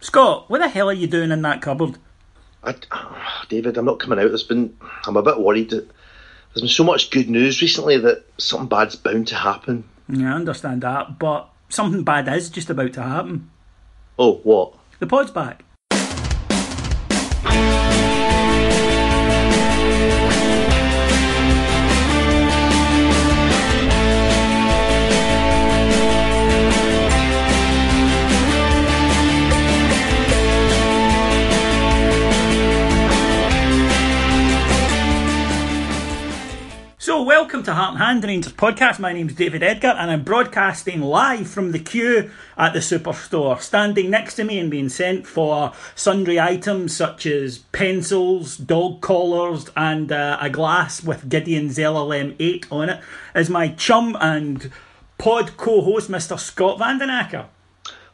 Scot, 0.00 0.48
what 0.48 0.58
the 0.60 0.68
hell 0.68 0.88
are 0.88 0.94
you 0.94 1.06
doing 1.06 1.30
in 1.30 1.42
that 1.42 1.60
cupboard? 1.60 1.98
I, 2.64 2.74
David, 3.50 3.76
I'm 3.76 3.84
not 3.84 4.00
coming 4.00 4.18
out. 4.18 4.28
There's 4.28 4.42
been, 4.42 4.74
I'm 5.06 5.16
a 5.16 5.22
bit 5.22 5.38
worried 5.38 5.70
that 5.70 5.86
there's 6.54 6.62
been 6.62 6.68
so 6.68 6.84
much 6.84 7.10
good 7.10 7.28
news 7.28 7.60
recently 7.60 7.98
that 7.98 8.24
something 8.38 8.68
bad's 8.68 8.96
bound 8.96 9.28
to 9.28 9.34
happen. 9.34 9.84
Yeah, 10.08 10.32
I 10.32 10.36
understand 10.36 10.82
that, 10.82 11.18
but 11.18 11.50
something 11.68 12.02
bad 12.02 12.28
is 12.28 12.48
just 12.48 12.70
about 12.70 12.94
to 12.94 13.02
happen. 13.02 13.50
Oh, 14.18 14.36
what? 14.42 14.74
The 15.00 15.06
pod's 15.06 15.30
back. 15.30 15.64
And 38.10 38.24
Rangers 38.24 38.52
podcast. 38.54 38.98
My 38.98 39.12
name's 39.12 39.34
David 39.34 39.62
Edgar, 39.62 39.94
and 39.96 40.10
I'm 40.10 40.24
broadcasting 40.24 41.00
live 41.00 41.48
from 41.48 41.70
the 41.70 41.78
queue 41.78 42.32
at 42.58 42.72
the 42.72 42.80
Superstore. 42.80 43.60
Standing 43.60 44.10
next 44.10 44.34
to 44.34 44.42
me 44.42 44.58
and 44.58 44.68
being 44.68 44.88
sent 44.88 45.28
for 45.28 45.72
sundry 45.94 46.40
items 46.40 46.96
such 46.96 47.24
as 47.24 47.58
pencils, 47.58 48.56
dog 48.56 49.00
collars, 49.00 49.70
and 49.76 50.10
uh, 50.10 50.38
a 50.40 50.50
glass 50.50 51.04
with 51.04 51.28
Gideon's 51.28 51.78
LLM 51.78 52.34
8 52.40 52.66
on 52.72 52.90
it 52.90 53.00
is 53.36 53.48
my 53.48 53.68
chum 53.68 54.16
and 54.20 54.72
pod 55.16 55.56
co 55.56 55.80
host, 55.80 56.10
Mr. 56.10 56.36
Scot 56.36 56.80
Van 56.80 56.98
Den 56.98 57.10
Akker. 57.10 57.46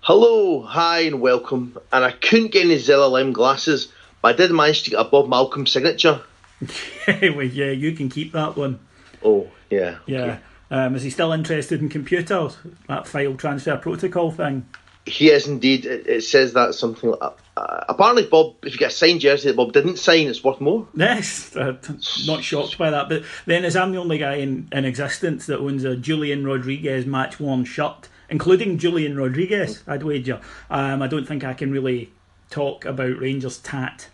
Hello, 0.03 0.61
hi, 0.61 1.01
and 1.01 1.23
welcome. 1.23 1.75
And 1.91 2.05
I 2.05 2.11
couldn't 2.11 2.53
get 2.53 2.67
any 2.67 2.77
ZLM 2.77 3.33
glasses, 3.33 3.91
but 4.21 4.35
I 4.35 4.37
did 4.37 4.51
manage 4.51 4.83
to 4.83 4.91
get 4.91 5.01
a 5.01 5.05
Bob 5.05 5.31
Malcolm 5.31 5.67
signature. 5.67 6.21
well, 7.09 7.43
yeah, 7.43 7.71
you 7.71 7.93
can 7.93 8.11
keep 8.11 8.33
that 8.33 8.59
one. 8.59 8.79
Oh, 9.25 9.51
yeah. 9.71 9.99
Yeah. 10.07 10.39
Um, 10.71 10.97
is 10.97 11.03
he 11.03 11.11
still 11.11 11.33
interested 11.33 11.81
in 11.81 11.89
computers? 11.89 12.57
That 12.89 13.07
file 13.07 13.35
transfer 13.35 13.77
protocol 13.77 14.31
thing? 14.31 14.67
He 15.05 15.31
is 15.31 15.47
indeed. 15.47 15.87
It, 15.87 16.07
it 16.09 16.25
says 16.25 16.53
that 16.55 16.75
something. 16.75 17.15
Uh, 17.21 17.31
uh, 17.57 17.85
apparently, 17.89 18.27
Bob, 18.27 18.57
if 18.65 18.73
you 18.73 18.79
get 18.79 18.91
a 18.91 18.95
signed 18.95 19.21
jersey 19.21 19.49
that 19.49 19.57
Bob 19.57 19.73
didn't 19.73 19.99
sign, 19.99 20.27
it's 20.27 20.43
worth 20.43 20.61
more. 20.61 20.89
Yes, 20.95 21.55
uh, 21.57 21.77
not 22.27 22.43
shocked 22.43 22.77
by 22.77 22.91
that. 22.91 23.09
But 23.09 23.23
then, 23.47 23.65
as 23.65 23.77
I'm 23.77 23.93
the 23.93 23.99
only 23.99 24.19
guy 24.19 24.35
in, 24.35 24.69
in 24.73 24.85
existence 24.85 25.47
that 25.47 25.61
owns 25.61 25.85
a 25.85 25.97
Julian 25.97 26.45
Rodriguez 26.45 27.07
match 27.07 27.39
worn 27.39 27.65
shirt, 27.65 28.09
including 28.29 28.79
Julian 28.79 29.17
Rodriguez, 29.17 29.85
I'd 29.87 30.03
wager, 30.03 30.41
um, 30.71 31.01
I 31.03 31.07
don't 31.07 31.27
think 31.27 31.45
I 31.45 31.55
can 31.55 31.71
really 31.71 32.11
talk 32.51 32.85
about 32.85 33.19
Rangers 33.19 33.59
tat. 33.59 34.09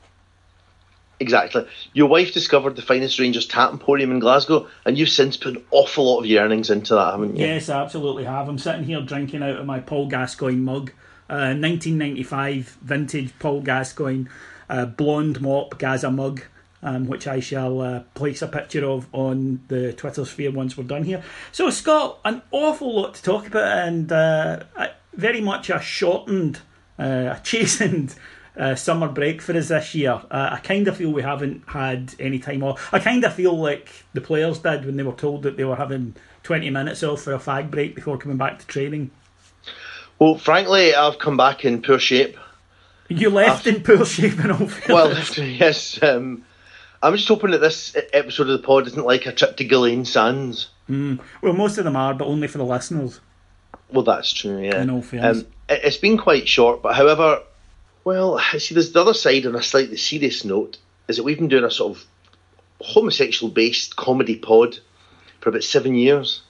Exactly. 1.23 1.67
Your 1.93 2.09
wife 2.09 2.35
discovered 2.35 2.75
the 2.75 2.83
finest 2.83 3.21
Rangers 3.21 3.47
Tat 3.47 3.71
Emporium 3.71 4.11
in 4.11 4.19
Glasgow, 4.19 4.67
and 4.85 4.99
you've 4.99 5.09
since 5.09 5.37
put 5.37 5.57
an 5.57 5.65
awful 5.71 6.05
lot 6.05 6.19
of 6.19 6.27
your 6.27 6.43
earnings 6.43 6.69
into 6.69 6.95
that, 6.97 7.13
haven't 7.13 7.37
you? 7.37 7.47
Yes, 7.47 7.69
I 7.69 7.81
absolutely 7.81 8.25
have. 8.25 8.49
I'm 8.49 8.59
sitting 8.59 8.85
here 8.85 9.01
drinking 9.01 9.43
out 9.43 9.57
of 9.57 9.65
my 9.65 9.79
Paul 9.79 10.09
Gascoigne 10.09 10.59
mug, 10.59 10.91
uh, 11.31 11.55
1995 11.55 12.79
vintage 12.83 13.33
Paul 13.39 13.61
Gascoigne 13.61 14.27
uh, 14.69 14.87
blonde 14.87 15.41
mop 15.41 15.79
Gazza 15.79 16.11
mug. 16.11 16.43
Um, 16.85 17.07
which 17.07 17.29
I 17.29 17.39
shall 17.39 17.81
uh, 17.81 18.01
place 18.15 18.43
a 18.43 18.49
picture 18.49 18.85
of 18.85 19.07
on 19.13 19.61
the 19.69 19.93
Twitter 19.93 20.25
sphere 20.25 20.51
once 20.51 20.77
we're 20.77 20.83
done 20.83 21.05
here. 21.05 21.23
So, 21.53 21.71
Scot, 21.71 22.19
an 22.25 22.43
awful 22.51 22.97
lot 22.97 23.15
to 23.15 23.23
talk 23.23 23.47
about, 23.47 23.87
and 23.87 24.11
uh, 24.11 24.65
very 25.13 25.41
much 25.41 25.71
a 25.71 25.81
shortened, 25.81 26.59
uh, 26.99 27.03
a 27.37 27.41
chastened 27.45 28.17
uh, 28.57 28.75
summer 28.75 29.09
break 29.09 29.41
for 29.41 29.57
us 29.57 29.69
this 29.69 29.95
year. 29.95 30.21
Uh, 30.31 30.51
I 30.53 30.59
kind 30.59 30.87
of 30.89 30.97
feel 30.97 31.11
we 31.11 31.23
haven't 31.23 31.63
had 31.67 32.15
any 32.19 32.39
time 32.39 32.63
off. 32.63 32.93
I 32.93 32.99
kind 32.99 33.25
of 33.25 33.35
feel 33.35 33.59
like 33.59 33.89
the 34.13 34.21
players 34.21 34.59
did 34.59 34.85
when 34.85 34.97
they 34.97 35.03
were 35.03 35.13
told 35.13 35.43
that 35.45 35.57
they 35.57 35.65
were 35.65 35.77
having 35.77 36.15
20 36.43 36.71
minutes 36.71 37.03
off 37.03 37.23
for 37.23 37.35
a 37.35 37.39
fag 37.39 37.71
break 37.71 37.95
before 37.95 38.19
coming 38.19 38.37
back 38.37 38.59
to 38.59 38.67
training. 38.67 39.11
Well, 40.19 40.37
frankly, 40.37 40.95
I've 40.95 41.19
come 41.19 41.37
back 41.37 41.65
in 41.65 41.83
poor 41.83 41.99
shape. 41.99 42.37
You 43.09 43.31
left 43.31 43.67
I've, 43.67 43.77
in 43.77 43.83
poor 43.83 44.05
shape 44.05 44.39
in 44.39 44.51
all. 44.51 44.69
Well, 44.89 45.13
yes. 45.37 46.03
Um, 46.03 46.45
I'm 47.03 47.17
just 47.17 47.29
hoping 47.29 47.51
that 47.51 47.61
this 47.61 47.97
episode 48.13 48.49
of 48.49 48.61
the 48.61 48.67
pod 48.67 48.87
isn't 48.87 49.05
like 49.05 49.27
a 49.27 49.33
trip 49.33 49.57
to 49.57 49.65
Gullane 49.65 50.05
Sands. 50.05 50.69
Mm. 50.89 51.21
Well, 51.41 51.53
most 51.53 51.79
of 51.79 51.85
them 51.85 51.97
are, 51.97 52.15
but 52.15 52.27
only 52.27 52.49
for 52.49 52.59
the 52.59 52.65
listeners. 52.65 53.21
Well, 53.91 54.05
that's 54.05 54.33
true, 54.33 54.59
yeah. 54.59 54.81
In 54.81 54.91
all 54.91 55.03
fairness. 55.03 55.41
Um, 55.41 55.47
it's 55.69 55.97
been 55.97 56.19
quite 56.19 56.49
short, 56.49 56.83
but 56.83 56.95
however, 56.95 57.43
well, 58.05 58.39
see, 58.59 58.75
there's 58.75 58.93
the 58.93 59.01
other 59.01 59.15
side 59.15 59.47
on 59.47 59.55
a 59.55 59.63
slightly 59.63 59.97
serious 59.97 60.45
note 60.45 60.79
is 61.09 61.17
that 61.17 61.23
we've 61.23 61.39
been 61.39 61.49
doing 61.49 61.65
a 61.65 61.71
sort 61.71 61.97
of 61.97 62.05
homosexual 62.81 63.53
based 63.53 63.97
comedy 63.97 64.37
pod 64.37 64.79
for 65.41 65.51
about 65.51 65.65
seven 65.65 65.95
years. 65.95 66.43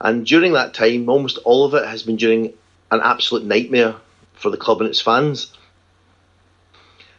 And 0.00 0.26
during 0.26 0.52
that 0.52 0.74
time, 0.74 1.08
almost 1.08 1.38
all 1.44 1.64
of 1.64 1.74
it 1.74 1.86
has 1.86 2.02
been 2.02 2.16
during 2.16 2.52
an 2.90 3.00
absolute 3.02 3.44
nightmare 3.44 3.96
for 4.34 4.50
the 4.50 4.56
club 4.56 4.80
and 4.80 4.88
its 4.90 5.00
fans. 5.00 5.52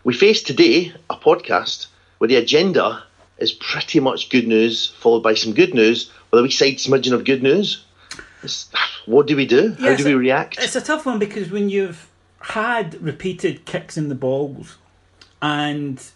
We 0.04 0.14
face 0.14 0.44
today 0.44 0.94
a 1.10 1.16
podcast 1.16 1.88
where 2.18 2.28
the 2.28 2.36
agenda 2.36 3.04
is 3.38 3.52
pretty 3.52 4.00
much 4.00 4.30
good 4.30 4.48
news, 4.48 4.90
followed 5.00 5.24
by 5.24 5.34
some 5.34 5.54
good 5.54 5.74
news, 5.74 6.12
with 6.32 6.40
a 6.40 6.44
wee 6.44 6.52
side 6.52 6.80
smudging 6.80 7.14
of 7.14 7.24
good 7.24 7.44
news. 7.44 7.84
It's, 8.44 8.70
what 9.06 9.28
do 9.28 9.36
we 9.36 9.46
do? 9.46 9.76
Yeah, 9.80 9.92
How 9.92 9.96
do 9.96 10.06
we 10.06 10.14
react? 10.14 10.58
It's 10.60 10.76
a 10.76 10.82
tough 10.82 11.06
one 11.06 11.20
because 11.20 11.50
when 11.50 11.70
you've 11.70 12.08
had 12.50 13.02
repeated 13.02 13.66
kicks 13.66 13.98
in 13.98 14.08
the 14.08 14.16
balls 14.16 14.78
and 15.42 16.12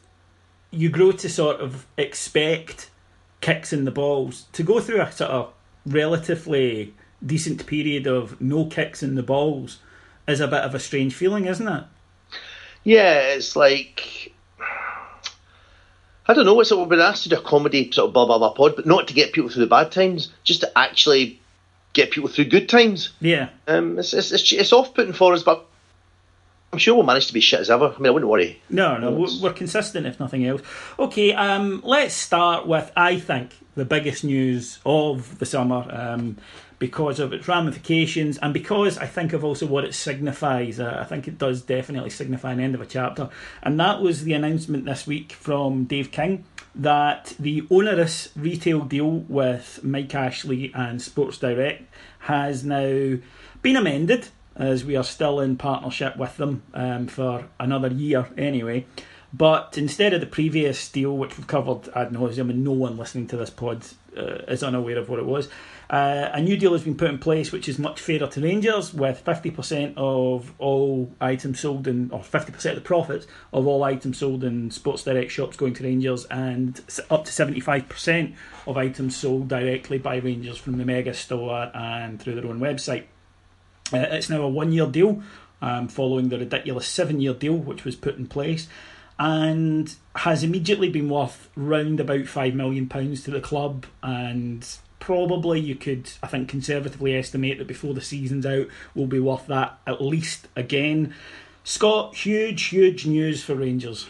you 0.70 0.88
grow 0.88 1.12
to 1.12 1.28
sort 1.28 1.60
of 1.60 1.88
expect 1.98 2.92
kicks 3.42 3.74
in 3.74 3.84
the 3.84 3.92
balls 3.92 4.46
to 4.54 4.62
go 4.62 4.80
through 4.80 5.02
a 5.02 5.12
sort 5.12 5.32
of 5.32 5.52
relatively 5.88 6.94
decent 7.26 7.66
period 7.66 8.06
of 8.06 8.40
no 8.40 8.66
kicks 8.66 9.02
in 9.02 9.16
the 9.16 9.24
balls 9.24 9.80
is 10.28 10.40
a 10.40 10.48
bit 10.48 10.62
of 10.62 10.76
a 10.76 10.80
strange 10.80 11.16
feeling 11.16 11.46
isn't 11.46 11.68
it 11.68 11.84
yeah 12.84 13.22
it's 13.34 13.56
like 13.56 14.32
I 16.28 16.36
don't 16.36 16.46
know. 16.46 16.60
It's 16.60 16.70
like 16.70 16.80
we've 16.80 16.90
been 16.90 17.00
asked 17.00 17.24
to 17.24 17.30
do 17.30 17.38
a 17.38 17.42
comedy 17.42 17.92
sort 17.92 18.10
of 18.10 18.14
blah 18.14 18.28
blah 18.28 18.38
blah 18.38 18.54
pod, 18.54 18.76
but 18.76 18.86
not 18.86 19.08
to 19.08 19.16
get 19.16 19.34
people 19.34 19.50
through 19.50 19.64
the 19.64 19.68
bad 19.68 19.92
times, 19.92 20.32
just 20.44 20.62
to 20.62 20.78
actually 20.78 21.42
get 21.94 22.12
people 22.12 22.30
through 22.30 22.46
good 22.46 22.70
times. 22.70 23.10
Yeah. 23.20 23.50
Um, 23.68 23.98
it's 23.98 24.14
it's, 24.14 24.32
it's, 24.32 24.54
it's 24.54 24.72
off 24.72 24.94
putting 24.94 25.14
for 25.14 25.34
us, 25.34 25.42
but 25.42 25.66
I'm 26.72 26.80
sure 26.80 26.96
we'll 26.96 27.06
manage 27.06 27.28
to 27.28 27.34
be 27.34 27.40
shit 27.40 27.60
as 27.60 27.70
ever. 27.70 27.94
I 27.96 28.00
mean, 28.00 28.08
I 28.08 28.10
wouldn't 28.12 28.30
worry. 28.30 28.62
No, 28.70 28.98
no, 28.98 29.12
we're, 29.12 29.42
we're 29.42 29.54
consistent 29.54 30.06
if 30.06 30.20
nothing 30.20 30.46
else. 30.46 30.62
Okay, 31.00 31.34
um, 31.34 31.82
let's 31.84 32.14
start 32.14 32.68
with 32.68 32.92
I 32.96 33.20
think 33.20 33.58
the 33.76 33.86
biggest 33.86 34.24
news 34.24 34.80
of 34.86 35.40
the 35.40 35.46
summer. 35.46 35.88
Um, 35.90 36.38
because 36.80 37.20
of 37.20 37.34
its 37.34 37.48
ramifications 37.48 38.38
and 38.38 38.54
because 38.54 38.98
I 38.98 39.06
think 39.06 39.34
of 39.34 39.44
also 39.44 39.66
what 39.66 39.84
it 39.84 39.94
signifies. 39.94 40.80
Uh, 40.80 40.98
I 41.00 41.04
think 41.04 41.28
it 41.28 41.38
does 41.38 41.62
definitely 41.62 42.10
signify 42.10 42.54
an 42.54 42.60
end 42.62 42.74
of 42.74 42.82
a 42.82 42.86
chapter. 42.86 43.30
And 43.62 43.80
that 43.80 44.02
was 44.02 44.24
the 44.24 44.34
announcement 44.34 44.86
this 44.86 45.06
week 45.06 45.34
from 45.34 45.84
Dave 45.84 46.12
King 46.12 46.46
that 46.74 47.36
the 47.38 47.68
onerous 47.70 48.30
retail 48.36 48.82
deal 48.82 49.10
with 49.28 49.84
Mike 49.84 50.16
Ashley 50.16 50.72
and 50.74 51.02
Sports 51.02 51.38
Direct 51.38 51.84
has 52.20 52.64
now 52.64 53.18
been 53.62 53.76
amended 53.76 54.30
as 54.60 54.84
we 54.84 54.96
are 54.96 55.04
still 55.04 55.40
in 55.40 55.56
partnership 55.56 56.18
with 56.18 56.38
them 56.38 56.62
um, 56.74 57.08
for 57.08 57.46
another 57.60 57.88
year 57.88 58.28
anyway. 58.38 58.86
But 59.32 59.78
instead 59.78 60.14
of 60.14 60.22
the 60.22 60.28
previous 60.28 60.90
deal, 60.90 61.16
which 61.16 61.38
we've 61.38 61.48
covered 61.48 61.88
ad 61.96 62.12
nauseum, 62.12 62.50
and 62.50 62.64
no 62.64 62.72
one 62.72 62.98
listening 62.98 63.28
to 63.28 63.38
this 63.38 63.52
pod 63.52 63.86
uh, 64.18 64.42
is 64.48 64.64
unaware 64.64 64.98
of 64.98 65.08
what 65.08 65.20
it 65.20 65.26
was, 65.26 65.50
uh, 65.90 66.30
a 66.34 66.42
new 66.42 66.58
deal 66.58 66.74
has 66.74 66.84
been 66.84 66.96
put 66.96 67.10
in 67.10 67.18
place 67.18 67.52
which 67.52 67.70
is 67.70 67.80
much 67.80 68.02
fairer 68.02 68.28
to 68.28 68.42
Rangers, 68.42 68.92
with 68.94 69.24
50% 69.24 69.94
of 69.98 70.52
all 70.58 71.12
items 71.22 71.60
sold 71.60 71.88
in, 71.88 72.10
or 72.12 72.22
50% 72.22 72.70
of 72.70 72.76
the 72.76 72.82
profits 72.82 73.28
of 73.54 73.68
all 73.68 73.84
items 73.84 74.18
sold 74.18 74.44
in 74.44 74.72
Sports 74.72 75.04
Direct 75.04 75.32
shops 75.32 75.58
going 75.58 75.76
to 75.76 75.84
Rangers, 75.84 76.26
and 76.26 76.82
up 77.12 77.26
to 77.26 77.32
75% 77.32 78.34
of 78.66 78.78
items 78.78 79.16
sold 79.16 79.48
directly 79.48 80.00
by 80.00 80.18
Rangers 80.18 80.58
from 80.58 80.80
the 80.80 80.86
Mega 80.86 81.14
Store 81.14 81.72
and 81.76 82.20
through 82.20 82.36
their 82.36 82.48
own 82.48 82.60
website. 82.60 83.06
Uh, 83.94 83.98
it's 84.12 84.30
now 84.30 84.42
a 84.42 84.48
one 84.48 84.72
year 84.72 84.88
deal 84.88 85.22
um, 85.62 85.88
following 85.88 86.30
the 86.30 86.38
ridiculous 86.38 86.88
seven 86.88 87.20
year 87.20 87.34
deal 87.34 87.56
which 87.56 87.84
was 87.84 87.96
put 87.96 88.18
in 88.18 88.28
place 88.28 88.68
and 89.18 89.96
has 90.16 90.44
immediately 90.44 90.90
been 90.90 91.10
worth 91.10 91.50
round 91.56 92.00
about 92.00 92.22
£5 92.22 92.54
million 92.54 92.88
to 92.88 93.32
the 93.32 93.42
club 93.42 93.86
and 94.02 94.66
probably 95.00 95.60
you 95.60 95.76
could 95.76 96.10
I 96.24 96.28
think 96.28 96.48
conservatively 96.48 97.16
estimate 97.16 97.58
that 97.58 97.68
before 97.68 97.94
the 97.94 98.02
season's 98.02 98.46
out 98.46 98.68
will 98.96 99.08
be 99.08 99.20
worth 99.20 99.48
that 99.48 99.80
at 99.86 100.02
least 100.02 100.48
again. 100.56 101.14
Scot, 101.64 102.16
huge, 102.16 102.66
huge 102.66 103.06
news 103.06 103.44
for 103.44 103.56
Rangers. 103.56 104.08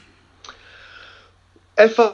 If 1.78 2.00
I, 2.00 2.14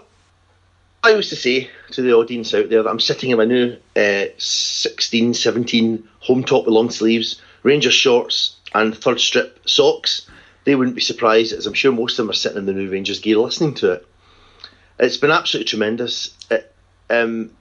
I 1.03 1.13
was 1.13 1.29
to 1.29 1.35
say 1.35 1.69
to 1.91 2.01
the 2.01 2.13
audience 2.13 2.53
out 2.53 2.69
there 2.69 2.81
that 2.81 2.89
I'm 2.89 2.99
sitting 2.99 3.29
in 3.29 3.37
my 3.37 3.45
new 3.45 3.77
uh, 3.95 4.25
16, 4.37 5.33
17 5.33 6.07
home 6.19 6.43
top 6.43 6.65
with 6.65 6.73
long 6.73 6.89
sleeves 6.89 7.41
Rangers 7.65 7.95
shorts 7.95 8.57
and 8.75 8.95
third 8.95 9.19
strip 9.19 9.67
socks, 9.67 10.29
they 10.65 10.75
wouldn't 10.75 10.95
be 10.95 11.01
surprised, 11.01 11.51
as 11.51 11.65
I'm 11.65 11.73
sure 11.73 11.91
most 11.91 12.13
of 12.13 12.17
them 12.17 12.29
are 12.29 12.33
sitting 12.33 12.59
in 12.59 12.67
the 12.67 12.73
new 12.73 12.91
Rangers 12.91 13.19
gear 13.19 13.39
listening 13.39 13.73
to 13.75 13.93
it. 13.93 14.07
It's 14.99 15.17
been 15.17 15.31
absolutely 15.31 15.67
tremendous. 15.67 16.35
It, 16.51 16.71
um, 17.09 17.51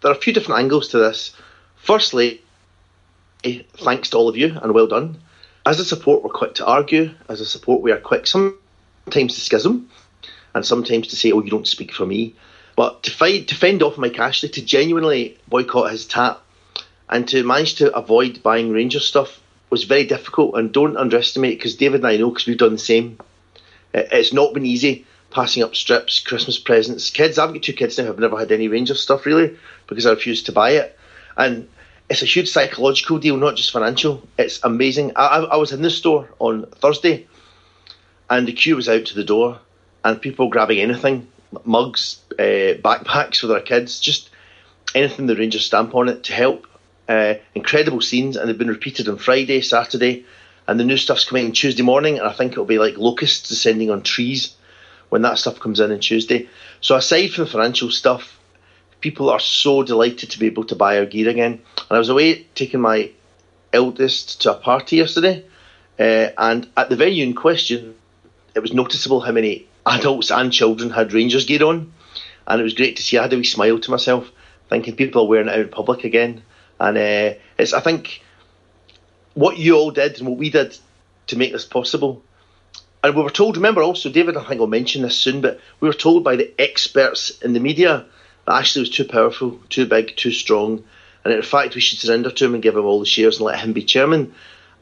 there 0.00 0.10
are 0.10 0.16
a 0.16 0.20
few 0.20 0.32
different 0.32 0.58
angles 0.58 0.88
to 0.88 0.98
this. 0.98 1.36
Firstly, 1.76 2.42
thanks 3.44 4.10
to 4.10 4.16
all 4.16 4.28
of 4.28 4.36
you 4.36 4.58
and 4.60 4.74
well 4.74 4.88
done. 4.88 5.18
As 5.64 5.78
a 5.78 5.84
support, 5.84 6.24
we're 6.24 6.30
quick 6.30 6.54
to 6.56 6.66
argue. 6.66 7.12
As 7.28 7.40
a 7.40 7.46
support, 7.46 7.80
we 7.80 7.92
are 7.92 7.98
quick 7.98 8.26
sometimes 8.26 9.34
to 9.34 9.40
schism 9.40 9.88
and 10.52 10.66
sometimes 10.66 11.06
to 11.08 11.16
say, 11.16 11.30
oh, 11.30 11.42
you 11.42 11.50
don't 11.50 11.68
speak 11.68 11.92
for 11.92 12.04
me. 12.04 12.34
But 12.74 13.04
to, 13.04 13.12
fight, 13.12 13.46
to 13.48 13.54
fend 13.54 13.84
off 13.84 13.98
Mike 13.98 14.18
Ashley, 14.18 14.48
to 14.48 14.64
genuinely 14.64 15.38
boycott 15.46 15.92
his 15.92 16.06
tap, 16.06 16.40
and 17.08 17.28
to 17.28 17.44
manage 17.44 17.76
to 17.76 17.94
avoid 17.94 18.42
buying 18.42 18.72
Ranger 18.72 18.98
stuff 18.98 19.40
was 19.74 19.84
very 19.84 20.04
difficult, 20.04 20.54
and 20.54 20.72
don't 20.72 20.96
underestimate 20.96 21.58
because 21.58 21.74
David 21.74 22.02
and 22.02 22.06
I 22.06 22.16
know 22.16 22.30
because 22.30 22.46
we've 22.46 22.56
done 22.56 22.74
the 22.74 22.78
same. 22.78 23.18
It's 23.92 24.32
not 24.32 24.54
been 24.54 24.64
easy 24.64 25.04
passing 25.32 25.64
up 25.64 25.74
strips, 25.74 26.20
Christmas 26.20 26.60
presents. 26.60 27.10
Kids, 27.10 27.40
I've 27.40 27.52
got 27.52 27.64
two 27.64 27.72
kids 27.72 27.98
now 27.98 28.04
who've 28.04 28.18
never 28.20 28.38
had 28.38 28.52
any 28.52 28.68
Rangers 28.68 29.00
stuff 29.00 29.26
really 29.26 29.56
because 29.88 30.06
I 30.06 30.10
refused 30.10 30.46
to 30.46 30.52
buy 30.52 30.70
it, 30.70 30.96
and 31.36 31.68
it's 32.08 32.22
a 32.22 32.26
huge 32.26 32.50
psychological 32.50 33.18
deal, 33.18 33.36
not 33.36 33.56
just 33.56 33.72
financial. 33.72 34.22
It's 34.38 34.62
amazing. 34.62 35.10
I, 35.16 35.38
I 35.38 35.56
was 35.56 35.72
in 35.72 35.82
the 35.82 35.90
store 35.90 36.28
on 36.38 36.66
Thursday, 36.66 37.26
and 38.30 38.46
the 38.46 38.52
queue 38.52 38.76
was 38.76 38.88
out 38.88 39.06
to 39.06 39.16
the 39.16 39.24
door, 39.24 39.58
and 40.04 40.22
people 40.22 40.50
grabbing 40.50 40.78
anything, 40.78 41.26
mugs, 41.64 42.20
uh, 42.38 42.78
backpacks 42.78 43.38
for 43.38 43.48
their 43.48 43.60
kids, 43.60 43.98
just 43.98 44.30
anything 44.94 45.26
the 45.26 45.34
Rangers 45.34 45.66
stamp 45.66 45.96
on 45.96 46.08
it 46.08 46.22
to 46.24 46.32
help. 46.32 46.68
Uh, 47.06 47.34
incredible 47.54 48.00
scenes, 48.00 48.36
and 48.36 48.48
they've 48.48 48.56
been 48.56 48.68
repeated 48.68 49.08
on 49.08 49.18
Friday, 49.18 49.60
Saturday, 49.60 50.24
and 50.66 50.80
the 50.80 50.84
new 50.84 50.96
stuff's 50.96 51.24
coming 51.24 51.46
on 51.46 51.52
Tuesday 51.52 51.82
morning. 51.82 52.18
And 52.18 52.26
I 52.26 52.32
think 52.32 52.52
it'll 52.52 52.64
be 52.64 52.78
like 52.78 52.96
locusts 52.96 53.48
descending 53.48 53.90
on 53.90 54.02
trees 54.02 54.54
when 55.10 55.22
that 55.22 55.38
stuff 55.38 55.60
comes 55.60 55.80
in 55.80 55.92
on 55.92 56.00
Tuesday. 56.00 56.48
So 56.80 56.96
aside 56.96 57.30
from 57.30 57.44
the 57.44 57.50
financial 57.50 57.90
stuff, 57.90 58.40
people 59.00 59.28
are 59.28 59.38
so 59.38 59.82
delighted 59.82 60.30
to 60.30 60.38
be 60.38 60.46
able 60.46 60.64
to 60.64 60.76
buy 60.76 60.98
our 60.98 61.04
gear 61.04 61.28
again. 61.28 61.60
And 61.76 61.90
I 61.90 61.98
was 61.98 62.08
away 62.08 62.46
taking 62.54 62.80
my 62.80 63.10
eldest 63.70 64.40
to 64.42 64.52
a 64.52 64.54
party 64.54 64.96
yesterday, 64.96 65.44
uh, 65.98 66.28
and 66.38 66.66
at 66.76 66.88
the 66.88 66.96
venue 66.96 67.26
in 67.26 67.34
question, 67.34 67.96
it 68.54 68.60
was 68.60 68.72
noticeable 68.72 69.20
how 69.20 69.32
many 69.32 69.66
adults 69.84 70.30
and 70.30 70.50
children 70.50 70.88
had 70.88 71.12
Rangers 71.12 71.44
gear 71.44 71.64
on, 71.64 71.92
and 72.46 72.60
it 72.60 72.64
was 72.64 72.74
great 72.74 72.96
to 72.96 73.02
see. 73.02 73.18
I 73.18 73.22
had 73.22 73.32
a 73.34 73.36
wee 73.36 73.44
smile 73.44 73.78
to 73.78 73.90
myself, 73.90 74.30
thinking 74.70 74.96
people 74.96 75.22
are 75.22 75.28
wearing 75.28 75.48
it 75.48 75.52
out 75.52 75.60
in 75.60 75.68
public 75.68 76.04
again. 76.04 76.42
And 76.80 76.96
uh, 76.96 77.38
it's, 77.58 77.72
I 77.72 77.80
think, 77.80 78.22
what 79.34 79.58
you 79.58 79.76
all 79.76 79.90
did 79.90 80.18
and 80.18 80.28
what 80.28 80.38
we 80.38 80.50
did 80.50 80.76
to 81.28 81.36
make 81.36 81.52
this 81.52 81.64
possible. 81.64 82.22
And 83.02 83.14
we 83.14 83.22
were 83.22 83.30
told, 83.30 83.56
remember 83.56 83.82
also, 83.82 84.10
David, 84.10 84.36
I 84.36 84.44
think 84.44 84.60
I'll 84.60 84.66
mention 84.66 85.02
this 85.02 85.16
soon, 85.16 85.40
but 85.40 85.60
we 85.80 85.88
were 85.88 85.94
told 85.94 86.24
by 86.24 86.36
the 86.36 86.52
experts 86.58 87.30
in 87.42 87.52
the 87.52 87.60
media 87.60 88.06
that 88.46 88.54
Ashley 88.54 88.80
was 88.80 88.90
too 88.90 89.04
powerful, 89.04 89.60
too 89.68 89.86
big, 89.86 90.16
too 90.16 90.32
strong, 90.32 90.84
and 91.24 91.32
in 91.34 91.42
fact 91.42 91.74
we 91.74 91.80
should 91.80 91.98
surrender 91.98 92.30
to 92.30 92.44
him 92.46 92.54
and 92.54 92.62
give 92.62 92.76
him 92.76 92.84
all 92.84 93.00
the 93.00 93.06
shares 93.06 93.36
and 93.36 93.46
let 93.46 93.60
him 93.60 93.72
be 93.72 93.84
chairman. 93.84 94.34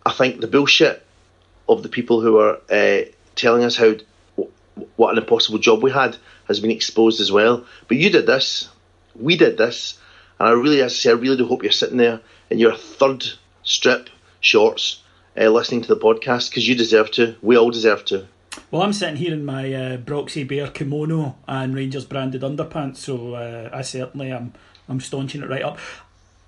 I 0.04 0.12
think 0.12 0.40
the 0.40 0.46
bullshit 0.46 1.04
of 1.68 1.82
the 1.82 1.88
people 1.88 2.20
who 2.20 2.38
are 2.38 2.60
uh, 2.70 3.02
telling 3.34 3.64
us 3.64 3.76
how 3.76 3.94
what 4.96 5.12
an 5.12 5.18
impossible 5.18 5.58
job 5.58 5.82
we 5.82 5.90
had 5.90 6.16
has 6.48 6.60
been 6.60 6.70
exposed 6.70 7.20
as 7.20 7.30
well. 7.30 7.66
But 7.88 7.98
you 7.98 8.10
did 8.10 8.26
this, 8.26 8.68
we 9.14 9.36
did 9.36 9.58
this, 9.58 9.98
and 10.42 10.50
I 10.50 10.54
really, 10.54 10.82
as 10.82 10.92
I 10.92 10.96
say, 10.96 11.10
I 11.10 11.12
really 11.12 11.36
do 11.36 11.46
hope 11.46 11.62
you're 11.62 11.70
sitting 11.70 11.98
there 11.98 12.20
in 12.50 12.58
your 12.58 12.74
third 12.74 13.24
strip 13.62 14.10
shorts 14.40 15.00
uh, 15.38 15.48
listening 15.48 15.82
to 15.82 15.94
the 15.94 16.00
podcast 16.00 16.50
because 16.50 16.66
you 16.66 16.74
deserve 16.74 17.12
to. 17.12 17.36
We 17.42 17.56
all 17.56 17.70
deserve 17.70 18.04
to. 18.06 18.26
Well, 18.72 18.82
I'm 18.82 18.92
sitting 18.92 19.14
here 19.14 19.32
in 19.32 19.44
my 19.44 19.72
uh, 19.72 19.96
Broxi 19.98 20.46
Bear 20.46 20.66
kimono 20.66 21.36
and 21.46 21.76
Rangers 21.76 22.04
branded 22.04 22.42
underpants, 22.42 22.96
so 22.96 23.34
uh, 23.34 23.70
I 23.72 23.82
certainly 23.82 24.32
am. 24.32 24.52
I'm 24.88 24.98
staunching 24.98 25.44
it 25.44 25.48
right 25.48 25.62
up. 25.62 25.78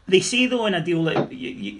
They 0.08 0.18
say 0.18 0.46
though 0.46 0.66
in 0.66 0.74
a 0.74 0.84
deal 0.84 1.00
like 1.00 1.32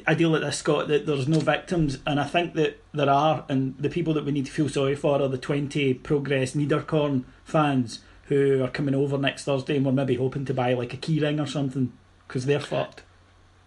a 0.06 0.14
deal 0.14 0.30
like 0.30 0.42
this, 0.42 0.59
Scot, 0.59 0.87
that 0.87 1.06
there's 1.06 1.26
no 1.26 1.40
victims, 1.40 1.99
and 2.06 2.21
I 2.21 2.25
think 2.25 2.54
that 2.54 2.80
there 2.92 3.11
are, 3.11 3.44
and 3.49 3.76
the 3.76 3.90
people 3.90 4.14
that 4.14 4.25
we 4.25 4.30
need 4.30 4.47
to 4.47 4.52
feel 4.52 4.68
sorry 4.68 4.94
for 4.94 5.21
are 5.21 5.26
the 5.26 5.37
20 5.37 5.94
Progress 5.94 6.52
Niederkorn 6.52 7.25
fans 7.44 7.99
who 8.28 8.62
are 8.62 8.71
coming 8.71 8.94
over 8.94 9.18
next 9.18 9.44
Thursday 9.44 9.76
and 9.76 9.85
we're 9.85 9.92
maybe 9.92 10.14
hoping 10.14 10.44
to 10.44 10.54
buy 10.54 10.73
like 10.75 10.94
a 10.94 10.97
keyring 10.97 11.42
or 11.42 11.47
something 11.47 11.92
because 12.26 12.47
they're 12.47 12.61
fucked. 12.61 13.02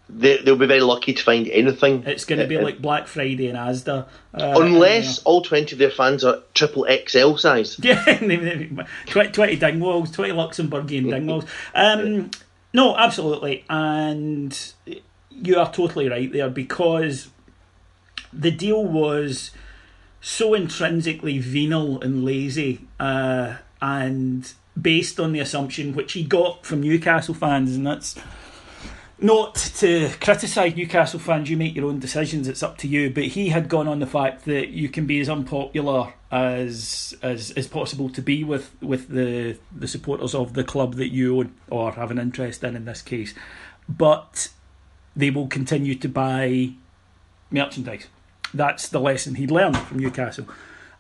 They, 0.10 0.38
they'll 0.38 0.56
be 0.56 0.68
very 0.68 0.82
lucky 0.82 1.14
to 1.14 1.22
find 1.22 1.48
anything. 1.50 2.04
It's 2.06 2.24
going 2.24 2.40
to 2.40 2.48
be 2.48 2.58
uh, 2.58 2.62
like 2.62 2.82
Black 2.82 3.08
Friday 3.08 3.50
and 3.50 3.58
Asda. 3.58 4.08
Uh, 4.34 4.54
unless 4.56 5.20
all 5.24 5.42
20 5.42 5.74
of 5.74 5.80
their 5.80 5.92
fans 5.92 6.24
are 6.24 6.40
triple 6.54 6.88
XL 7.08 7.36
size. 7.36 7.78
Yeah, 7.84 8.02
20, 8.04 8.68
20 9.08 9.58
Dingwalls, 9.58 10.14
20 10.14 10.32
Luxembourgian 10.32 11.08
Dingwalls. 11.08 11.46
Um, 11.76 12.32
no, 12.74 12.96
absolutely. 12.96 13.66
And 13.70 14.58
you 15.30 15.58
are 15.58 15.72
totally 15.72 16.08
right 16.08 16.32
there 16.32 16.50
because 16.50 17.28
the 18.32 18.52
deal 18.52 18.86
was 18.86 19.52
so 20.22 20.54
intrinsically 20.54 21.38
venal 21.38 22.02
and 22.02 22.24
lazy 22.24 22.88
uh, 23.00 23.56
and 23.82 24.54
based 24.80 25.20
on 25.20 25.32
the 25.32 25.40
assumption 25.40 25.96
which 25.96 26.14
he 26.14 26.24
got 26.24 26.66
from 26.66 26.82
Newcastle 26.82 27.34
fans, 27.34 27.76
and 27.76 27.86
that's 27.86 28.16
not 29.20 29.56
to 29.56 30.10
criticise 30.22 30.76
Newcastle 30.76 31.20
fans, 31.20 31.50
you 31.50 31.58
make 31.58 31.76
your 31.76 31.86
own 31.86 32.00
decisions, 32.00 32.48
it's 32.48 32.62
up 32.62 32.78
to 32.80 32.88
you. 32.88 33.10
But 33.10 33.24
he 33.24 33.50
had 33.50 33.68
gone 33.68 33.88
on 33.88 34.00
the 34.00 34.06
fact 34.06 34.46
that 34.46 34.70
you 34.70 34.90
can 34.90 35.06
be 35.06 35.20
as 35.20 35.30
unpopular 35.30 36.14
as 36.30 37.16
as 37.22 37.52
as 37.52 37.68
possible 37.68 38.10
to 38.10 38.22
be 38.22 38.44
with, 38.44 38.76
with 38.82 39.10
the 39.10 39.58
the 39.76 39.88
supporters 39.88 40.36
of 40.36 40.54
the 40.54 40.64
club 40.64 40.96
that 40.96 41.08
you 41.08 41.40
own 41.40 41.56
or 41.70 41.94
have 41.94 42.12
an 42.12 42.20
interest 42.20 42.64
in 42.64 42.76
in 42.76 42.86
this 42.86 43.02
case. 43.02 43.34
But 43.90 44.50
they 45.16 45.32
will 45.32 45.48
continue 45.48 45.96
to 45.96 46.10
buy 46.10 46.74
merchandise. 47.50 48.08
That's 48.54 48.88
the 48.88 49.00
lesson 49.00 49.36
he'd 49.36 49.52
learned 49.52 49.78
from 49.78 50.00
Newcastle. 50.00 50.48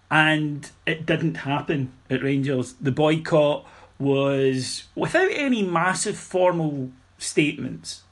And 0.10 0.70
it 0.86 1.06
didn't 1.06 1.36
happen 1.36 1.92
at 2.10 2.24
Rangers. 2.24 2.74
The 2.80 2.92
boycott 2.92 3.66
was 4.00 4.86
without 4.96 5.30
any 5.32 5.64
massive 5.64 6.18
formal 6.18 6.92
statements 7.18 8.04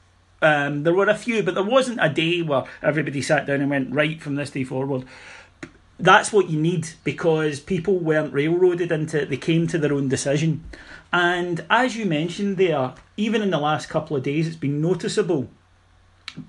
um, 0.42 0.82
there 0.82 0.92
were 0.92 1.08
a 1.08 1.14
few, 1.14 1.42
but 1.42 1.54
there 1.54 1.64
wasn't 1.64 1.98
a 2.00 2.08
day 2.08 2.42
where 2.42 2.64
everybody 2.82 3.22
sat 3.22 3.46
down 3.46 3.60
and 3.60 3.70
went 3.70 3.94
right 3.94 4.20
from 4.20 4.34
this 4.34 4.50
day 4.50 4.64
forward. 4.64 5.04
that's 5.98 6.30
what 6.30 6.50
you 6.50 6.60
need 6.60 6.86
because 7.04 7.58
people 7.58 7.98
weren't 7.98 8.32
railroaded 8.32 8.92
into 8.92 9.22
it. 9.22 9.30
They 9.30 9.38
came 9.38 9.66
to 9.68 9.78
their 9.78 9.94
own 9.94 10.08
decision. 10.08 10.64
And 11.12 11.64
as 11.70 11.96
you 11.96 12.04
mentioned 12.04 12.58
there, 12.58 12.92
even 13.16 13.40
in 13.40 13.50
the 13.50 13.58
last 13.58 13.88
couple 13.88 14.16
of 14.16 14.22
days, 14.22 14.46
it's 14.46 14.56
been 14.56 14.82
noticeable 14.82 15.48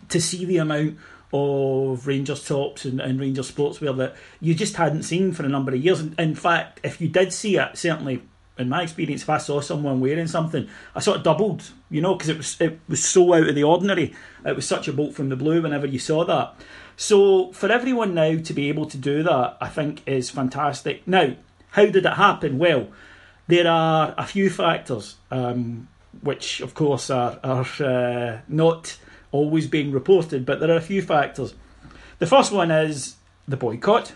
to 0.09 0.19
see 0.19 0.43
the 0.43 0.57
amount 0.57 0.97
of 1.31 2.07
Rangers 2.07 2.45
tops 2.45 2.85
and, 2.85 2.99
and 2.99 3.19
Rangers 3.19 3.51
sportswear 3.51 3.95
that 3.97 4.15
you 4.41 4.53
just 4.53 4.75
hadn't 4.75 5.03
seen 5.03 5.31
for 5.31 5.45
a 5.45 5.49
number 5.49 5.73
of 5.73 5.83
years. 5.83 6.01
In 6.01 6.35
fact, 6.35 6.81
if 6.83 6.99
you 6.99 7.07
did 7.07 7.31
see 7.31 7.57
it, 7.57 7.77
certainly 7.77 8.23
in 8.59 8.69
my 8.69 8.83
experience, 8.83 9.23
if 9.23 9.29
I 9.29 9.37
saw 9.37 9.61
someone 9.61 9.99
wearing 9.99 10.27
something, 10.27 10.67
I 10.95 10.99
sort 10.99 11.17
of 11.17 11.23
doubled, 11.23 11.71
you 11.89 12.01
know, 12.01 12.15
because 12.15 12.29
it 12.29 12.37
was 12.37 12.61
it 12.61 12.79
was 12.87 13.03
so 13.03 13.33
out 13.33 13.47
of 13.47 13.55
the 13.55 13.63
ordinary. 13.63 14.13
It 14.45 14.55
was 14.55 14.67
such 14.67 14.87
a 14.87 14.93
bolt 14.93 15.15
from 15.15 15.29
the 15.29 15.35
blue 15.35 15.61
whenever 15.61 15.87
you 15.87 15.99
saw 15.99 16.25
that. 16.25 16.55
So 16.95 17.51
for 17.53 17.71
everyone 17.71 18.13
now 18.13 18.37
to 18.37 18.53
be 18.53 18.69
able 18.69 18.87
to 18.87 18.97
do 18.97 19.23
that, 19.23 19.57
I 19.61 19.67
think 19.69 20.01
is 20.07 20.29
fantastic. 20.29 21.07
Now, 21.07 21.35
how 21.71 21.85
did 21.85 22.05
it 22.05 22.13
happen? 22.13 22.57
Well, 22.57 22.87
there 23.47 23.67
are 23.67 24.15
a 24.17 24.25
few 24.25 24.49
factors, 24.49 25.15
um, 25.31 25.87
which 26.21 26.61
of 26.61 26.73
course 26.73 27.09
are 27.09 27.39
are 27.43 27.67
uh, 27.83 28.41
not 28.47 28.97
always 29.31 29.67
being 29.67 29.91
reported, 29.91 30.45
but 30.45 30.59
there 30.59 30.71
are 30.71 30.77
a 30.77 30.81
few 30.81 31.01
factors. 31.01 31.53
The 32.19 32.25
first 32.25 32.51
one 32.51 32.71
is 32.71 33.15
the 33.47 33.57
boycott. 33.57 34.13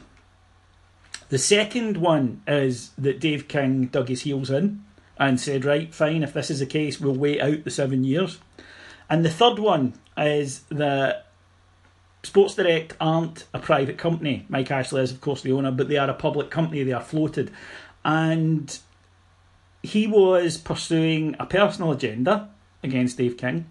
The 1.31 1.37
second 1.37 1.95
one 1.95 2.41
is 2.45 2.91
that 2.97 3.21
Dave 3.21 3.47
King 3.47 3.85
dug 3.85 4.09
his 4.09 4.23
heels 4.23 4.49
in 4.49 4.83
and 5.17 5.39
said, 5.39 5.63
right, 5.63 5.93
fine, 5.93 6.23
if 6.23 6.33
this 6.33 6.51
is 6.51 6.59
the 6.59 6.65
case, 6.65 6.99
we'll 6.99 7.15
wait 7.15 7.39
out 7.39 7.63
the 7.63 7.71
seven 7.71 8.03
years. 8.03 8.39
And 9.09 9.23
the 9.23 9.29
third 9.29 9.57
one 9.57 9.93
is 10.17 10.63
that 10.69 11.27
Sports 12.23 12.55
Direct 12.55 12.97
aren't 12.99 13.45
a 13.53 13.59
private 13.59 13.97
company. 13.97 14.45
Mike 14.49 14.69
Ashley 14.71 15.03
is, 15.03 15.13
of 15.13 15.21
course, 15.21 15.41
the 15.41 15.53
owner, 15.53 15.71
but 15.71 15.87
they 15.87 15.95
are 15.95 16.09
a 16.09 16.13
public 16.13 16.51
company, 16.51 16.83
they 16.83 16.91
are 16.91 17.01
floated. 17.01 17.49
And 18.03 18.77
he 19.81 20.07
was 20.07 20.57
pursuing 20.57 21.37
a 21.39 21.45
personal 21.45 21.93
agenda 21.93 22.49
against 22.83 23.17
Dave 23.17 23.37
King 23.37 23.67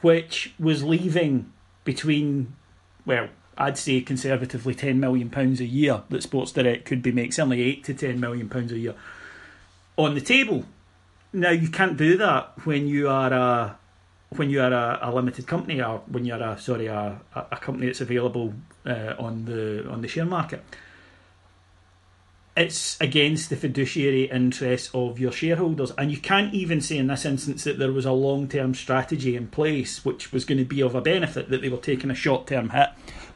which 0.00 0.54
was 0.58 0.82
leaving 0.82 1.52
between, 1.84 2.56
well, 3.04 3.28
I'd 3.60 3.76
say 3.76 4.00
conservatively 4.00 4.74
£10 4.74 4.96
million 4.96 5.30
a 5.36 5.64
year 5.64 6.02
that 6.08 6.22
Sports 6.22 6.52
Direct 6.52 6.86
could 6.86 7.02
be 7.02 7.12
making, 7.12 7.32
certainly 7.32 7.62
8 7.62 7.84
to 7.84 7.94
£10 7.94 8.18
million 8.18 8.50
a 8.52 8.74
year 8.74 8.94
on 9.98 10.14
the 10.14 10.20
table. 10.20 10.64
Now, 11.34 11.50
you 11.50 11.68
can't 11.68 11.96
do 11.96 12.16
that 12.16 12.54
when 12.64 12.88
you 12.88 13.08
are 13.08 13.32
a 13.32 13.76
when 14.36 14.48
you 14.48 14.60
are 14.60 14.72
a, 14.72 14.98
a 15.02 15.12
limited 15.12 15.46
company 15.46 15.82
or 15.82 15.98
when 16.06 16.24
you're 16.24 16.42
a 16.42 16.58
sorry 16.58 16.86
a, 16.86 17.20
a 17.34 17.56
company 17.56 17.86
that's 17.86 18.00
available 18.00 18.54
uh, 18.86 19.14
on 19.18 19.44
the 19.44 19.88
on 19.90 20.00
the 20.02 20.08
share 20.08 20.24
market 20.24 20.64
it's 22.56 23.00
against 23.00 23.48
the 23.48 23.56
fiduciary 23.56 24.24
interests 24.24 24.90
of 24.92 25.18
your 25.18 25.32
shareholders. 25.32 25.92
And 25.92 26.10
you 26.10 26.18
can't 26.18 26.52
even 26.52 26.80
say 26.80 26.98
in 26.98 27.06
this 27.06 27.24
instance 27.24 27.64
that 27.64 27.78
there 27.78 27.92
was 27.92 28.04
a 28.04 28.12
long 28.12 28.48
term 28.48 28.74
strategy 28.74 29.36
in 29.36 29.46
place 29.48 30.04
which 30.04 30.32
was 30.32 30.44
going 30.44 30.58
to 30.58 30.64
be 30.64 30.82
of 30.82 30.94
a 30.94 31.00
benefit, 31.00 31.48
that 31.48 31.62
they 31.62 31.68
were 31.68 31.78
taking 31.78 32.10
a 32.10 32.14
short 32.14 32.46
term 32.46 32.70
hit 32.70 32.88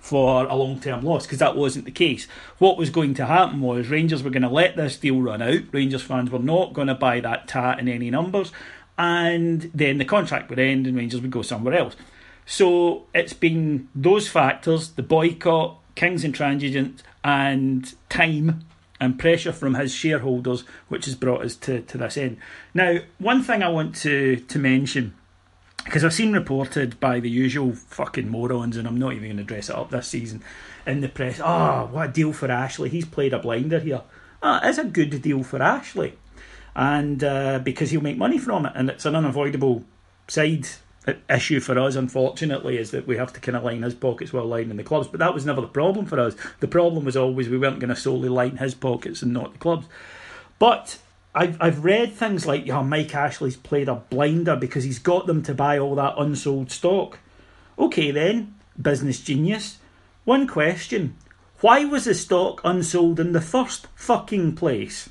for 0.04 0.44
a 0.44 0.54
long 0.54 0.78
term 0.78 1.02
loss, 1.02 1.24
because 1.24 1.38
that 1.38 1.56
wasn't 1.56 1.86
the 1.86 1.90
case. 1.90 2.28
What 2.58 2.76
was 2.76 2.90
going 2.90 3.14
to 3.14 3.24
happen 3.24 3.62
was 3.62 3.88
Rangers 3.88 4.22
were 4.22 4.28
going 4.28 4.42
to 4.42 4.50
let 4.50 4.76
this 4.76 4.98
deal 4.98 5.18
run 5.18 5.40
out, 5.40 5.62
Rangers 5.72 6.02
fans 6.02 6.30
were 6.30 6.38
not 6.38 6.74
going 6.74 6.88
to 6.88 6.94
buy 6.94 7.20
that 7.20 7.48
tat 7.48 7.78
in 7.78 7.88
any 7.88 8.10
numbers, 8.10 8.52
and 8.98 9.70
then 9.72 9.96
the 9.96 10.04
contract 10.04 10.50
would 10.50 10.58
end 10.58 10.86
and 10.86 10.94
Rangers 10.94 11.22
would 11.22 11.30
go 11.30 11.40
somewhere 11.40 11.72
else. 11.72 11.96
So 12.44 13.06
it's 13.14 13.32
been 13.32 13.88
those 13.94 14.28
factors 14.28 14.90
the 14.90 15.02
boycott, 15.02 15.78
King's 15.94 16.22
intransigence, 16.22 17.00
and 17.24 17.90
time 18.10 18.66
and 19.00 19.18
pressure 19.18 19.52
from 19.52 19.74
his 19.74 19.94
shareholders, 19.94 20.64
which 20.88 21.06
has 21.06 21.14
brought 21.14 21.46
us 21.46 21.56
to, 21.56 21.80
to 21.80 21.96
this 21.96 22.18
end. 22.18 22.36
Now, 22.74 22.98
one 23.18 23.42
thing 23.42 23.62
I 23.62 23.70
want 23.70 23.96
to, 24.02 24.36
to 24.36 24.58
mention, 24.58 25.14
because 25.84 26.04
I've 26.04 26.14
seen 26.14 26.32
reported 26.32 26.98
by 26.98 27.20
the 27.20 27.30
usual 27.30 27.72
fucking 27.72 28.28
morons, 28.28 28.76
and 28.76 28.88
I'm 28.88 28.98
not 28.98 29.12
even 29.12 29.24
going 29.24 29.36
to 29.36 29.44
dress 29.44 29.68
it 29.68 29.76
up 29.76 29.90
this 29.90 30.08
season 30.08 30.42
in 30.86 31.00
the 31.00 31.08
press. 31.08 31.40
Oh, 31.42 31.88
what 31.90 32.10
a 32.10 32.12
deal 32.12 32.32
for 32.32 32.50
Ashley. 32.50 32.88
He's 32.88 33.04
played 33.04 33.32
a 33.32 33.38
blinder 33.38 33.78
here. 33.78 34.02
Oh, 34.42 34.60
it's 34.62 34.78
a 34.78 34.84
good 34.84 35.20
deal 35.22 35.42
for 35.42 35.62
Ashley. 35.62 36.14
And 36.74 37.22
uh, 37.22 37.60
because 37.60 37.90
he'll 37.90 38.00
make 38.00 38.16
money 38.16 38.38
from 38.38 38.66
it, 38.66 38.72
and 38.74 38.90
it's 38.90 39.04
an 39.04 39.14
unavoidable 39.14 39.84
side 40.26 40.66
issue 41.28 41.60
for 41.60 41.78
us, 41.78 41.96
unfortunately, 41.96 42.78
is 42.78 42.90
that 42.90 43.06
we 43.06 43.16
have 43.16 43.32
to 43.34 43.40
kind 43.40 43.56
of 43.56 43.64
line 43.64 43.82
his 43.82 43.94
pockets 43.94 44.32
while 44.32 44.46
lining 44.46 44.76
the 44.76 44.82
clubs. 44.82 45.08
But 45.08 45.20
that 45.20 45.34
was 45.34 45.44
never 45.44 45.60
the 45.60 45.66
problem 45.66 46.06
for 46.06 46.18
us. 46.18 46.34
The 46.60 46.68
problem 46.68 47.04
was 47.04 47.16
always 47.16 47.48
we 47.48 47.58
weren't 47.58 47.78
going 47.78 47.94
to 47.94 47.96
solely 47.96 48.28
line 48.28 48.56
his 48.56 48.74
pockets 48.74 49.22
and 49.22 49.32
not 49.32 49.52
the 49.52 49.58
clubs. 49.58 49.86
But 50.58 50.98
I've 51.34 51.56
I've 51.60 51.84
read 51.84 52.12
things 52.12 52.46
like, 52.46 52.66
yeah, 52.66 52.82
Mike 52.82 53.14
Ashley's 53.14 53.56
played 53.56 53.88
a 53.88 53.96
blinder 53.96 54.56
because 54.56 54.84
he's 54.84 54.98
got 54.98 55.26
them 55.26 55.42
to 55.44 55.54
buy 55.54 55.78
all 55.78 55.96
that 55.96 56.14
unsold 56.16 56.70
stock. 56.70 57.18
Okay, 57.78 58.10
then, 58.10 58.54
business 58.80 59.20
genius. 59.20 59.78
One 60.24 60.46
question: 60.46 61.16
Why 61.60 61.84
was 61.84 62.04
the 62.04 62.14
stock 62.14 62.60
unsold 62.64 63.18
in 63.18 63.32
the 63.32 63.40
first 63.40 63.88
fucking 63.96 64.54
place? 64.54 65.10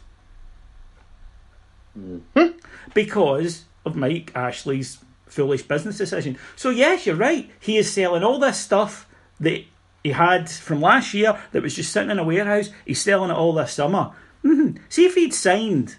Mm-hmm. 1.97 2.57
Because 2.93 3.65
of 3.85 3.95
Mike 3.95 4.31
Ashley's 4.33 4.99
foolish 5.25 5.63
business 5.63 5.97
decision. 5.97 6.37
So, 6.55 6.69
yes, 6.69 7.05
you're 7.05 7.15
right. 7.15 7.49
He 7.59 7.77
is 7.77 7.91
selling 7.91 8.23
all 8.23 8.39
this 8.39 8.59
stuff 8.59 9.07
that 9.39 9.63
he 10.03 10.11
had 10.11 10.49
from 10.49 10.81
last 10.81 11.13
year 11.13 11.39
that 11.51 11.63
was 11.63 11.75
just 11.75 11.91
sitting 11.91 12.11
in 12.11 12.19
a 12.19 12.23
warehouse. 12.23 12.69
He's 12.85 13.01
selling 13.01 13.31
it 13.31 13.37
all 13.37 13.53
this 13.53 13.73
summer. 13.73 14.11
Mm-hmm. 14.43 14.77
See 14.89 15.05
if 15.05 15.15
he'd 15.15 15.33
signed 15.33 15.97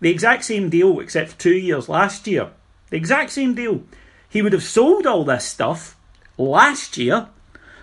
the 0.00 0.10
exact 0.10 0.44
same 0.44 0.70
deal, 0.70 1.00
except 1.00 1.30
for 1.30 1.38
two 1.38 1.56
years 1.56 1.88
last 1.88 2.26
year, 2.26 2.50
the 2.90 2.96
exact 2.96 3.30
same 3.30 3.54
deal. 3.54 3.82
He 4.28 4.42
would 4.42 4.52
have 4.52 4.62
sold 4.62 5.06
all 5.06 5.24
this 5.24 5.44
stuff 5.44 5.96
last 6.38 6.96
year, 6.96 7.28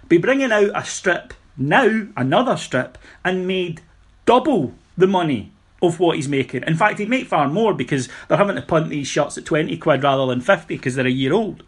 be 0.08 0.18
bringing 0.18 0.52
out 0.52 0.72
a 0.74 0.84
strip 0.84 1.34
now, 1.58 2.08
another 2.16 2.58
strip, 2.58 2.98
and 3.24 3.48
made 3.48 3.82
double 4.26 4.74
the 4.98 5.08
money 5.08 5.52
of 5.82 6.00
what 6.00 6.16
he's 6.16 6.30
making. 6.30 6.64
In 6.64 6.76
fact, 6.76 7.00
he'd 7.00 7.10
make 7.10 7.28
far 7.28 7.48
more 7.48 7.74
because 7.74 8.10
they're 8.28 8.38
having 8.38 8.56
to 8.56 8.62
punt 8.62 8.90
these 8.90 9.08
shirts 9.08 9.38
at 9.38 9.46
20 9.46 9.78
quid 9.78 10.04
rather 10.04 10.26
than 10.28 10.42
50 10.42 10.76
because 10.76 10.96
they're 10.96 11.06
a 11.06 11.12
year 11.12 11.34
old. 11.34 11.64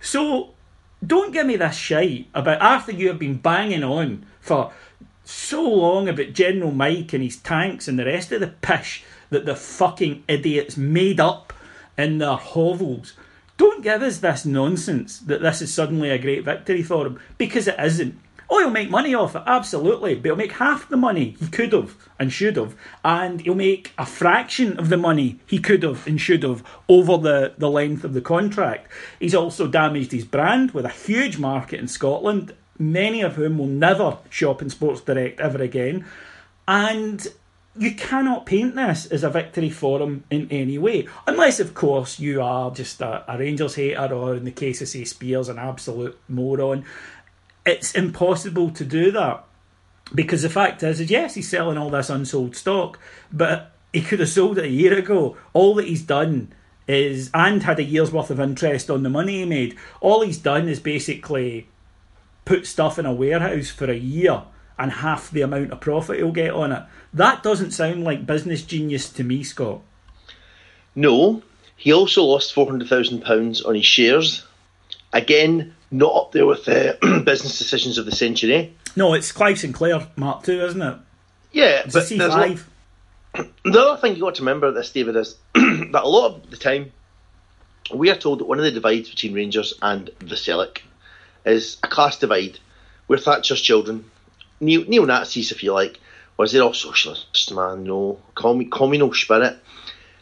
So 0.00 0.50
don't 1.04 1.32
give 1.32 1.46
me 1.46 1.56
this 1.56 1.76
shite 1.76 2.28
about 2.34 2.60
after 2.60 2.92
you 2.92 3.08
have 3.08 3.18
been 3.18 3.36
banging 3.36 3.84
on 3.84 4.26
for 4.40 4.72
so 5.24 5.62
long 5.62 6.08
about 6.08 6.32
General 6.32 6.72
Mike 6.72 7.12
and 7.12 7.22
his 7.22 7.36
tanks 7.36 7.88
and 7.88 7.98
the 7.98 8.04
rest 8.04 8.32
of 8.32 8.40
the 8.40 8.48
pish 8.48 9.04
that 9.32 9.44
the 9.44 9.56
fucking 9.56 10.24
idiots 10.28 10.76
made 10.76 11.20
up 11.20 11.52
in 11.98 12.18
their 12.18 12.36
hovels. 12.36 13.14
Don't 13.56 13.82
give 13.82 14.02
us 14.02 14.18
this 14.18 14.44
nonsense 14.46 15.18
that 15.20 15.42
this 15.42 15.62
is 15.62 15.72
suddenly 15.72 16.10
a 16.10 16.18
great 16.18 16.44
victory 16.44 16.82
for 16.82 17.06
him 17.06 17.20
because 17.38 17.68
it 17.68 17.78
isn't. 17.78 18.18
Oh, 18.48 18.58
he'll 18.58 18.70
make 18.70 18.90
money 18.90 19.14
off 19.14 19.34
it, 19.34 19.42
absolutely, 19.46 20.14
but 20.14 20.24
he'll 20.26 20.36
make 20.36 20.52
half 20.52 20.88
the 20.88 20.96
money 20.96 21.36
he 21.40 21.48
could 21.48 21.72
have 21.72 21.96
and 22.18 22.30
should 22.30 22.56
have, 22.56 22.76
and 23.02 23.40
he'll 23.40 23.54
make 23.54 23.92
a 23.96 24.04
fraction 24.04 24.78
of 24.78 24.90
the 24.90 24.98
money 24.98 25.40
he 25.46 25.58
could 25.58 25.82
have 25.82 26.06
and 26.06 26.20
should 26.20 26.42
have 26.42 26.62
over 26.86 27.16
the, 27.16 27.54
the 27.56 27.70
length 27.70 28.04
of 28.04 28.12
the 28.12 28.20
contract. 28.20 28.90
He's 29.18 29.34
also 29.34 29.66
damaged 29.66 30.12
his 30.12 30.26
brand 30.26 30.72
with 30.72 30.84
a 30.84 30.90
huge 30.90 31.38
market 31.38 31.80
in 31.80 31.88
Scotland, 31.88 32.54
many 32.78 33.22
of 33.22 33.36
whom 33.36 33.56
will 33.56 33.66
never 33.66 34.18
shop 34.28 34.60
in 34.60 34.68
Sports 34.68 35.00
Direct 35.00 35.40
ever 35.40 35.62
again, 35.62 36.04
and 36.68 37.26
you 37.76 37.94
cannot 37.94 38.46
paint 38.46 38.74
this 38.74 39.06
as 39.06 39.24
a 39.24 39.30
victory 39.30 39.70
for 39.70 40.00
him 40.00 40.24
in 40.30 40.48
any 40.50 40.78
way, 40.78 41.08
unless, 41.26 41.58
of 41.58 41.74
course, 41.74 42.18
you 42.18 42.42
are 42.42 42.70
just 42.70 43.00
a, 43.00 43.24
a 43.32 43.38
Rangers 43.38 43.76
hater 43.76 44.12
or, 44.12 44.34
in 44.34 44.44
the 44.44 44.50
case 44.50 44.82
of, 44.82 44.88
say, 44.88 45.04
Spiers, 45.04 45.48
an 45.48 45.58
absolute 45.58 46.18
moron 46.28 46.84
it's 47.64 47.94
impossible 47.94 48.70
to 48.70 48.84
do 48.84 49.10
that 49.12 49.44
because 50.14 50.42
the 50.42 50.48
fact 50.48 50.82
is, 50.82 51.00
is 51.00 51.10
yes, 51.10 51.34
he's 51.34 51.48
selling 51.48 51.78
all 51.78 51.90
this 51.90 52.10
unsold 52.10 52.56
stock, 52.56 52.98
but 53.32 53.72
he 53.92 54.00
could 54.00 54.20
have 54.20 54.28
sold 54.28 54.58
it 54.58 54.64
a 54.64 54.68
year 54.68 54.98
ago. 54.98 55.36
All 55.52 55.74
that 55.76 55.86
he's 55.86 56.02
done 56.02 56.52
is, 56.86 57.30
and 57.32 57.62
had 57.62 57.78
a 57.78 57.84
year's 57.84 58.12
worth 58.12 58.30
of 58.30 58.40
interest 58.40 58.90
on 58.90 59.02
the 59.02 59.10
money 59.10 59.38
he 59.38 59.44
made. 59.44 59.76
All 60.00 60.22
he's 60.22 60.38
done 60.38 60.68
is 60.68 60.80
basically 60.80 61.68
put 62.44 62.66
stuff 62.66 62.98
in 62.98 63.06
a 63.06 63.14
warehouse 63.14 63.70
for 63.70 63.90
a 63.90 63.96
year 63.96 64.42
and 64.82 64.90
half 64.90 65.30
the 65.30 65.42
amount 65.42 65.70
of 65.70 65.80
profit 65.80 66.16
he'll 66.16 66.32
get 66.32 66.52
on 66.52 66.72
it. 66.72 66.82
That 67.14 67.44
doesn't 67.44 67.70
sound 67.70 68.02
like 68.02 68.26
business 68.26 68.62
genius 68.62 69.08
to 69.10 69.22
me, 69.22 69.44
Scot. 69.44 69.80
No, 70.96 71.42
he 71.76 71.92
also 71.92 72.24
lost 72.24 72.52
four 72.52 72.66
hundred 72.66 72.88
thousand 72.88 73.22
pounds 73.22 73.62
on 73.62 73.76
his 73.76 73.86
shares. 73.86 74.44
Again, 75.12 75.74
not 75.92 76.14
up 76.16 76.32
there 76.32 76.46
with 76.46 76.68
uh, 76.68 76.94
the 77.00 77.22
business 77.24 77.58
decisions 77.58 77.96
of 77.96 78.06
the 78.06 78.12
century. 78.12 78.76
No, 78.96 79.14
it's 79.14 79.30
Clive 79.30 79.60
Sinclair 79.60 80.08
Mark 80.16 80.46
II, 80.48 80.60
isn't 80.60 80.82
it? 80.82 80.98
Yeah, 81.52 81.82
it's 81.84 81.94
but 81.94 82.04
C 82.04 82.18
five. 82.18 82.68
The 83.64 83.80
other 83.80 83.98
thing 83.98 84.14
you 84.14 84.20
got 84.20 84.34
to 84.34 84.42
remember 84.42 84.72
this, 84.72 84.92
David, 84.92 85.16
is 85.16 85.36
that 85.54 86.02
a 86.02 86.08
lot 86.08 86.32
of 86.32 86.50
the 86.50 86.58
time 86.58 86.92
we 87.94 88.10
are 88.10 88.16
told 88.16 88.40
that 88.40 88.44
one 88.44 88.58
of 88.58 88.64
the 88.64 88.70
divides 88.70 89.08
between 89.08 89.32
Rangers 89.32 89.72
and 89.80 90.10
the 90.18 90.36
Celtic 90.36 90.82
is 91.46 91.78
a 91.82 91.88
class 91.88 92.18
divide. 92.18 92.58
We're 93.08 93.16
Thatcher's 93.16 93.62
children. 93.62 94.10
Neo 94.62 95.04
Nazis, 95.04 95.52
if 95.52 95.62
you 95.62 95.72
like, 95.72 95.98
or 96.38 96.44
is 96.44 96.54
it 96.54 96.60
all 96.60 96.72
socialists, 96.72 97.50
man? 97.50 97.84
No, 97.84 98.18
communal 98.34 99.12
spirit. 99.12 99.58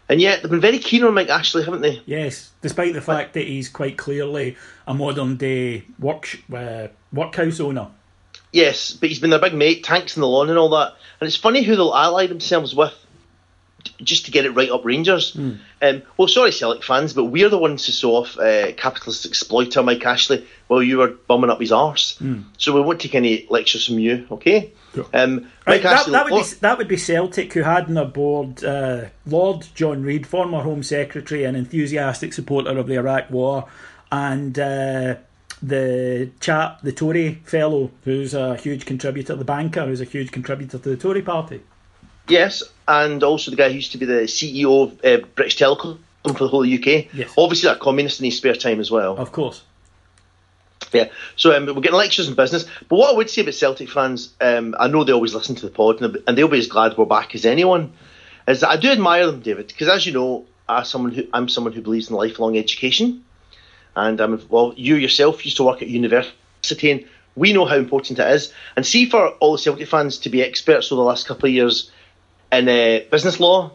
And 0.09 0.21
yet 0.21 0.43
they've 0.43 0.51
been 0.51 0.61
very 0.61 0.81
keen 0.81 1.05
on 1.05 1.15
Mike 1.15 1.29
Ashley, 1.29 1.63
haven't 1.63 1.83
they? 1.83 2.03
Yes, 2.05 2.51
despite 2.63 2.95
the 2.95 3.01
fact 3.01 3.35
that 3.35 3.47
he's 3.47 3.69
quite 3.69 3.97
clearly 3.97 4.57
a 4.87 4.93
modern 4.93 5.37
day 5.37 5.85
work 6.01 6.37
uh, 6.53 6.89
workhouse 7.13 7.61
owner. 7.61 7.89
Yes, 8.53 8.93
but 8.93 9.09
he's 9.09 9.21
been 9.21 9.31
their 9.31 9.39
big 9.39 9.55
mate, 9.55 9.85
tanks 9.85 10.17
in 10.17 10.23
the 10.23 10.27
lawn 10.27 10.49
and 10.49 10.59
all 10.59 10.71
that. 10.71 10.95
And 11.21 11.29
it's 11.29 11.37
funny 11.37 11.63
who 11.63 11.77
they'll 11.77 11.95
ally 11.95 12.27
themselves 12.27 12.75
with 12.75 12.95
just 14.03 14.27
to 14.27 14.31
get 14.31 14.45
it 14.45 14.51
right 14.51 14.71
up 14.71 14.85
Rangers. 14.85 15.35
Mm. 15.35 15.59
Um, 15.83 16.03
well, 16.17 16.29
sorry, 16.29 16.53
Celtic 16.53 16.85
fans, 16.85 17.13
but 17.13 17.25
we're 17.25 17.49
the 17.49 17.59
ones 17.59 17.87
who 17.87 17.93
saw 17.93 18.23
off 18.23 18.39
uh, 18.39 18.73
capitalist 18.73 19.27
exploiter 19.27 19.83
Mike 19.83 20.05
Ashley 20.05 20.47
while 20.69 20.83
you 20.83 20.99
were 20.99 21.09
bumming 21.09 21.51
up 21.51 21.61
his 21.61 21.73
arse. 21.73 22.19
Mm. 22.21 22.45
So 22.59 22.75
we 22.75 22.81
won't 22.81 23.01
take 23.01 23.15
any 23.15 23.47
lectures 23.51 23.87
from 23.87 23.99
you, 23.99 24.27
okay? 24.31 24.73
Sure. 24.95 25.07
Um, 25.13 25.51
right, 25.67 25.83
that, 25.83 26.01
Ashley, 26.01 26.13
that, 26.13 26.31
would 26.31 26.43
be, 26.43 26.55
that 26.61 26.79
would 26.79 26.89
be 26.89 26.97
Celtic, 26.97 27.53
who 27.53 27.63
had 27.63 27.85
on 27.85 27.95
their 27.95 28.05
board 28.05 28.65
uh, 28.65 29.07
Lord 29.27 29.67
John 29.75 30.03
Reid, 30.03 30.27
former 30.27 30.63
Home 30.63 30.83
Secretary 30.83 31.45
and 31.45 31.57
enthusiastic 31.57 32.33
supporter 32.33 32.77
of 32.77 32.87
the 32.87 32.95
Iraq 32.95 33.31
War, 33.31 33.69
and 34.11 34.59
uh, 34.59 35.17
the 35.63 36.31
chap, 36.41 36.81
the 36.83 36.93
Tory 36.93 37.41
fellow, 37.45 37.91
who's 38.05 38.35
a 38.35 38.57
huge 38.57 38.87
contributor, 38.87 39.37
the 39.37 39.45
banker, 39.45 39.87
who's 39.87 40.01
a 40.01 40.05
huge 40.05 40.33
contributor 40.33 40.79
to 40.79 40.89
the 40.89 40.97
Tory 40.97 41.23
party. 41.23 41.61
Yes, 42.29 42.63
and 42.87 43.23
also 43.23 43.51
the 43.51 43.57
guy 43.57 43.69
who 43.69 43.77
used 43.77 43.93
to 43.93 43.99
be 43.99 44.07
the 44.07 44.23
CEO 44.23 44.85
of 44.85 45.05
uh, 45.05 45.27
British 45.35 45.59
Telecom 45.59 45.99
for 46.25 46.33
the 46.33 46.49
whole 46.49 46.63
UK. 46.63 47.13
Yes. 47.15 47.33
Obviously, 47.37 47.71
a 47.71 47.77
communist 47.77 48.21
in 48.21 48.27
his 48.27 48.37
spare 48.37 48.55
time 48.55 48.81
as 48.81 48.91
well. 48.91 49.17
Of 49.17 49.33
course. 49.33 49.63
Yeah, 50.93 51.09
so 51.37 51.57
um, 51.57 51.67
we're 51.67 51.75
getting 51.75 51.93
lectures 51.93 52.29
in 52.29 52.35
business. 52.35 52.67
But 52.89 52.97
what 52.97 53.13
I 53.13 53.17
would 53.17 53.31
say 53.31 53.43
about 53.43 53.55
Celtic 53.55 53.89
fans, 53.89 54.33
um, 54.41 54.75
I 54.79 54.89
know 54.89 55.05
they 55.05 55.13
always 55.13 55.35
listen 55.35 55.55
to 55.57 55.67
the 55.67 55.73
pod 55.73 56.01
and 56.03 56.37
they'll 56.37 56.49
be 56.49 56.59
as 56.59 56.67
glad 56.67 56.97
we're 56.97 57.05
back 57.05 57.35
as 57.35 57.45
anyone, 57.45 57.93
is 58.49 58.61
that 58.61 58.71
I 58.71 58.77
do 58.77 58.91
admire 58.91 59.27
them, 59.27 59.41
David, 59.41 59.69
because 59.69 59.89
as 59.89 60.05
you 60.05 60.13
know, 60.13 60.47
as 60.69 60.89
someone 60.89 61.13
who, 61.13 61.27
I'm 61.33 61.49
someone 61.49 61.73
who 61.73 61.81
believes 61.81 62.11
in 62.11 62.17
lifelong 62.17 62.57
education. 62.57 63.25
And 63.95 64.21
um, 64.21 64.43
well, 64.49 64.75
you 64.77 64.97
yourself 64.97 65.45
used 65.45 65.59
to 65.59 65.65
work 65.65 65.83
at 65.83 65.89
university, 65.89 66.91
and 66.91 67.05
we 67.37 67.53
know 67.53 67.67
how 67.67 67.77
important 67.77 68.19
it 68.19 68.31
is. 68.33 68.53
And 68.77 68.85
see, 68.85 69.09
for 69.09 69.29
all 69.29 69.53
the 69.53 69.59
Celtic 69.59 69.89
fans 69.89 70.19
to 70.19 70.31
be 70.31 70.43
experts 70.43 70.91
over 70.91 71.01
the 71.01 71.07
last 71.07 71.27
couple 71.27 71.49
of 71.49 71.55
years 71.55 71.91
in 72.53 72.69
uh, 72.69 73.01
business 73.11 73.41
law, 73.41 73.73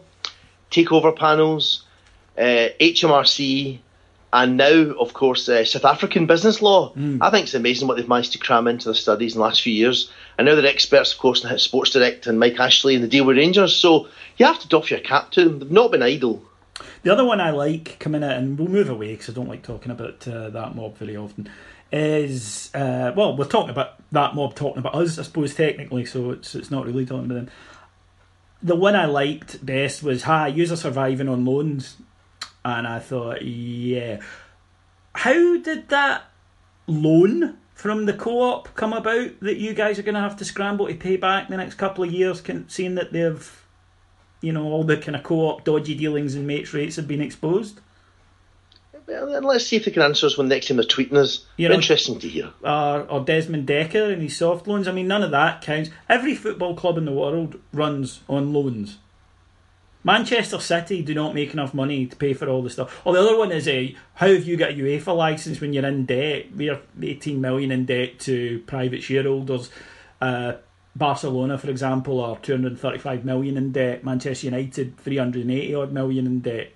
takeover 0.70 1.14
panels, 1.14 1.84
uh, 2.36 2.68
HMRC, 2.80 3.78
and 4.32 4.56
now, 4.56 4.92
of 4.98 5.14
course, 5.14 5.48
uh, 5.48 5.64
South 5.64 5.84
African 5.84 6.26
business 6.26 6.60
law. 6.60 6.92
Mm. 6.94 7.18
I 7.20 7.30
think 7.30 7.44
it's 7.44 7.54
amazing 7.54 7.88
what 7.88 7.96
they've 7.96 8.08
managed 8.08 8.32
to 8.32 8.38
cram 8.38 8.66
into 8.66 8.86
their 8.86 8.94
studies 8.94 9.34
in 9.34 9.38
the 9.38 9.44
last 9.44 9.62
few 9.62 9.72
years. 9.72 10.10
And 10.36 10.46
now 10.46 10.54
they're 10.54 10.66
experts, 10.66 11.12
of 11.12 11.18
course, 11.18 11.44
in 11.44 11.58
Sports 11.58 11.92
Direct 11.92 12.26
and 12.26 12.38
Mike 12.38 12.58
Ashley 12.60 12.94
and 12.94 13.04
the 13.04 13.08
deal 13.08 13.24
with 13.24 13.38
Rangers. 13.38 13.74
So 13.74 14.08
you 14.36 14.44
have 14.44 14.58
to 14.60 14.68
doff 14.68 14.90
your 14.90 15.00
cap 15.00 15.30
to 15.32 15.44
them. 15.44 15.58
They've 15.60 15.70
not 15.70 15.90
been 15.90 16.02
idle. 16.02 16.42
The 17.02 17.12
other 17.12 17.24
one 17.24 17.40
I 17.40 17.50
like 17.50 17.98
coming 17.98 18.22
in, 18.22 18.30
and 18.30 18.58
we'll 18.58 18.68
move 18.68 18.90
away 18.90 19.12
because 19.12 19.30
I 19.30 19.32
don't 19.32 19.48
like 19.48 19.62
talking 19.62 19.92
about 19.92 20.26
uh, 20.28 20.50
that 20.50 20.74
mob 20.74 20.98
very 20.98 21.16
often, 21.16 21.48
is 21.90 22.70
uh, 22.74 23.12
well, 23.16 23.36
we're 23.36 23.46
talking 23.46 23.70
about 23.70 23.94
that 24.12 24.34
mob 24.34 24.54
talking 24.54 24.78
about 24.78 24.94
us, 24.94 25.18
I 25.18 25.22
suppose, 25.22 25.54
technically, 25.54 26.04
so 26.04 26.32
it's 26.32 26.54
it's 26.54 26.70
not 26.70 26.84
really 26.84 27.06
talking 27.06 27.24
about 27.26 27.36
them. 27.36 27.50
The 28.62 28.76
one 28.76 28.96
I 28.96 29.06
liked 29.06 29.64
best 29.64 30.02
was 30.02 30.24
Hi, 30.24 30.48
user 30.48 30.76
surviving 30.76 31.28
on 31.28 31.44
loans, 31.44 31.96
and 32.64 32.86
I 32.86 32.98
thought, 32.98 33.42
yeah, 33.42 34.20
how 35.14 35.58
did 35.58 35.88
that 35.90 36.24
loan 36.86 37.58
from 37.74 38.06
the 38.06 38.14
co-op 38.14 38.74
come 38.74 38.92
about 38.92 39.40
that 39.40 39.58
you 39.58 39.74
guys 39.74 39.98
are 39.98 40.02
going 40.02 40.14
to 40.14 40.20
have 40.20 40.36
to 40.36 40.44
scramble 40.44 40.86
to 40.86 40.94
pay 40.94 41.16
back 41.16 41.46
in 41.46 41.50
the 41.50 41.56
next 41.58 41.74
couple 41.74 42.04
of 42.04 42.12
years, 42.12 42.42
seeing 42.68 42.94
that 42.94 43.12
they've 43.12 43.66
you 44.40 44.52
know, 44.52 44.64
all 44.64 44.84
the 44.84 44.96
kind 44.96 45.16
of 45.16 45.22
co-op 45.22 45.64
dodgy 45.64 45.94
dealings 45.94 46.34
and 46.34 46.46
mates 46.46 46.72
rates 46.72 46.96
have 46.96 47.08
been 47.08 47.20
exposed? 47.20 47.80
Well, 49.06 49.40
let's 49.42 49.66
see 49.66 49.76
if 49.76 49.84
they 49.84 49.92
can 49.92 50.02
answer 50.02 50.26
us 50.26 50.36
when 50.36 50.48
next 50.48 50.66
time 50.66 50.78
they're 50.78 50.86
tweeting 50.86 51.16
us. 51.16 51.44
You 51.56 51.68
know, 51.68 51.74
Interesting 51.74 52.18
to 52.18 52.28
hear. 52.28 52.52
Uh, 52.62 53.04
or 53.08 53.24
Desmond 53.24 53.68
Dekker 53.68 54.12
and 54.12 54.22
his 54.22 54.36
soft 54.36 54.66
loans. 54.66 54.88
I 54.88 54.92
mean, 54.92 55.06
none 55.06 55.22
of 55.22 55.30
that 55.30 55.62
counts. 55.62 55.90
Every 56.08 56.34
football 56.34 56.74
club 56.74 56.98
in 56.98 57.04
the 57.04 57.12
world 57.12 57.60
runs 57.72 58.20
on 58.28 58.52
loans. 58.52 58.98
Manchester 60.06 60.60
City 60.60 61.02
do 61.02 61.14
not 61.14 61.34
make 61.34 61.52
enough 61.52 61.74
money 61.74 62.06
to 62.06 62.14
pay 62.14 62.32
for 62.32 62.48
all 62.48 62.62
the 62.62 62.70
stuff. 62.70 63.00
Or 63.04 63.12
the 63.12 63.20
other 63.20 63.36
one 63.36 63.50
is 63.50 63.66
a 63.66 63.92
uh, 63.92 63.98
how 64.14 64.28
have 64.28 64.44
you 64.44 64.56
got 64.56 64.70
a 64.70 64.74
UEFA 64.74 65.16
license 65.16 65.60
when 65.60 65.72
you're 65.72 65.84
in 65.84 66.06
debt? 66.06 66.46
We're 66.54 66.80
18 67.02 67.40
million 67.40 67.72
in 67.72 67.86
debt 67.86 68.20
to 68.20 68.60
private 68.66 69.02
shareholders. 69.02 69.68
Uh, 70.20 70.54
Barcelona, 70.94 71.58
for 71.58 71.68
example, 71.70 72.20
are 72.20 72.38
235 72.38 73.24
million 73.24 73.56
in 73.56 73.72
debt. 73.72 74.04
Manchester 74.04 74.46
United, 74.46 74.96
380 74.98 75.74
odd 75.74 75.92
million 75.92 76.26
in 76.26 76.40
debt. 76.40 76.72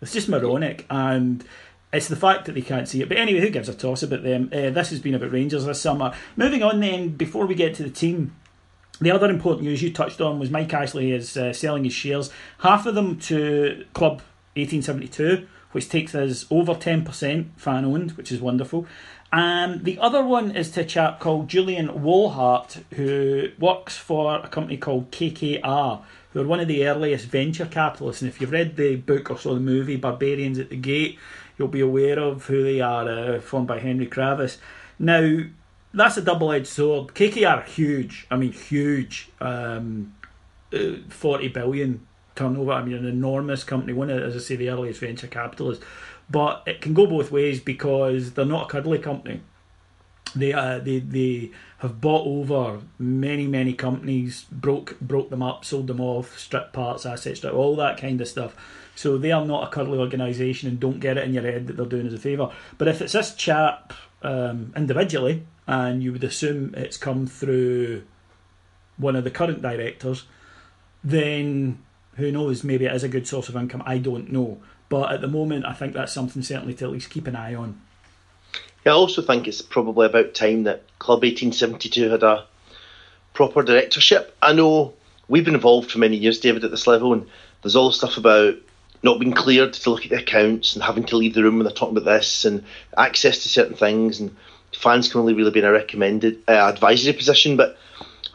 It's 0.00 0.12
just 0.12 0.28
moronic, 0.28 0.84
and 0.90 1.44
it's 1.92 2.08
the 2.08 2.16
fact 2.16 2.44
that 2.44 2.52
they 2.52 2.62
can't 2.62 2.88
see 2.88 3.02
it. 3.02 3.08
But 3.08 3.18
anyway, 3.18 3.40
who 3.40 3.50
gives 3.50 3.68
a 3.68 3.74
toss 3.74 4.02
about 4.02 4.22
them? 4.22 4.50
Uh, 4.52 4.70
this 4.70 4.90
has 4.90 5.00
been 5.00 5.14
about 5.14 5.32
Rangers 5.32 5.64
this 5.64 5.80
summer. 5.80 6.12
Moving 6.36 6.62
on, 6.62 6.80
then, 6.80 7.10
before 7.10 7.46
we 7.46 7.54
get 7.54 7.74
to 7.76 7.82
the 7.82 7.90
team, 7.90 8.34
the 9.00 9.10
other 9.10 9.28
important 9.28 9.66
news 9.66 9.82
you 9.82 9.92
touched 9.92 10.20
on 10.20 10.38
was 10.38 10.50
Mike 10.50 10.72
Ashley 10.72 11.12
is 11.12 11.36
uh, 11.36 11.52
selling 11.52 11.84
his 11.84 11.92
shares, 11.92 12.30
half 12.60 12.86
of 12.86 12.94
them 12.94 13.18
to 13.20 13.84
Club 13.92 14.22
1872, 14.54 15.46
which 15.72 15.88
takes 15.88 16.14
us 16.14 16.46
over 16.50 16.74
10% 16.74 17.46
fan 17.56 17.84
owned, 17.84 18.12
which 18.12 18.32
is 18.32 18.40
wonderful. 18.40 18.86
And 19.32 19.84
the 19.84 19.98
other 19.98 20.24
one 20.24 20.56
is 20.56 20.70
to 20.72 20.80
a 20.80 20.84
chap 20.84 21.20
called 21.20 21.48
Julian 21.48 21.88
Wolhardt, 21.88 22.82
who 22.94 23.50
works 23.58 23.96
for 23.96 24.36
a 24.36 24.48
company 24.48 24.78
called 24.78 25.10
KKR, 25.10 26.02
who 26.36 26.42
are 26.42 26.46
one 26.46 26.60
of 26.60 26.68
the 26.68 26.86
earliest 26.86 27.28
venture 27.28 27.64
capitalists. 27.64 28.20
And 28.20 28.28
if 28.28 28.42
you've 28.42 28.52
read 28.52 28.76
the 28.76 28.96
book 28.96 29.30
or 29.30 29.38
saw 29.38 29.54
the 29.54 29.60
movie 29.60 29.96
Barbarians 29.96 30.58
at 30.58 30.68
the 30.68 30.76
Gate, 30.76 31.18
you'll 31.56 31.68
be 31.68 31.80
aware 31.80 32.18
of 32.18 32.44
who 32.44 32.62
they 32.62 32.78
are, 32.78 33.08
uh, 33.08 33.40
formed 33.40 33.66
by 33.66 33.78
Henry 33.78 34.06
Kravis. 34.06 34.58
Now, 34.98 35.44
that's 35.94 36.18
a 36.18 36.20
double 36.20 36.52
edged 36.52 36.66
sword. 36.66 37.14
KKR 37.14 37.56
are 37.56 37.62
huge. 37.62 38.26
I 38.30 38.36
mean, 38.36 38.52
huge. 38.52 39.30
Um, 39.40 40.14
uh, 40.74 40.96
40 41.08 41.48
billion 41.48 42.06
turnover. 42.34 42.72
I 42.72 42.84
mean, 42.84 42.96
an 42.96 43.06
enormous 43.06 43.64
company. 43.64 43.94
One 43.94 44.10
of, 44.10 44.22
as 44.22 44.36
I 44.36 44.40
say, 44.40 44.56
the 44.56 44.68
earliest 44.68 45.00
venture 45.00 45.28
capitalists. 45.28 45.82
But 46.28 46.64
it 46.66 46.82
can 46.82 46.92
go 46.92 47.06
both 47.06 47.32
ways 47.32 47.60
because 47.60 48.34
they're 48.34 48.44
not 48.44 48.66
a 48.66 48.68
cuddly 48.68 48.98
company. 48.98 49.40
They 50.36 50.52
uh, 50.52 50.78
they 50.78 50.98
they 50.98 51.50
have 51.78 52.00
bought 52.00 52.26
over 52.26 52.80
many 52.98 53.46
many 53.46 53.72
companies, 53.72 54.44
broke 54.52 55.00
broke 55.00 55.30
them 55.30 55.42
up, 55.42 55.64
sold 55.64 55.86
them 55.86 56.00
off, 56.00 56.38
stripped 56.38 56.72
parts, 56.72 57.06
assets, 57.06 57.38
strip, 57.38 57.54
all 57.54 57.74
that 57.76 57.98
kind 57.98 58.20
of 58.20 58.28
stuff. 58.28 58.54
So 58.94 59.18
they 59.18 59.32
are 59.32 59.44
not 59.44 59.68
a 59.68 59.70
cuddly 59.70 59.98
organisation, 59.98 60.68
and 60.68 60.78
don't 60.78 61.00
get 61.00 61.16
it 61.16 61.24
in 61.24 61.34
your 61.34 61.42
head 61.42 61.66
that 61.66 61.76
they're 61.76 61.86
doing 61.86 62.06
us 62.06 62.12
a 62.12 62.18
favour. 62.18 62.50
But 62.78 62.88
if 62.88 63.00
it's 63.00 63.12
this 63.12 63.34
chap 63.34 63.92
um, 64.22 64.72
individually, 64.76 65.46
and 65.66 66.02
you 66.02 66.12
would 66.12 66.24
assume 66.24 66.74
it's 66.74 66.96
come 66.96 67.26
through 67.26 68.04
one 68.96 69.16
of 69.16 69.24
the 69.24 69.30
current 69.30 69.62
directors, 69.62 70.24
then 71.02 71.82
who 72.16 72.32
knows? 72.32 72.64
Maybe 72.64 72.86
it 72.86 72.94
is 72.94 73.04
a 73.04 73.08
good 73.08 73.26
source 73.26 73.48
of 73.48 73.56
income. 73.56 73.82
I 73.86 73.98
don't 73.98 74.32
know. 74.32 74.58
But 74.88 75.12
at 75.12 75.20
the 75.20 75.28
moment, 75.28 75.64
I 75.66 75.72
think 75.72 75.92
that's 75.92 76.12
something 76.12 76.42
certainly 76.42 76.74
to 76.74 76.84
at 76.84 76.90
least 76.92 77.10
keep 77.10 77.26
an 77.26 77.36
eye 77.36 77.54
on. 77.54 77.80
I 78.86 78.90
also 78.90 79.22
think 79.22 79.48
it's 79.48 79.62
probably 79.62 80.06
about 80.06 80.34
time 80.34 80.64
that 80.64 80.82
Club 80.98 81.22
1872 81.22 82.10
had 82.10 82.22
a 82.22 82.46
proper 83.34 83.62
directorship. 83.62 84.36
I 84.40 84.52
know 84.52 84.94
we've 85.28 85.44
been 85.44 85.54
involved 85.54 85.90
for 85.90 85.98
many 85.98 86.16
years, 86.16 86.40
David, 86.40 86.64
at 86.64 86.70
this 86.70 86.86
level, 86.86 87.12
and 87.12 87.26
there's 87.62 87.76
all 87.76 87.88
the 87.88 87.94
stuff 87.94 88.16
about 88.16 88.54
not 89.02 89.20
being 89.20 89.32
cleared 89.32 89.72
to 89.72 89.90
look 89.90 90.04
at 90.04 90.10
the 90.10 90.18
accounts 90.18 90.74
and 90.74 90.82
having 90.82 91.04
to 91.04 91.16
leave 91.16 91.34
the 91.34 91.42
room 91.42 91.56
when 91.56 91.64
they're 91.64 91.72
talking 91.72 91.96
about 91.96 92.10
this 92.10 92.44
and 92.44 92.64
access 92.96 93.42
to 93.42 93.48
certain 93.48 93.76
things 93.76 94.20
and 94.20 94.34
fans 94.74 95.10
can 95.10 95.20
only 95.20 95.34
really 95.34 95.50
be 95.50 95.60
in 95.60 95.64
a 95.64 95.72
recommended 95.72 96.42
uh, 96.48 96.52
advisory 96.52 97.12
position. 97.12 97.56
But 97.56 97.76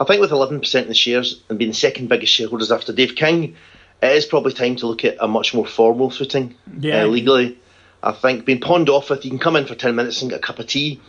I 0.00 0.04
think 0.04 0.20
with 0.20 0.30
11% 0.30 0.80
of 0.80 0.88
the 0.88 0.94
shares 0.94 1.42
and 1.48 1.58
being 1.58 1.70
the 1.70 1.76
second 1.76 2.08
biggest 2.08 2.32
shareholders 2.32 2.72
after 2.72 2.92
Dave 2.92 3.16
King, 3.16 3.56
it 4.02 4.16
is 4.16 4.26
probably 4.26 4.52
time 4.52 4.76
to 4.76 4.86
look 4.86 5.04
at 5.04 5.16
a 5.20 5.28
much 5.28 5.54
more 5.54 5.66
formal 5.66 6.10
footing 6.10 6.54
yeah. 6.78 7.02
uh, 7.02 7.06
legally. 7.06 7.58
I 8.02 8.12
think 8.12 8.44
being 8.44 8.60
pawned 8.60 8.88
off 8.88 9.10
with, 9.10 9.24
you 9.24 9.30
can 9.30 9.38
come 9.38 9.56
in 9.56 9.66
for 9.66 9.74
10 9.74 9.94
minutes 9.94 10.22
and 10.22 10.30
get 10.30 10.40
a 10.40 10.42
cup 10.42 10.58
of 10.58 10.66
tea. 10.66 11.00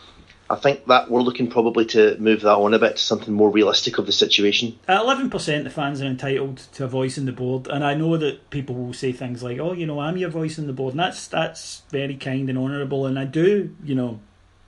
I 0.49 0.55
think 0.55 0.85
that 0.85 1.09
we're 1.09 1.21
looking 1.21 1.49
probably 1.49 1.85
to 1.87 2.17
move 2.19 2.41
that 2.41 2.55
on 2.55 2.73
a 2.73 2.79
bit 2.79 2.97
to 2.97 3.01
something 3.01 3.33
more 3.33 3.49
realistic 3.49 3.97
of 3.97 4.05
the 4.05 4.11
situation. 4.11 4.77
At 4.87 5.01
11%, 5.01 5.63
the 5.63 5.69
fans 5.69 6.01
are 6.01 6.05
entitled 6.05 6.57
to 6.73 6.83
a 6.83 6.87
voice 6.87 7.17
in 7.17 7.25
the 7.25 7.31
board, 7.31 7.67
and 7.67 7.83
I 7.83 7.95
know 7.95 8.17
that 8.17 8.49
people 8.49 8.75
will 8.75 8.93
say 8.93 9.11
things 9.11 9.41
like, 9.41 9.57
oh, 9.57 9.73
you 9.73 9.85
know, 9.85 9.99
I'm 9.99 10.17
your 10.17 10.29
voice 10.29 10.59
in 10.59 10.67
the 10.67 10.73
board, 10.73 10.93
and 10.93 10.99
that's, 10.99 11.27
that's 11.27 11.83
very 11.89 12.15
kind 12.17 12.49
and 12.49 12.57
honourable, 12.57 13.05
and 13.05 13.17
I 13.17 13.25
do, 13.25 13.75
you 13.83 13.95
know, 13.95 14.19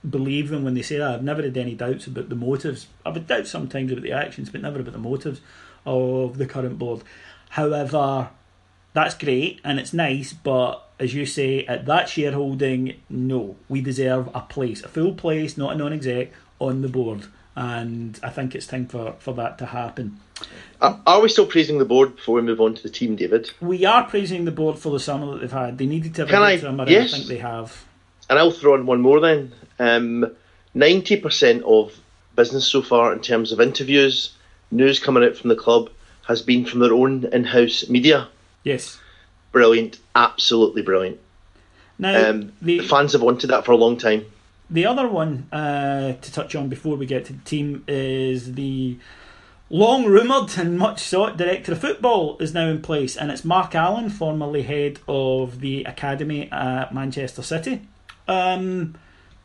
believe 0.08 0.48
them 0.48 0.64
when 0.64 0.74
they 0.74 0.82
say 0.82 0.98
that. 0.98 1.14
I've 1.14 1.22
never 1.22 1.42
had 1.42 1.56
any 1.56 1.74
doubts 1.74 2.06
about 2.06 2.30
the 2.30 2.36
motives. 2.36 2.86
I've 3.04 3.14
had 3.14 3.26
doubts 3.26 3.50
sometimes 3.50 3.92
about 3.92 4.02
the 4.02 4.12
actions, 4.12 4.50
but 4.50 4.62
never 4.62 4.80
about 4.80 4.92
the 4.92 4.98
motives 4.98 5.40
of 5.84 6.38
the 6.38 6.46
current 6.46 6.78
board. 6.78 7.02
However, 7.50 8.30
that's 8.92 9.14
great 9.14 9.60
and 9.62 9.78
it's 9.78 9.92
nice, 9.92 10.32
but 10.32 10.85
as 10.98 11.14
you 11.14 11.26
say, 11.26 11.64
at 11.66 11.86
that 11.86 12.08
shareholding, 12.08 12.94
no, 13.10 13.56
we 13.68 13.80
deserve 13.80 14.28
a 14.34 14.40
place, 14.40 14.82
a 14.82 14.88
full 14.88 15.12
place, 15.14 15.56
not 15.56 15.74
a 15.74 15.78
non 15.78 15.92
exec, 15.92 16.32
on 16.58 16.82
the 16.82 16.88
board. 16.88 17.26
and 17.54 18.18
I 18.22 18.30
think 18.30 18.54
it's 18.54 18.66
time 18.66 18.86
for, 18.86 19.14
for 19.18 19.32
that 19.34 19.58
to 19.58 19.66
happen. 19.66 20.20
Are, 20.80 21.20
we 21.22 21.30
still 21.30 21.46
praising 21.46 21.78
the 21.78 21.86
board 21.86 22.16
before 22.16 22.34
we 22.36 22.42
move 22.42 22.60
on 22.60 22.74
to 22.74 22.82
the 22.82 22.90
team, 22.90 23.16
David? 23.16 23.50
We 23.60 23.86
are 23.86 24.04
praising 24.04 24.44
the 24.44 24.50
board 24.50 24.78
for 24.78 24.90
the 24.90 25.00
summer 25.00 25.32
that 25.32 25.40
they've 25.40 25.50
had. 25.52 25.78
They 25.78 25.86
needed 25.86 26.14
to 26.16 26.22
have 26.22 26.28
Can 26.28 26.42
a 26.42 26.44
I- 26.44 26.54
good 26.56 26.62
summer, 26.62 26.84
yes. 26.86 27.12
and 27.12 27.14
I 27.14 27.16
think 27.16 27.28
they 27.28 27.38
have. 27.38 27.84
And 28.28 28.38
I'll 28.38 28.50
throw 28.50 28.74
in 28.74 28.84
one 28.84 29.00
more 29.00 29.20
then. 29.20 29.52
Um, 29.78 30.36
90% 30.74 31.62
of 31.62 31.98
business 32.34 32.66
so 32.66 32.82
far, 32.82 33.12
in 33.14 33.20
terms 33.20 33.52
of 33.52 33.60
interviews, 33.60 34.34
news 34.70 34.98
coming 35.00 35.24
out 35.24 35.36
from 35.36 35.48
the 35.48 35.56
club, 35.56 35.88
has 36.26 36.42
been 36.42 36.66
from 36.66 36.80
their 36.80 36.92
own 36.92 37.24
in 37.32 37.44
house 37.44 37.88
media. 37.88 38.28
Yes. 38.64 38.98
Brilliant. 39.56 39.98
Absolutely 40.14 40.82
brilliant. 40.82 41.18
Now, 41.98 42.28
Um, 42.28 42.52
the, 42.60 42.80
the 42.80 42.86
fans 42.86 43.14
have 43.14 43.22
wanted 43.22 43.46
that 43.46 43.64
for 43.64 43.72
a 43.72 43.76
long 43.76 43.96
time. 43.96 44.26
The 44.68 44.84
other 44.84 45.08
one 45.08 45.48
uh, 45.50 46.12
to 46.12 46.30
touch 46.30 46.54
on 46.54 46.68
before 46.68 46.96
we 46.96 47.06
get 47.06 47.24
to 47.24 47.32
the 47.32 47.42
team 47.44 47.82
is 47.88 48.52
the 48.52 48.98
long 49.70 50.04
rumoured 50.04 50.58
and 50.58 50.78
much 50.78 51.00
sought 51.00 51.38
director 51.38 51.72
of 51.72 51.80
football 51.80 52.36
is 52.38 52.52
now 52.52 52.68
in 52.68 52.82
place, 52.82 53.16
and 53.16 53.30
it's 53.30 53.46
Mark 53.46 53.74
Allen, 53.74 54.10
formerly 54.10 54.60
head 54.60 54.98
of 55.08 55.60
the 55.60 55.84
academy 55.84 56.52
at 56.52 56.92
Manchester 56.92 57.40
City. 57.40 57.80
Um, 58.28 58.96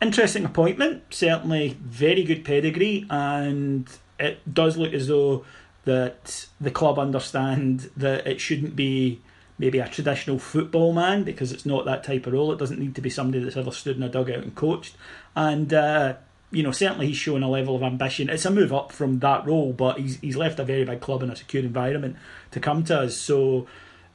interesting 0.02 0.44
appointment, 0.44 1.04
certainly 1.08 1.78
very 1.82 2.22
good 2.22 2.44
pedigree, 2.44 3.06
and 3.08 3.88
it 4.20 4.40
does 4.52 4.76
look 4.76 4.92
as 4.92 5.08
though 5.08 5.46
that 5.86 6.48
the 6.60 6.70
club 6.70 6.98
understand 6.98 7.88
that 7.96 8.26
it 8.26 8.42
shouldn't 8.42 8.76
be 8.76 9.22
maybe 9.58 9.78
a 9.78 9.88
traditional 9.88 10.38
football 10.38 10.92
man 10.92 11.24
because 11.24 11.52
it's 11.52 11.66
not 11.66 11.84
that 11.84 12.04
type 12.04 12.26
of 12.26 12.32
role. 12.32 12.52
It 12.52 12.58
doesn't 12.58 12.78
need 12.78 12.94
to 12.94 13.00
be 13.00 13.10
somebody 13.10 13.42
that's 13.42 13.56
ever 13.56 13.70
stood 13.70 13.96
in 13.96 14.02
a 14.02 14.08
dugout 14.08 14.42
and 14.42 14.54
coached. 14.54 14.96
And 15.36 15.72
uh, 15.72 16.14
you 16.52 16.62
know, 16.62 16.70
certainly 16.70 17.06
he's 17.06 17.16
shown 17.16 17.42
a 17.42 17.48
level 17.48 17.74
of 17.74 17.82
ambition. 17.82 18.28
It's 18.28 18.44
a 18.44 18.50
move 18.50 18.72
up 18.72 18.92
from 18.92 19.18
that 19.20 19.46
role, 19.46 19.72
but 19.72 19.98
he's 19.98 20.20
he's 20.20 20.36
left 20.36 20.60
a 20.60 20.64
very 20.64 20.84
big 20.84 21.00
club 21.00 21.22
in 21.22 21.30
a 21.30 21.36
secure 21.36 21.62
environment 21.62 22.16
to 22.50 22.60
come 22.60 22.84
to 22.84 23.00
us. 23.00 23.16
So, 23.16 23.66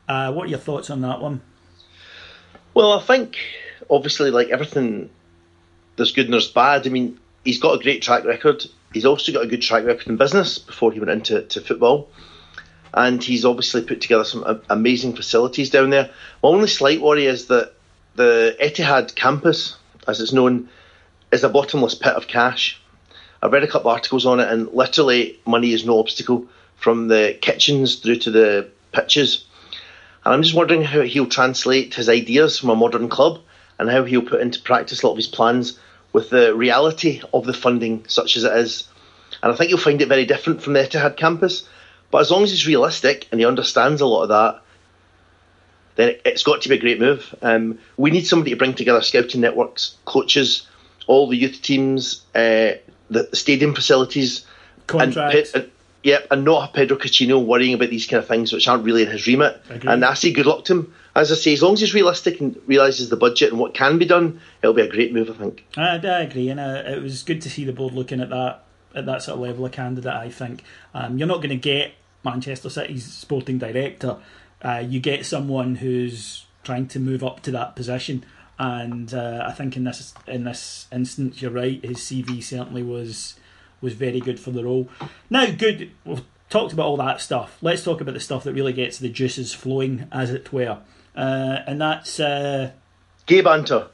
uh, 0.07 0.31
what 0.31 0.45
are 0.45 0.49
your 0.49 0.59
thoughts 0.59 0.89
on 0.89 1.01
that 1.01 1.19
one? 1.19 1.41
Well, 2.73 2.91
I 2.91 3.01
think 3.01 3.37
obviously, 3.89 4.29
like 4.29 4.49
everything, 4.49 5.09
there's 5.95 6.11
good 6.11 6.25
and 6.25 6.33
there's 6.33 6.51
bad. 6.51 6.85
I 6.85 6.91
mean, 6.91 7.19
he's 7.43 7.59
got 7.59 7.79
a 7.79 7.83
great 7.83 8.03
track 8.03 8.23
record. 8.23 8.65
He's 8.93 9.05
also 9.05 9.31
got 9.33 9.43
a 9.43 9.47
good 9.47 9.63
track 9.63 9.83
record 9.83 10.07
in 10.07 10.17
business 10.17 10.59
before 10.59 10.91
he 10.91 10.99
went 10.99 11.11
into 11.11 11.41
to 11.41 11.61
football, 11.61 12.09
and 12.97 13.23
he's 13.23 13.45
obviously 13.45 13.83
put 13.83 14.01
together 14.01 14.23
some 14.23 14.61
amazing 14.71 15.15
facilities 15.15 15.69
down 15.69 15.91
there. 15.91 16.09
My 16.41 16.49
only 16.49 16.67
slight 16.67 16.99
worry 16.99 17.27
is 17.27 17.45
that 17.45 17.73
the 18.15 18.57
Etihad 18.59 19.13
campus, 19.13 19.77
as 20.07 20.19
it's 20.19 20.33
known, 20.33 20.69
is 21.31 21.43
a 21.43 21.49
bottomless 21.49 21.93
pit 21.93 22.13
of 22.13 22.27
cash. 22.27 22.81
I've 23.39 23.51
read 23.51 23.63
a 23.63 23.67
couple 23.67 23.91
of 23.91 23.95
articles 23.95 24.25
on 24.25 24.39
it, 24.39 24.51
and 24.51 24.73
literally, 24.73 25.39
money 25.45 25.73
is 25.73 25.85
no 25.85 25.99
obstacle 25.99 26.47
from 26.75 27.07
the 27.07 27.37
kitchens 27.39 27.97
through 27.97 28.17
to 28.17 28.31
the 28.31 28.69
pitches. 28.91 29.45
And 30.25 30.33
I'm 30.33 30.41
just 30.41 30.55
wondering 30.55 30.81
how 30.81 31.01
he'll 31.01 31.27
translate 31.27 31.93
his 31.93 32.09
ideas 32.09 32.57
from 32.57 32.71
a 32.71 32.75
modern 32.75 33.09
club 33.09 33.41
and 33.77 33.91
how 33.91 34.05
he'll 34.05 34.23
put 34.23 34.41
into 34.41 34.59
practice 34.59 35.03
a 35.03 35.05
lot 35.05 35.11
of 35.11 35.17
his 35.17 35.27
plans 35.27 35.79
with 36.13 36.31
the 36.31 36.55
reality 36.55 37.21
of 37.31 37.45
the 37.45 37.53
funding, 37.53 38.05
such 38.07 38.37
as 38.37 38.43
it 38.43 38.53
is. 38.53 38.87
And 39.43 39.53
I 39.53 39.55
think 39.55 39.69
you'll 39.69 39.77
find 39.77 40.01
it 40.01 40.07
very 40.07 40.25
different 40.25 40.63
from 40.63 40.73
the 40.73 40.79
Etihad 40.79 41.15
campus. 41.15 41.67
But 42.11 42.19
as 42.19 42.31
long 42.31 42.43
as 42.43 42.51
he's 42.51 42.65
realistic 42.67 43.27
and 43.31 43.39
he 43.39 43.45
understands 43.45 44.01
a 44.01 44.05
lot 44.05 44.23
of 44.23 44.29
that, 44.29 44.61
then 45.95 46.09
it- 46.09 46.21
it's 46.25 46.43
got 46.43 46.61
to 46.61 46.69
be 46.69 46.75
a 46.75 46.79
great 46.79 46.99
move. 46.99 47.33
Um, 47.41 47.79
we 47.97 48.11
need 48.11 48.27
somebody 48.27 48.51
to 48.51 48.57
bring 48.57 48.73
together 48.73 49.01
scouting 49.01 49.41
networks, 49.41 49.95
coaches, 50.05 50.67
all 51.07 51.27
the 51.27 51.35
youth 51.37 51.61
teams, 51.61 52.21
uh, 52.35 52.73
the, 53.09 53.27
the 53.31 53.35
stadium 53.35 53.73
facilities, 53.73 54.45
Contracts. 54.87 55.53
and, 55.53 55.63
and 55.63 55.71
yep, 56.03 56.27
and 56.31 56.45
not 56.45 56.61
have 56.61 56.73
Pedro 56.73 56.97
Caixinha 56.97 57.43
worrying 57.43 57.73
about 57.73 57.89
these 57.89 58.05
kind 58.05 58.21
of 58.21 58.27
things 58.27 58.53
which 58.53 58.67
aren't 58.67 58.83
really 58.83 59.03
in 59.03 59.09
his 59.09 59.25
remit. 59.27 59.59
Agreed. 59.69 59.89
And 59.91 60.05
I 60.05 60.13
say 60.13 60.31
good 60.31 60.45
luck 60.45 60.65
to 60.65 60.73
him. 60.73 60.93
As 61.15 61.31
I 61.31 61.35
say, 61.35 61.51
as 61.53 61.63
long 61.63 61.73
as 61.73 61.79
he's 61.79 61.95
realistic 61.95 62.39
and 62.39 62.55
realises 62.67 63.09
the 63.09 63.15
budget 63.17 63.49
and 63.51 63.59
what 63.59 63.73
can 63.73 63.97
be 63.97 64.05
done, 64.05 64.39
it'll 64.61 64.73
be 64.75 64.83
a 64.83 64.87
great 64.87 65.11
move, 65.13 65.31
I 65.31 65.33
think. 65.33 65.65
I, 65.75 65.95
I 65.97 66.21
agree, 66.21 66.49
and 66.49 66.59
uh, 66.59 66.83
it 66.85 67.01
was 67.01 67.23
good 67.23 67.41
to 67.41 67.49
see 67.49 67.65
the 67.65 67.73
board 67.73 67.93
looking 67.93 68.21
at 68.21 68.29
that 68.29 68.63
at 68.97 69.05
that 69.05 69.21
sort 69.21 69.35
of 69.35 69.43
level 69.43 69.65
of 69.65 69.71
candidate. 69.71 70.11
I 70.11 70.29
think 70.29 70.63
um, 70.93 71.17
you're 71.17 71.27
not 71.27 71.37
going 71.37 71.49
to 71.49 71.55
get 71.55 71.93
Manchester 72.23 72.69
City's 72.69 73.05
sporting 73.05 73.57
director. 73.59 74.17
Uh, 74.61 74.83
you 74.85 74.99
get 74.99 75.25
someone 75.25 75.75
who's 75.75 76.45
trying 76.63 76.87
to 76.87 76.99
move 76.99 77.23
up 77.23 77.41
to 77.43 77.51
that 77.51 77.75
position, 77.75 78.25
and 78.57 79.13
uh, 79.13 79.45
I 79.47 79.51
think 79.51 79.77
in 79.77 79.83
this 79.83 80.13
in 80.27 80.43
this 80.43 80.87
instance, 80.91 81.41
you're 81.41 81.51
right. 81.51 81.83
His 81.83 81.97
CV 81.97 82.43
certainly 82.43 82.83
was 82.83 83.35
was 83.81 83.93
very 83.93 84.19
good 84.19 84.39
for 84.39 84.51
the 84.51 84.63
role. 84.63 84.89
Now, 85.29 85.51
good. 85.51 85.91
We've 86.03 86.23
talked 86.49 86.73
about 86.73 86.87
all 86.87 86.97
that 86.97 87.21
stuff. 87.21 87.57
Let's 87.61 87.83
talk 87.83 88.01
about 88.01 88.15
the 88.15 88.19
stuff 88.19 88.43
that 88.45 88.53
really 88.53 88.73
gets 88.73 88.97
the 88.97 89.09
juices 89.09 89.53
flowing, 89.53 90.07
as 90.11 90.31
it 90.31 90.51
were, 90.51 90.79
uh, 91.15 91.59
and 91.67 91.79
that's. 91.79 92.19
Uh, 92.19 92.71
Gay 93.27 93.41
banter. 93.41 93.89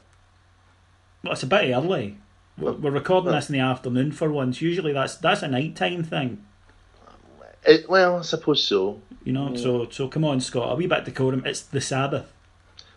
well, 1.22 1.32
it's 1.32 1.42
a 1.42 1.46
bit 1.46 1.74
early. 1.74 2.16
We're 2.58 2.72
we're 2.72 2.90
recording 2.90 3.32
this 3.32 3.48
in 3.48 3.54
the 3.54 3.60
afternoon 3.60 4.12
for 4.12 4.30
once. 4.30 4.60
Usually 4.62 4.92
that's 4.92 5.16
that's 5.16 5.42
a 5.42 5.48
nighttime 5.48 6.04
thing, 6.04 6.44
It, 7.66 7.88
well, 7.88 8.18
I 8.18 8.22
suppose 8.22 8.62
so. 8.62 9.00
you 9.24 9.32
know. 9.32 9.54
So 9.56 9.88
so 9.90 10.08
come 10.08 10.24
on, 10.24 10.40
Scot, 10.40 10.68
Are 10.68 10.72
a 10.74 10.76
wee 10.76 10.86
bit 10.86 11.04
decorum. 11.04 11.42
It's 11.44 11.62
the 11.62 11.80
Sabbath, 11.80 12.32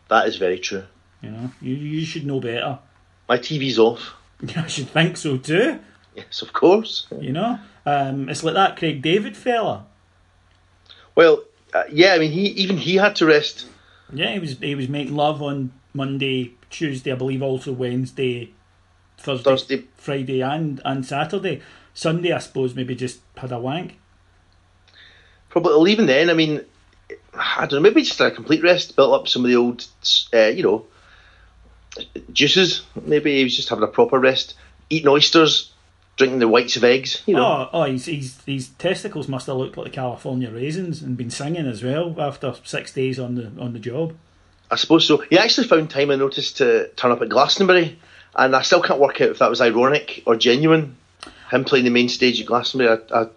That 0.10 0.28
is 0.28 0.36
very 0.38 0.60
true. 0.60 0.84
you 1.22 1.32
know. 1.32 1.52
You 1.62 1.74
you 1.76 2.06
should 2.06 2.26
know 2.26 2.40
better. 2.40 2.80
My 3.28 3.38
TV's 3.38 3.80
off. 3.80 4.14
I 4.56 4.68
should 4.68 4.90
think 4.90 5.18
so 5.18 5.38
too. 5.38 5.80
Yes, 6.16 6.42
of 6.42 6.54
course. 6.54 7.08
You 7.20 7.32
know, 7.34 7.60
um, 7.86 8.30
it's 8.30 8.44
like 8.44 8.54
that 8.56 8.78
Craig 8.78 9.02
David 9.02 9.36
fella. 9.38 9.86
Well, 11.16 11.44
uh, 11.74 11.84
yeah, 11.92 12.14
I 12.14 12.20
mean, 12.20 12.32
he 12.32 12.48
even 12.50 12.78
he 12.78 12.96
had 12.96 13.16
to 13.18 13.26
rest. 13.26 13.66
Yeah, 14.14 14.34
he 14.34 14.40
was 14.40 14.58
he 14.60 14.76
was 14.76 14.88
making 14.88 15.16
love 15.16 15.42
on 15.42 15.72
Monday, 15.94 16.54
Tuesday, 16.70 17.12
I 17.12 17.16
believe, 17.16 17.42
also 17.42 17.72
Wednesday, 17.74 18.54
Thursday, 19.18 19.44
Thursday. 19.44 19.84
Friday, 19.98 20.42
and 20.42 20.82
and 20.86 21.06
Saturday. 21.06 21.62
Sunday, 21.94 22.32
I 22.32 22.40
suppose, 22.40 22.76
maybe 22.76 22.96
just 22.96 23.20
had 23.36 23.52
a 23.52 23.60
wank. 23.60 23.98
Probably 25.50 25.92
even 25.92 26.06
then. 26.06 26.30
I 26.30 26.34
mean, 26.34 26.62
I 27.34 27.62
don't 27.62 27.74
know. 27.74 27.80
Maybe 27.80 28.04
just 28.04 28.20
a 28.22 28.30
complete 28.32 28.62
rest, 28.64 28.96
built 28.96 29.14
up 29.20 29.28
some 29.28 29.44
of 29.44 29.50
the 29.50 29.56
old, 29.58 29.86
uh, 30.34 30.46
you 30.48 30.64
know, 30.64 30.86
juices. 32.32 32.84
Maybe 33.06 33.38
he 33.38 33.44
was 33.44 33.56
just 33.56 33.70
having 33.70 33.84
a 33.84 33.88
proper 33.88 34.20
rest, 34.20 34.54
eating 34.90 35.08
oysters, 35.08 35.72
drinking 36.18 36.40
the 36.40 36.48
whites 36.48 36.76
of 36.78 36.84
eggs. 36.84 37.24
You 37.26 37.36
know, 37.36 37.46
Oh, 37.46 37.70
oh, 37.74 37.84
his, 37.84 38.06
his, 38.06 38.40
his 38.46 38.70
testicles 38.70 39.28
must 39.28 39.48
have 39.48 39.56
looked 39.58 39.78
like 39.78 39.94
California 39.94 40.52
raisins 40.52 41.02
and 41.02 41.18
been 41.18 41.32
singing 41.32 41.66
as 41.66 41.84
well 41.84 42.16
after 42.20 42.56
six 42.64 42.94
days 42.94 43.20
on 43.20 43.36
the 43.36 43.52
on 43.60 43.74
the 43.74 43.80
job. 43.80 44.14
I 44.70 44.76
suppose 44.76 45.08
so. 45.08 45.18
He 45.18 45.38
actually 45.40 45.68
found 45.68 45.90
time, 45.90 46.12
I 46.12 46.16
noticed, 46.16 46.58
to 46.58 46.90
turn 46.90 47.12
up 47.12 47.22
at 47.22 47.30
Glastonbury, 47.30 47.98
and 48.38 48.56
I 48.56 48.62
still 48.62 48.82
can't 48.82 49.00
work 49.00 49.22
out 49.22 49.30
if 49.30 49.40
that 49.40 49.50
was 49.50 49.62
ironic 49.62 50.24
or 50.26 50.36
genuine. 50.36 50.96
Him 51.52 51.64
playing 51.64 51.86
the 51.86 51.92
main 51.92 52.10
stage 52.10 52.40
at 52.42 52.48
Glastonbury, 52.48 53.00
I, 53.12 53.22
I, 53.22 53.28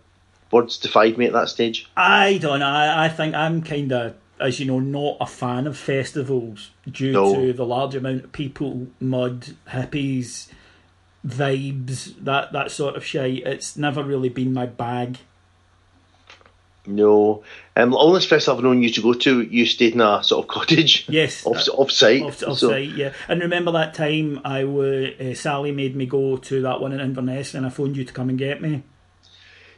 words 0.51 0.79
defied 0.79 1.17
me 1.17 1.27
at 1.27 1.33
that 1.33 1.49
stage. 1.49 1.89
I 1.97 2.39
don't 2.39 2.59
know. 2.61 2.67
I, 2.67 3.05
I 3.07 3.09
think 3.09 3.35
I'm 3.35 3.63
kind 3.63 3.93
of, 3.93 4.15
as 4.41 4.59
you 4.59 4.67
know, 4.67 4.81
not 4.81 5.17
a 5.21 5.27
fan 5.27 5.67
of 5.67 5.77
festivals 5.79 6.71
due 6.91 7.13
No. 7.13 7.35
to 7.35 7.53
the 7.53 7.65
large 7.65 7.95
amount 7.95 8.25
of 8.25 8.33
people, 8.33 8.89
mud, 8.99 9.55
hippies, 9.69 10.49
vibes, 11.27 12.15
that 12.25 12.53
that 12.53 12.71
sort 12.71 12.97
of 12.97 13.05
shit. 13.05 13.47
It's 13.47 13.77
never 13.77 14.03
really 14.03 14.29
been 14.29 14.53
my 14.53 14.67
bag. 14.67 15.19
No. 16.94 17.42
Um, 17.76 17.94
all 17.94 18.12
this 18.12 18.26
festival 18.26 18.59
I've 18.59 18.64
known 18.64 18.83
you 18.83 18.90
to 18.90 19.00
go 19.00 19.12
to, 19.14 19.42
you 19.42 19.64
stayed 19.66 19.94
in 19.94 20.00
a 20.00 20.22
sort 20.22 20.44
of 20.44 20.48
cottage. 20.48 21.07
Yes. 21.09 21.46
Off, 21.46 21.66
off 21.72 21.90
site. 21.90 22.22
Off, 22.22 22.38
So- 22.38 22.55
site, 22.55 22.90
yeah. 22.90 23.12
And 23.29 23.40
remember 23.40 23.72
that 23.72 23.94
time 23.94 24.40
I 24.44 24.64
were 24.64 25.11
uh, 25.20 25.35
Sally 25.35 25.72
made 25.72 25.96
me 25.96 26.07
go 26.07 26.37
to 26.37 26.62
that 26.62 26.81
one 26.81 26.92
in 26.92 27.00
Inverness, 27.00 27.55
and 27.55 27.64
I 27.64 27.70
phoned 27.70 27.96
you 27.96 28.05
to 28.05 28.12
come 28.12 28.29
and 28.29 28.38
get 28.38 28.61
me. 28.61 28.83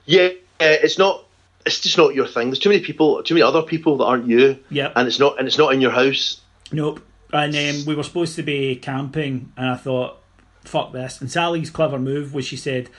Yeah, 0.06 0.28
uh, 0.60 0.78
it's 0.82 0.98
not. 0.98 1.24
It's 1.64 1.80
just 1.80 1.96
not 1.96 2.14
your 2.14 2.26
thing. 2.26 2.48
There's 2.48 2.58
too 2.58 2.70
many 2.70 2.82
people, 2.82 3.22
too 3.22 3.34
many 3.34 3.42
other 3.42 3.62
people 3.62 3.96
that 3.98 4.04
aren't 4.04 4.26
you. 4.26 4.58
Yeah. 4.68 4.90
And 4.96 5.06
it's 5.06 5.20
not, 5.20 5.38
and 5.38 5.46
it's 5.46 5.58
not 5.58 5.72
in 5.72 5.80
your 5.80 5.92
house. 5.92 6.40
Nope. 6.72 7.00
And 7.32 7.54
um, 7.54 7.84
we 7.86 7.94
were 7.94 8.02
supposed 8.02 8.34
to 8.36 8.42
be 8.42 8.74
camping, 8.76 9.52
and 9.56 9.70
I 9.70 9.76
thought, 9.76 10.18
fuck 10.64 10.92
this. 10.92 11.20
And 11.20 11.30
Sally's 11.30 11.70
clever 11.70 12.00
move 12.00 12.34
was 12.34 12.46
she 12.46 12.56
said, 12.56 12.90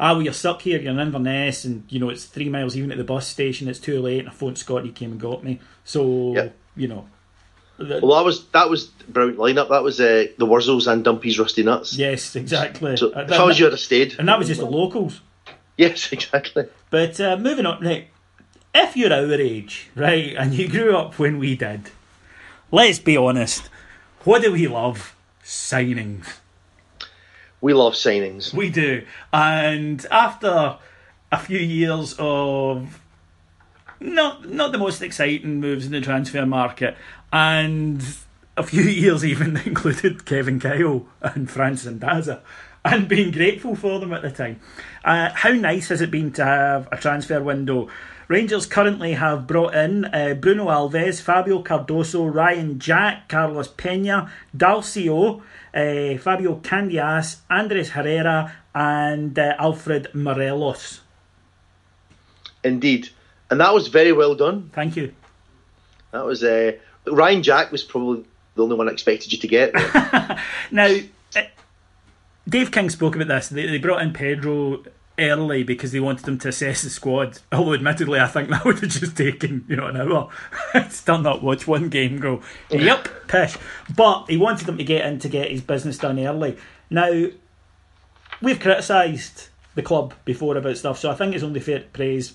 ah, 0.00 0.12
well, 0.12 0.22
you're 0.22 0.32
stuck 0.32 0.62
here, 0.62 0.78
you're 0.80 0.92
in 0.92 0.98
Inverness, 0.98 1.64
and, 1.64 1.84
you 1.88 1.98
know, 1.98 2.08
it's 2.10 2.24
three 2.24 2.48
miles 2.48 2.76
even 2.76 2.92
at 2.92 2.98
the 2.98 3.04
bus 3.04 3.26
station, 3.26 3.68
it's 3.68 3.80
too 3.80 4.00
late, 4.00 4.20
and 4.20 4.28
I 4.28 4.32
phoned 4.32 4.56
Scot, 4.58 4.84
he 4.84 4.92
came 4.92 5.12
and 5.12 5.20
got 5.20 5.42
me. 5.44 5.60
So, 5.84 6.34
Yep. 6.34 6.54
you 6.76 6.88
know. 6.88 7.08
the- 7.78 8.00
Well, 8.02 8.16
that 8.18 8.24
was 8.24 8.44
that 8.48 8.68
was 8.70 8.86
brilliant 9.08 9.38
lineup. 9.38 9.68
That 9.68 9.82
was 9.84 10.00
uh, 10.00 10.26
the 10.36 10.46
Wurzels 10.46 10.86
and 10.90 11.04
Dumpy's 11.04 11.38
Rusty 11.38 11.62
Nuts. 11.62 11.96
yes, 11.96 12.34
exactly. 12.34 12.96
So 12.96 13.06
Uh, 13.14 13.20
if 13.20 13.28
that- 13.28 13.40
I 13.40 13.44
was 13.44 13.58
you, 13.60 13.66
I'd 13.66 13.72
have 13.72 13.80
stayed. 13.80 14.16
and 14.18 14.26
that 14.28 14.38
was 14.38 14.48
just 14.48 14.60
the 14.60 14.66
locals. 14.66 15.20
Yes, 15.76 16.12
exactly. 16.12 16.64
But 16.90 17.20
uh, 17.20 17.36
moving 17.36 17.66
on, 17.66 17.80
right, 17.84 18.08
if 18.74 18.96
you're 18.96 19.12
our 19.12 19.32
age, 19.32 19.88
right, 19.94 20.34
and 20.36 20.54
you 20.54 20.68
grew 20.68 20.96
up 20.96 21.18
when 21.20 21.38
we 21.38 21.54
did, 21.56 21.90
let's 22.72 22.98
be 22.98 23.16
honest, 23.16 23.68
what 24.24 24.42
do 24.42 24.52
we 24.52 24.66
love? 24.66 25.14
Signings. 25.44 26.26
We 27.60 27.74
love 27.74 27.94
signings. 27.94 28.54
We 28.54 28.70
do. 28.70 29.04
And 29.32 30.04
after 30.10 30.78
a 31.30 31.38
few 31.38 31.58
years 31.58 32.14
of 32.18 33.00
not 34.00 34.48
not 34.48 34.72
the 34.72 34.78
most 34.78 35.02
exciting 35.02 35.60
moves 35.60 35.86
in 35.86 35.92
the 35.92 36.00
transfer 36.00 36.46
market, 36.46 36.96
and 37.32 38.02
a 38.56 38.62
few 38.62 38.82
years 39.04 39.24
even 39.24 39.56
included 39.58 40.24
Kevin 40.24 40.60
Kyle 40.60 41.06
and 41.20 41.50
Francisco 41.50 41.98
Sandaza, 41.98 42.40
and 42.84 43.08
being 43.08 43.30
grateful 43.30 43.74
for 43.74 43.98
them 44.00 44.12
at 44.12 44.22
the 44.22 44.30
time. 44.30 44.60
Uh, 45.04 45.30
how 45.34 45.50
nice 45.50 45.88
has 45.88 46.00
it 46.00 46.10
been 46.10 46.32
to 46.32 46.44
have 46.44 46.88
a 46.92 46.96
transfer 46.96 47.42
window? 47.42 47.88
Rangers 48.28 48.66
currently 48.66 49.14
have 49.14 49.46
brought 49.46 49.74
in 49.74 50.04
uh, 50.04 50.34
Bruno 50.34 50.66
Alves, 50.66 51.22
Fabio 51.22 51.62
Cardoso, 51.62 52.32
Ryan 52.32 52.78
Jack, 52.78 53.26
Carlos 53.26 53.68
Pena, 53.68 54.30
Dalcio, 54.54 55.40
uh, 55.74 56.18
Fabio 56.18 56.56
Candeias, 56.56 57.38
Andres 57.50 57.90
Herrera, 57.90 58.52
and 58.74 59.38
uh, 59.38 59.54
Alfred 59.58 60.14
Morelos. 60.14 61.00
Indeed, 62.64 63.10
and 63.50 63.60
that 63.60 63.72
was 63.72 63.88
very 63.88 64.12
well 64.12 64.34
done. 64.34 64.70
Thank 64.74 64.96
you. 64.96 65.14
That 66.12 66.24
was 66.24 66.42
uh, 66.42 66.72
Ryan 67.06 67.42
Jack 67.42 67.72
was 67.72 67.82
probably 67.82 68.24
the 68.54 68.62
only 68.62 68.76
one 68.76 68.88
I 68.88 68.92
expected 68.92 69.32
you 69.32 69.38
to 69.38 69.48
get. 69.48 69.72
now, 70.70 70.96
Dave 72.48 72.70
King 72.70 72.90
spoke 72.90 73.14
about 73.14 73.28
this. 73.28 73.48
They, 73.48 73.66
they 73.66 73.78
brought 73.78 74.02
in 74.02 74.12
Pedro 74.12 74.84
early 75.18 75.62
because 75.62 75.92
they 75.92 76.00
wanted 76.00 76.26
him 76.26 76.38
to 76.38 76.48
assess 76.48 76.82
the 76.82 76.90
squad. 76.90 77.38
Although, 77.52 77.74
admittedly, 77.74 78.20
I 78.20 78.26
think 78.26 78.48
that 78.50 78.64
would 78.64 78.78
have 78.80 78.90
just 78.90 79.16
taken 79.16 79.64
you 79.68 79.76
know 79.76 79.86
an 79.86 79.96
hour. 79.96 80.30
Still 80.90 81.18
not 81.18 81.42
watch 81.42 81.66
one 81.66 81.88
game 81.88 82.18
go. 82.18 82.42
Yep, 82.70 83.08
pish. 83.28 83.56
But 83.94 84.26
he 84.28 84.36
wanted 84.36 84.68
him 84.68 84.78
to 84.78 84.84
get 84.84 85.06
in 85.06 85.18
to 85.20 85.28
get 85.28 85.50
his 85.50 85.62
business 85.62 85.98
done 85.98 86.18
early. 86.18 86.56
Now, 86.90 87.26
we've 88.40 88.60
criticised 88.60 89.48
the 89.74 89.82
club 89.82 90.14
before 90.24 90.56
about 90.56 90.76
stuff, 90.76 90.98
so 90.98 91.10
I 91.10 91.14
think 91.14 91.34
it's 91.34 91.44
only 91.44 91.60
fair 91.60 91.80
to 91.80 91.86
praise. 91.86 92.34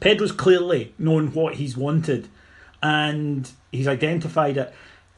Pedro's 0.00 0.32
clearly 0.32 0.94
known 0.98 1.32
what 1.32 1.54
he's 1.54 1.76
wanted, 1.76 2.28
and 2.82 3.50
he's 3.72 3.88
identified 3.88 4.56
it. 4.56 4.72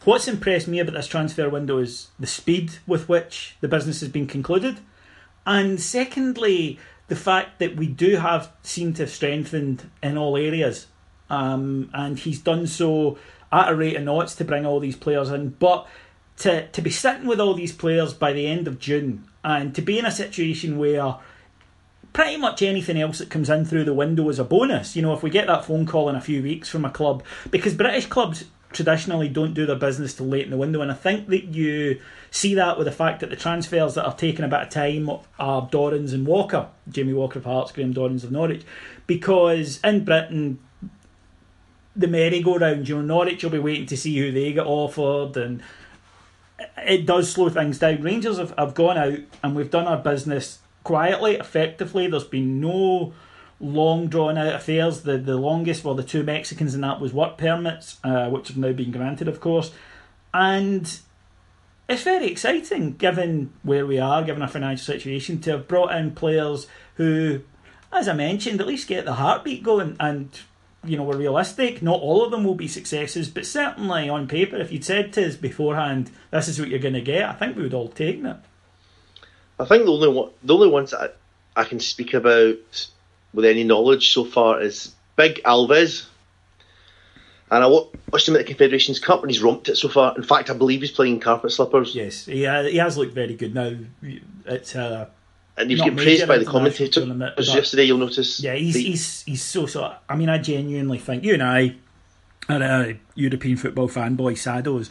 What's 0.04 0.28
impressed 0.28 0.66
me 0.66 0.78
about 0.78 0.94
this 0.94 1.06
transfer 1.06 1.50
window 1.50 1.76
is 1.76 2.09
the 2.18 2.26
speed 2.26 2.72
with 2.87 3.06
which 3.06 3.56
the 3.61 3.68
business 3.68 4.00
has 4.00 4.09
been 4.09 4.26
concluded 4.26 4.80
and 5.46 5.81
secondly, 5.81 6.79
the 7.09 7.16
fact 7.16 7.59
that 7.59 7.76
we 7.76 7.87
do 7.87 8.16
have 8.16 8.53
seem 8.62 8.94
to 8.94 9.03
have 9.03 9.11
strengthened 9.11 9.90
in 10.03 10.16
all 10.16 10.37
areas. 10.37 10.87
Um, 11.29 11.90
and 11.92 12.18
he's 12.18 12.40
done 12.40 12.66
so 12.66 13.18
at 13.53 13.70
a 13.70 13.74
rate 13.74 13.96
of 13.96 14.05
knots 14.05 14.35
to 14.37 14.44
bring 14.44 14.64
all 14.64 14.81
these 14.81 14.96
players 14.96 15.31
in. 15.31 15.50
But 15.50 15.87
to, 16.38 16.68
to 16.68 16.83
be 16.83 16.90
sitting 16.90 17.26
with 17.26 17.40
all 17.40 17.55
these 17.55 17.72
players 17.72 18.14
by 18.14 18.33
the 18.33 18.46
end 18.46 18.68
of 18.68 18.79
June 18.79 19.24
and 19.42 19.74
to 19.74 19.83
be 19.83 19.98
in 19.98 20.07
a 20.07 20.11
situation 20.11 20.79
where 20.79 21.16
pretty 22.12 22.37
much 22.37 22.62
anything 22.62 23.00
else 23.00 23.18
that 23.18 23.31
comes 23.31 23.50
in 23.50 23.64
through 23.64 23.85
the 23.85 23.94
window 23.94 24.29
is 24.29 24.38
a 24.38 24.44
bonus. 24.44 24.96
You 24.96 25.03
know, 25.03 25.12
if 25.12 25.22
we 25.22 25.31
get 25.31 25.46
that 25.46 25.64
phone 25.64 25.87
call 25.87 26.09
in 26.09 26.16
a 26.16 26.20
few 26.20 26.42
weeks 26.42 26.68
from 26.68 26.85
a 26.85 26.90
club, 26.90 27.22
because 27.50 27.74
British 27.74 28.07
clubs 28.07 28.44
traditionally 28.72 29.28
don't 29.28 29.54
do 29.54 29.66
their 29.66 29.76
business 29.76 30.14
till 30.14 30.26
late 30.26 30.44
in 30.44 30.50
the 30.50 30.56
window, 30.56 30.80
and 30.80 30.90
I 30.90 30.94
think 30.94 31.28
that 31.28 31.46
you 31.46 32.00
see 32.30 32.54
that 32.54 32.78
with 32.78 32.87
the 32.87 32.92
fact 32.92 33.20
that 33.20 33.30
the 33.30 33.37
transfers 33.37 33.94
that 33.94 34.04
are 34.04 34.16
taking 34.16 34.44
a 34.44 34.48
bit 34.48 34.61
of 34.61 34.70
time 34.70 35.11
are 35.38 35.68
Dorrans 35.70 36.12
and 36.12 36.26
Walker, 36.26 36.68
Jamie 36.88 37.12
Walker 37.12 37.40
of 37.40 37.44
Hearts, 37.44 37.72
Graham 37.72 37.92
Dorrans 37.92 38.24
of 38.24 38.30
Norwich, 38.30 38.62
because 39.06 39.80
in 39.83 40.04
Britain 40.04 40.59
the 41.96 42.06
merry-go-round, 42.06 42.88
you 42.88 42.94
know, 42.96 43.02
Norwich 43.02 43.42
will 43.42 43.50
be 43.50 43.59
waiting 43.59 43.87
to 43.87 43.96
see 43.96 44.16
who 44.16 44.30
they 44.30 44.52
get 44.52 44.64
offered, 44.64 45.37
and 45.37 45.61
it 46.78 47.04
does 47.06 47.30
slow 47.30 47.48
things 47.48 47.78
down. 47.78 48.02
Rangers 48.02 48.38
have, 48.38 48.54
have 48.56 48.74
gone 48.74 48.96
out 48.96 49.18
and 49.42 49.56
we've 49.56 49.70
done 49.70 49.87
our 49.87 49.98
business 49.98 50.61
quietly, 50.85 51.35
effectively. 51.35 52.06
There's 52.06 52.24
been 52.24 52.61
no 52.61 53.12
long 53.61 54.09
drawn 54.09 54.38
out 54.38 54.55
affairs. 54.55 55.03
The 55.03 55.18
the 55.18 55.37
longest 55.37 55.83
for 55.83 55.94
the 55.94 56.03
two 56.03 56.23
Mexicans 56.23 56.75
and 56.75 56.83
that 56.83 57.01
was 57.01 57.12
work 57.12 57.38
permits, 57.38 57.99
uh, 58.03 58.29
which 58.31 58.49
have 58.49 58.57
now 58.57 58.73
been 58.73 58.90
granted, 58.90 59.29
of 59.29 59.40
course. 59.40 59.73
And 60.33 60.99
it's 61.88 62.03
very 62.03 62.27
exciting, 62.27 62.94
given 62.94 63.53
where 63.62 63.87
we 63.87 63.99
are, 63.99 64.23
given 64.23 64.42
our 64.42 64.49
financial 64.49 64.85
situation, 64.85 65.40
to 65.42 65.53
have 65.53 65.68
brought 65.68 65.94
in 65.94 66.12
players 66.12 66.66
who, 66.94 67.40
as 67.92 68.09
I 68.09 68.12
mentioned, 68.14 68.61
at 68.61 68.66
least 68.66 68.88
get 68.88 69.05
the 69.05 69.14
heartbeat 69.14 69.62
going. 69.62 69.96
And 70.01 70.31
you 70.85 70.96
know, 70.96 71.03
we're 71.03 71.18
realistic. 71.18 71.83
Not 71.83 72.01
all 72.01 72.25
of 72.25 72.31
them 72.31 72.44
will 72.44 72.55
be 72.55 72.68
successes, 72.68 73.29
but 73.29 73.44
certainly 73.44 74.09
on 74.09 74.29
paper, 74.29 74.57
if 74.57 74.73
you'd 74.73 74.85
said 74.85 75.12
to 75.14 75.27
us 75.27 75.37
beforehand, 75.37 76.11
"This 76.31 76.49
is 76.49 76.59
what 76.59 76.68
you're 76.68 76.79
going 76.79 76.94
to 76.94 77.03
get," 77.03 77.29
I 77.29 77.35
think 77.35 77.57
we 77.57 77.62
would 77.62 77.75
all 77.75 77.88
take 77.88 78.25
it. 78.25 78.37
I 79.59 79.64
think 79.66 79.85
the 79.85 79.92
only 79.92 80.09
one, 80.09 80.31
the 80.42 80.55
only 80.55 80.68
ones 80.68 80.94
I, 80.94 81.11
I 81.55 81.64
can 81.64 81.81
speak 81.81 82.14
about 82.14 82.57
with 83.33 83.45
any 83.45 83.64
knowledge 83.64 84.12
so 84.12 84.25
far 84.25 84.61
is 84.61 84.95
Big 85.16 85.40
Alves. 85.45 86.07
And 87.51 87.64
I 87.64 87.66
watched 87.66 88.29
him 88.29 88.37
at 88.37 88.38
the 88.38 88.45
Confederations 88.45 89.01
Cup 89.01 89.23
and 89.23 89.31
he's 89.31 89.43
romped 89.43 89.69
it 89.69 89.77
so 89.77 89.88
far. 89.88 90.16
In 90.16 90.23
fact, 90.23 90.51
I 90.51 90.55
believe 90.55 90.83
he's 90.83 90.93
playing 90.93 91.19
carpet 91.19 91.51
slippers. 91.51 91.95
Yes, 91.95 92.27
he, 92.27 92.47
uh, 92.47 92.62
he 92.62 92.77
has 92.77 92.97
looked 92.97 93.12
very 93.12 93.35
good 93.35 93.55
now. 93.55 93.77
It's 94.47 94.77
uh, 94.77 95.09
and 95.57 95.69
he 95.69 95.75
was 95.75 95.83
getting 95.83 95.99
praised 95.99 96.29
by 96.29 96.38
the 96.38 96.45
commentators 96.45 97.55
yesterday. 97.55 97.85
You'll 97.85 97.99
notice. 97.99 98.40
Yeah, 98.40 98.55
he's, 98.55 98.75
the, 98.75 98.83
he's 98.83 99.23
he's 99.23 99.43
so 99.43 99.66
so. 99.66 99.95
I 100.09 100.16
mean, 100.16 100.29
I 100.29 100.38
genuinely 100.38 100.99
think 100.99 101.25
you 101.25 101.35
and 101.35 101.43
I 101.43 101.75
are 102.49 102.62
uh, 102.62 102.93
European 103.14 103.57
football 103.57 103.88
fanboy 103.88 104.38
saddles. 104.38 104.90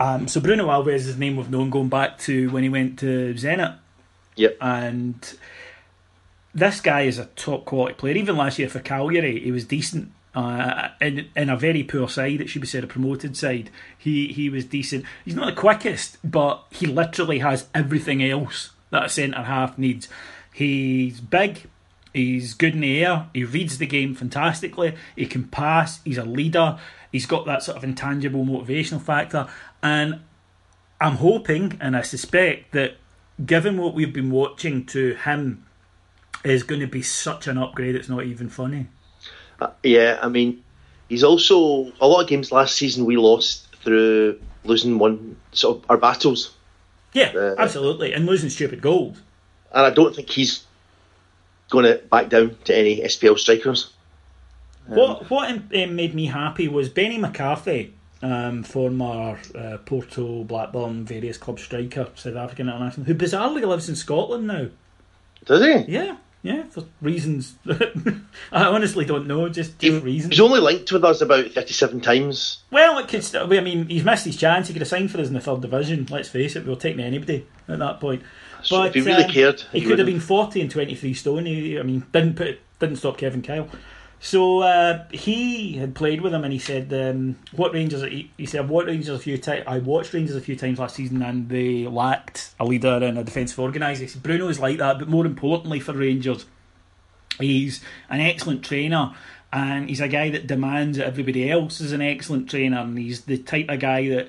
Um, 0.00 0.26
so 0.26 0.40
Bruno 0.40 0.68
Alves, 0.68 0.94
is 0.94 1.04
his 1.04 1.18
name 1.18 1.36
we've 1.36 1.50
known 1.50 1.68
going 1.68 1.90
back 1.90 2.18
to 2.20 2.50
when 2.50 2.62
he 2.62 2.70
went 2.70 2.98
to 3.00 3.34
Zenit. 3.34 3.76
Yep. 4.36 4.56
And 4.60 5.38
this 6.54 6.80
guy 6.80 7.02
is 7.02 7.18
a 7.18 7.26
top 7.26 7.64
quality 7.64 7.94
player. 7.94 8.16
Even 8.16 8.36
last 8.36 8.58
year 8.58 8.68
for 8.68 8.80
Cagliari, 8.80 9.40
he 9.40 9.52
was 9.52 9.64
decent. 9.64 10.12
Uh, 10.32 10.90
in 11.00 11.28
in 11.34 11.48
a 11.48 11.56
very 11.56 11.82
poor 11.82 12.08
side, 12.08 12.40
it 12.40 12.48
should 12.48 12.62
be 12.62 12.68
said, 12.68 12.84
a 12.84 12.86
promoted 12.86 13.36
side. 13.36 13.70
He 13.98 14.32
he 14.32 14.48
was 14.48 14.64
decent. 14.64 15.04
He's 15.24 15.34
not 15.34 15.46
the 15.46 15.60
quickest, 15.60 16.18
but 16.22 16.64
he 16.70 16.86
literally 16.86 17.40
has 17.40 17.68
everything 17.74 18.22
else 18.22 18.70
that 18.90 19.04
a 19.04 19.08
centre 19.08 19.42
half 19.42 19.76
needs. 19.76 20.08
He's 20.52 21.20
big. 21.20 21.66
He's 22.12 22.54
good 22.54 22.74
in 22.74 22.80
the 22.80 23.04
air. 23.04 23.28
He 23.32 23.44
reads 23.44 23.78
the 23.78 23.86
game 23.86 24.14
fantastically. 24.14 24.94
He 25.14 25.26
can 25.26 25.44
pass. 25.44 26.00
He's 26.04 26.18
a 26.18 26.24
leader. 26.24 26.78
He's 27.12 27.26
got 27.26 27.46
that 27.46 27.62
sort 27.62 27.76
of 27.76 27.84
intangible 27.84 28.44
motivational 28.44 29.00
factor. 29.00 29.48
And 29.82 30.20
I'm 31.00 31.16
hoping 31.16 31.78
and 31.80 31.96
I 31.96 32.02
suspect 32.02 32.72
that 32.72 32.96
given 33.44 33.78
what 33.78 33.94
we've 33.94 34.12
been 34.12 34.30
watching 34.30 34.84
to 34.86 35.14
him 35.14 35.66
is 36.44 36.62
going 36.62 36.80
to 36.80 36.86
be 36.86 37.02
such 37.02 37.46
an 37.46 37.58
upgrade. 37.58 37.94
It's 37.94 38.08
not 38.08 38.24
even 38.24 38.48
funny. 38.48 38.86
Uh, 39.60 39.70
yeah, 39.82 40.18
I 40.22 40.28
mean, 40.28 40.62
he's 41.08 41.24
also 41.24 41.92
a 42.00 42.06
lot 42.06 42.22
of 42.22 42.28
games 42.28 42.50
last 42.50 42.76
season 42.76 43.04
we 43.04 43.16
lost 43.16 43.66
through 43.82 44.40
losing 44.64 44.98
one 44.98 45.36
sort 45.52 45.78
of 45.78 45.90
our 45.90 45.96
battles. 45.96 46.54
Yeah, 47.12 47.32
uh, 47.34 47.54
absolutely, 47.58 48.12
and 48.12 48.26
losing 48.26 48.50
stupid 48.50 48.80
goals. 48.80 49.20
And 49.72 49.84
I 49.86 49.90
don't 49.90 50.14
think 50.14 50.30
he's 50.30 50.64
going 51.68 51.84
to 51.84 51.98
back 52.10 52.28
down 52.28 52.56
to 52.64 52.76
any 52.76 53.00
SPL 53.00 53.38
strikers. 53.38 53.92
Um, 54.88 54.96
what 54.96 55.30
what 55.30 55.50
um, 55.50 55.96
made 55.96 56.14
me 56.14 56.26
happy 56.26 56.68
was 56.68 56.88
Benny 56.88 57.18
McCarthy, 57.18 57.94
um, 58.22 58.62
former 58.62 59.38
uh, 59.54 59.78
Porto, 59.84 60.44
Blackburn, 60.44 61.04
various 61.04 61.38
club 61.38 61.58
striker, 61.58 62.08
South 62.14 62.36
African 62.36 62.68
international, 62.68 63.06
who 63.06 63.14
bizarrely 63.14 63.66
lives 63.66 63.88
in 63.88 63.96
Scotland 63.96 64.46
now. 64.46 64.68
Does 65.44 65.62
he? 65.62 65.92
Yeah. 65.92 66.16
Yeah, 66.42 66.62
for 66.64 66.84
reasons 67.02 67.56
I 68.52 68.64
honestly 68.64 69.04
don't 69.04 69.26
know. 69.26 69.48
Just, 69.50 69.78
just 69.78 69.82
he, 69.82 69.98
reasons. 69.98 70.32
He's 70.32 70.40
only 70.40 70.60
linked 70.60 70.90
with 70.90 71.04
us 71.04 71.20
about 71.20 71.50
thirty-seven 71.50 72.00
times. 72.00 72.62
Well, 72.70 72.98
it 72.98 73.08
could. 73.08 73.22
Still, 73.22 73.52
I 73.52 73.60
mean, 73.60 73.86
he's 73.88 74.04
missed 74.04 74.24
his 74.24 74.36
chance. 74.36 74.68
He 74.68 74.72
could 74.72 74.80
have 74.80 74.88
signed 74.88 75.10
for 75.10 75.20
us 75.20 75.28
in 75.28 75.34
the 75.34 75.40
third 75.40 75.60
division. 75.60 76.06
Let's 76.08 76.30
face 76.30 76.56
it, 76.56 76.64
we 76.64 76.70
were 76.70 76.80
taking 76.80 77.00
anybody 77.00 77.46
at 77.68 77.78
that 77.78 78.00
point. 78.00 78.22
So 78.62 78.78
but 78.78 78.88
if 78.88 78.94
he 78.94 79.00
really 79.02 79.24
um, 79.24 79.30
cared, 79.30 79.60
he, 79.72 79.80
he 79.80 79.86
could 79.86 79.98
have 79.98 80.06
been 80.06 80.20
forty 80.20 80.62
and 80.62 80.70
twenty-three 80.70 81.14
stone. 81.14 81.44
He, 81.44 81.78
I 81.78 81.82
mean, 81.82 82.06
didn't 82.10 82.36
put 82.36 82.58
didn't 82.78 82.96
stop 82.96 83.18
Kevin 83.18 83.42
Kyle. 83.42 83.68
So 84.22 84.60
uh, 84.60 85.06
he 85.10 85.78
had 85.78 85.94
played 85.94 86.20
with 86.20 86.34
him, 86.34 86.44
and 86.44 86.52
he 86.52 86.58
said, 86.58 86.92
um, 86.92 87.36
"What 87.52 87.72
Rangers?" 87.72 88.02
He, 88.02 88.30
he 88.36 88.44
said, 88.44 88.68
"What 88.68 88.86
Rangers 88.86 89.08
a 89.08 89.18
few 89.18 89.38
times. 89.38 89.64
I 89.66 89.78
watched 89.78 90.12
Rangers 90.12 90.36
a 90.36 90.42
few 90.42 90.56
times 90.56 90.78
last 90.78 90.96
season, 90.96 91.22
and 91.22 91.48
they 91.48 91.86
lacked 91.86 92.54
a 92.60 92.66
leader 92.66 93.00
and 93.02 93.18
a 93.18 93.24
defensive 93.24 93.58
organiser." 93.58 94.02
He 94.02 94.08
said, 94.08 94.22
"Bruno 94.22 94.48
is 94.48 94.60
like 94.60 94.76
that, 94.76 94.98
but 94.98 95.08
more 95.08 95.24
importantly 95.24 95.80
for 95.80 95.94
Rangers, 95.94 96.44
he's 97.38 97.82
an 98.10 98.20
excellent 98.20 98.62
trainer." 98.62 99.14
And 99.52 99.88
he's 99.88 100.00
a 100.00 100.06
guy 100.06 100.30
that 100.30 100.46
demands 100.46 100.98
that 100.98 101.08
everybody 101.08 101.50
else 101.50 101.80
is 101.80 101.90
an 101.90 102.02
excellent 102.02 102.48
trainer, 102.48 102.78
and 102.78 102.96
he's 102.96 103.22
the 103.22 103.38
type 103.38 103.68
of 103.68 103.80
guy 103.80 104.08
that 104.10 104.28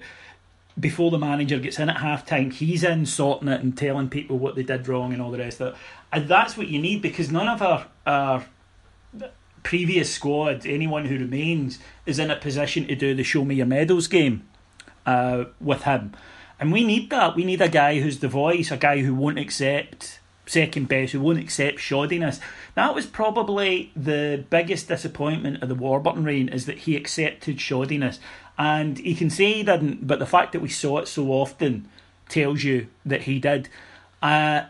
before 0.80 1.12
the 1.12 1.20
manager 1.20 1.60
gets 1.60 1.78
in 1.78 1.90
at 1.90 1.98
half 1.98 2.26
time, 2.26 2.50
he's 2.50 2.84
in 2.84 3.06
sorting 3.06 3.50
it 3.50 3.62
and 3.62 3.78
telling 3.78 4.10
people 4.10 4.40
what 4.40 4.56
they 4.56 4.64
did 4.64 4.88
wrong 4.88 5.14
and 5.14 5.22
all 5.22 5.30
the 5.30 5.38
rest 5.38 5.62
of 5.62 5.74
it. 5.74 5.80
And 6.12 6.28
that's 6.28 6.58
what 6.58 6.70
you 6.70 6.82
need 6.82 7.04
because 7.04 7.30
none 7.30 7.48
of 7.48 7.62
our, 7.62 7.86
our 8.08 8.46
previous 9.64 10.14
squad, 10.14 10.66
anyone 10.66 11.06
who 11.06 11.18
remains, 11.18 11.80
is 12.06 12.20
in 12.20 12.32
a 12.32 12.36
position 12.36 12.88
to 12.88 12.96
do 12.96 13.14
the 13.14 13.24
show 13.24 13.46
me 13.46 13.56
your 13.56 13.66
medals 13.66 14.08
game 14.08 14.48
uh, 15.06 15.46
with 15.60 15.84
him. 15.84 16.14
And 16.60 16.72
we 16.72 16.84
need 16.84 17.10
that. 17.10 17.36
We 17.36 17.44
need 17.44 17.62
a 17.62 17.70
guy 17.70 18.00
who's 18.00 18.20
the 18.20 18.28
voice, 18.28 18.72
a 18.72 18.78
guy 18.78 19.00
who 19.00 19.16
won't 19.16 19.40
accept 19.40 20.20
second 20.46 20.88
best, 20.88 21.14
who 21.14 21.22
won't 21.22 21.40
accept 21.40 21.78
shoddiness. 21.78 22.40
That 22.76 22.94
was 22.94 23.06
probably 23.06 23.92
the 23.96 24.44
biggest 24.50 24.88
disappointment 24.88 25.64
of 25.64 25.70
the 25.70 25.76
Warburton 25.76 26.24
reign 26.24 26.50
is 26.50 26.66
that 26.66 26.80
he 26.80 26.96
accepted 26.96 27.58
shoddiness. 27.58 28.20
And 28.58 29.00
he 29.00 29.16
can 29.16 29.30
say 29.30 29.54
he 29.54 29.64
didn't, 29.64 30.06
but 30.06 30.20
the 30.20 30.26
fact 30.26 30.52
that 30.52 30.62
we 30.62 30.70
saw 30.70 31.00
it 31.00 31.08
so 31.08 31.30
often 31.30 31.88
tells 32.30 32.64
you 32.64 32.88
that 33.06 33.24
he 33.24 33.40
did. 33.40 33.70
Uh, 34.22 34.64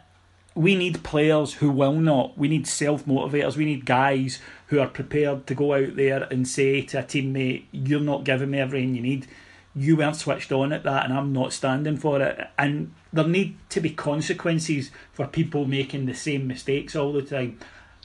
we 0.55 0.75
need 0.75 1.03
players 1.03 1.53
who 1.53 1.71
will 1.71 1.93
not. 1.93 2.37
We 2.37 2.47
need 2.47 2.67
self 2.67 3.05
motivators. 3.05 3.55
We 3.55 3.65
need 3.65 3.85
guys 3.85 4.39
who 4.67 4.79
are 4.79 4.87
prepared 4.87 5.47
to 5.47 5.55
go 5.55 5.73
out 5.73 5.95
there 5.95 6.23
and 6.23 6.47
say 6.47 6.81
to 6.81 6.99
a 6.99 7.03
teammate, 7.03 7.65
You're 7.71 7.99
not 7.99 8.23
giving 8.23 8.51
me 8.51 8.59
everything 8.59 8.95
you 8.95 9.01
need. 9.01 9.27
You 9.73 9.95
weren't 9.95 10.17
switched 10.17 10.51
on 10.51 10.73
at 10.73 10.83
that, 10.83 11.05
and 11.05 11.13
I'm 11.13 11.31
not 11.31 11.53
standing 11.53 11.95
for 11.95 12.21
it. 12.21 12.49
And 12.57 12.93
there 13.13 13.27
need 13.27 13.57
to 13.69 13.79
be 13.79 13.91
consequences 13.91 14.91
for 15.13 15.25
people 15.27 15.65
making 15.65 16.05
the 16.05 16.13
same 16.13 16.47
mistakes 16.47 16.95
all 16.95 17.13
the 17.13 17.21
time. 17.21 17.57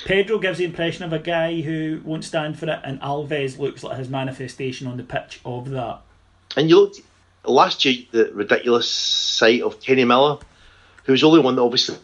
Pedro 0.04 0.38
gives 0.38 0.58
the 0.58 0.64
impression 0.64 1.04
of 1.04 1.12
a 1.12 1.18
guy 1.18 1.62
who 1.62 2.00
won't 2.04 2.24
stand 2.24 2.58
for 2.58 2.68
it, 2.68 2.80
and 2.84 3.00
Alves 3.00 3.58
looks 3.58 3.82
like 3.82 3.98
his 3.98 4.08
manifestation 4.08 4.86
on 4.86 4.96
the 4.96 5.02
pitch 5.02 5.40
of 5.44 5.70
that. 5.70 6.00
And 6.56 6.70
you 6.70 6.76
looked 6.76 7.00
last 7.44 7.84
year, 7.84 8.04
the 8.12 8.30
ridiculous 8.32 8.88
sight 8.88 9.62
of 9.62 9.80
Kenny 9.80 10.04
Miller, 10.04 10.38
who 11.04 11.12
was 11.12 11.22
the 11.22 11.26
only 11.26 11.40
one 11.40 11.56
that 11.56 11.62
obviously 11.62 11.96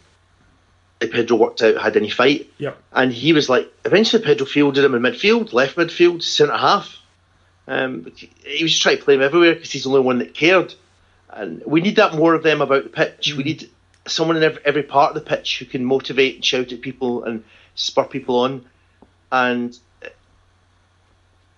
Pedro 1.11 1.37
worked 1.37 1.62
out 1.62 1.81
had 1.81 1.97
any 1.97 2.11
fight. 2.11 2.51
Yep. 2.59 2.79
And 2.93 3.12
he 3.12 3.33
was 3.33 3.49
like, 3.49 3.73
eventually 3.85 4.23
Pedro 4.23 4.47
fielded 4.47 4.85
him 4.85 4.95
in 4.95 5.03
midfield, 5.03 5.53
left 5.53 5.77
midfield, 5.77 6.23
centre 6.23 6.57
half. 6.57 6.99
Um, 7.67 8.12
he 8.45 8.65
was 8.65 8.73
just 8.73 8.83
trying 8.83 8.99
to 8.99 9.05
play 9.05 9.15
him 9.15 9.23
everywhere 9.23 9.55
because 9.55 9.71
he's 9.71 9.85
the 9.85 9.91
only 9.91 10.03
one 10.03 10.19
that 10.19 10.35
cared. 10.35 10.75
And 11.31 11.62
we 11.65 11.81
need 11.81 11.97
that 11.97 12.15
more 12.15 12.35
of 12.35 12.43
them 12.43 12.61
about 12.61 12.85
the 12.85 12.91
pitch. 12.91 13.33
Mm. 13.33 13.37
We 13.37 13.45
need 13.45 13.71
someone 14.07 14.37
in 14.37 14.43
every, 14.43 14.62
every 14.65 14.83
part 14.83 15.17
of 15.17 15.23
the 15.23 15.29
pitch 15.29 15.59
who 15.59 15.65
can 15.65 15.85
motivate 15.85 16.37
and 16.37 16.45
shout 16.45 16.73
at 16.73 16.81
people 16.81 17.25
and 17.25 17.45
spur 17.75 18.05
people 18.05 18.41
on. 18.41 18.67
And 19.31 19.79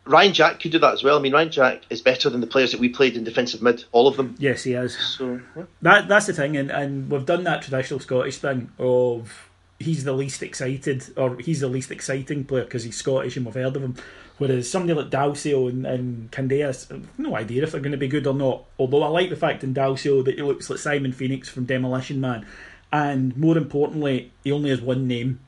Ryan 0.07 0.35
Jack 0.35 0.61
could 0.61 0.73
do 0.73 0.79
that 0.79 0.93
as 0.93 1.03
well. 1.03 1.19
I 1.19 1.21
mean, 1.21 1.33
Ryan 1.33 1.51
Jack 1.51 1.83
is 1.89 2.03
better 2.03 2.29
than 2.29 2.41
the 2.41 2.47
players 2.47 2.73
that 2.73 2.81
we 2.81 2.89
played 2.89 3.17
in 3.17 3.25
defensive 3.25 3.63
mid, 3.63 3.85
all 3.93 4.07
of 4.07 4.17
them. 4.17 4.35
Yes, 4.39 4.65
he 4.65 4.75
is. 4.75 4.97
So 4.99 5.41
yeah. 5.57 5.63
that 5.83 6.09
that's 6.09 6.27
the 6.27 6.33
thing, 6.33 6.57
and, 6.57 6.71
and 6.71 7.11
we've 7.11 7.25
done 7.25 7.45
that 7.45 7.63
traditional 7.63 8.01
Scottish 8.01 8.39
thing 8.39 8.71
of 8.79 9.51
he's 9.79 10.05
the 10.05 10.13
least 10.13 10.43
excited 10.43 11.13
or 11.17 11.37
he's 11.39 11.61
the 11.61 11.69
least 11.69 11.91
exciting 11.91 12.45
player 12.45 12.65
because 12.65 12.85
he's 12.85 12.97
Scottish 12.97 13.37
and 13.37 13.45
we've 13.45 13.55
heard 13.55 13.77
of 13.77 13.83
him. 13.83 13.97
Whereas 14.39 14.69
somebody 14.69 14.95
like 14.95 15.11
Dalcio 15.11 15.69
and, 15.69 15.87
and 15.87 16.31
Candeias, 16.31 16.91
no 17.19 17.37
idea 17.37 17.63
if 17.63 17.73
they're 17.73 17.81
going 17.81 17.93
to 17.93 17.99
be 17.99 18.09
good 18.09 18.27
or 18.27 18.35
not. 18.35 18.65
Although 18.79 19.05
I 19.05 19.09
like 19.09 19.31
the 19.31 19.37
fact 19.37 19.63
in 19.63 19.75
Dalcio 19.75 20.25
that 20.25 20.35
he 20.35 20.43
looks 20.43 20.69
like 20.69 20.81
Simon 20.81 21.13
Phoenix 21.13 21.49
from 21.49 21.67
Demolition 21.67 22.21
Man, 22.21 22.45
and 22.93 23.37
more 23.37 23.57
importantly, 23.57 24.33
he 24.43 24.51
only 24.51 24.71
has 24.71 24.81
one 24.81 25.07
name 25.07 25.41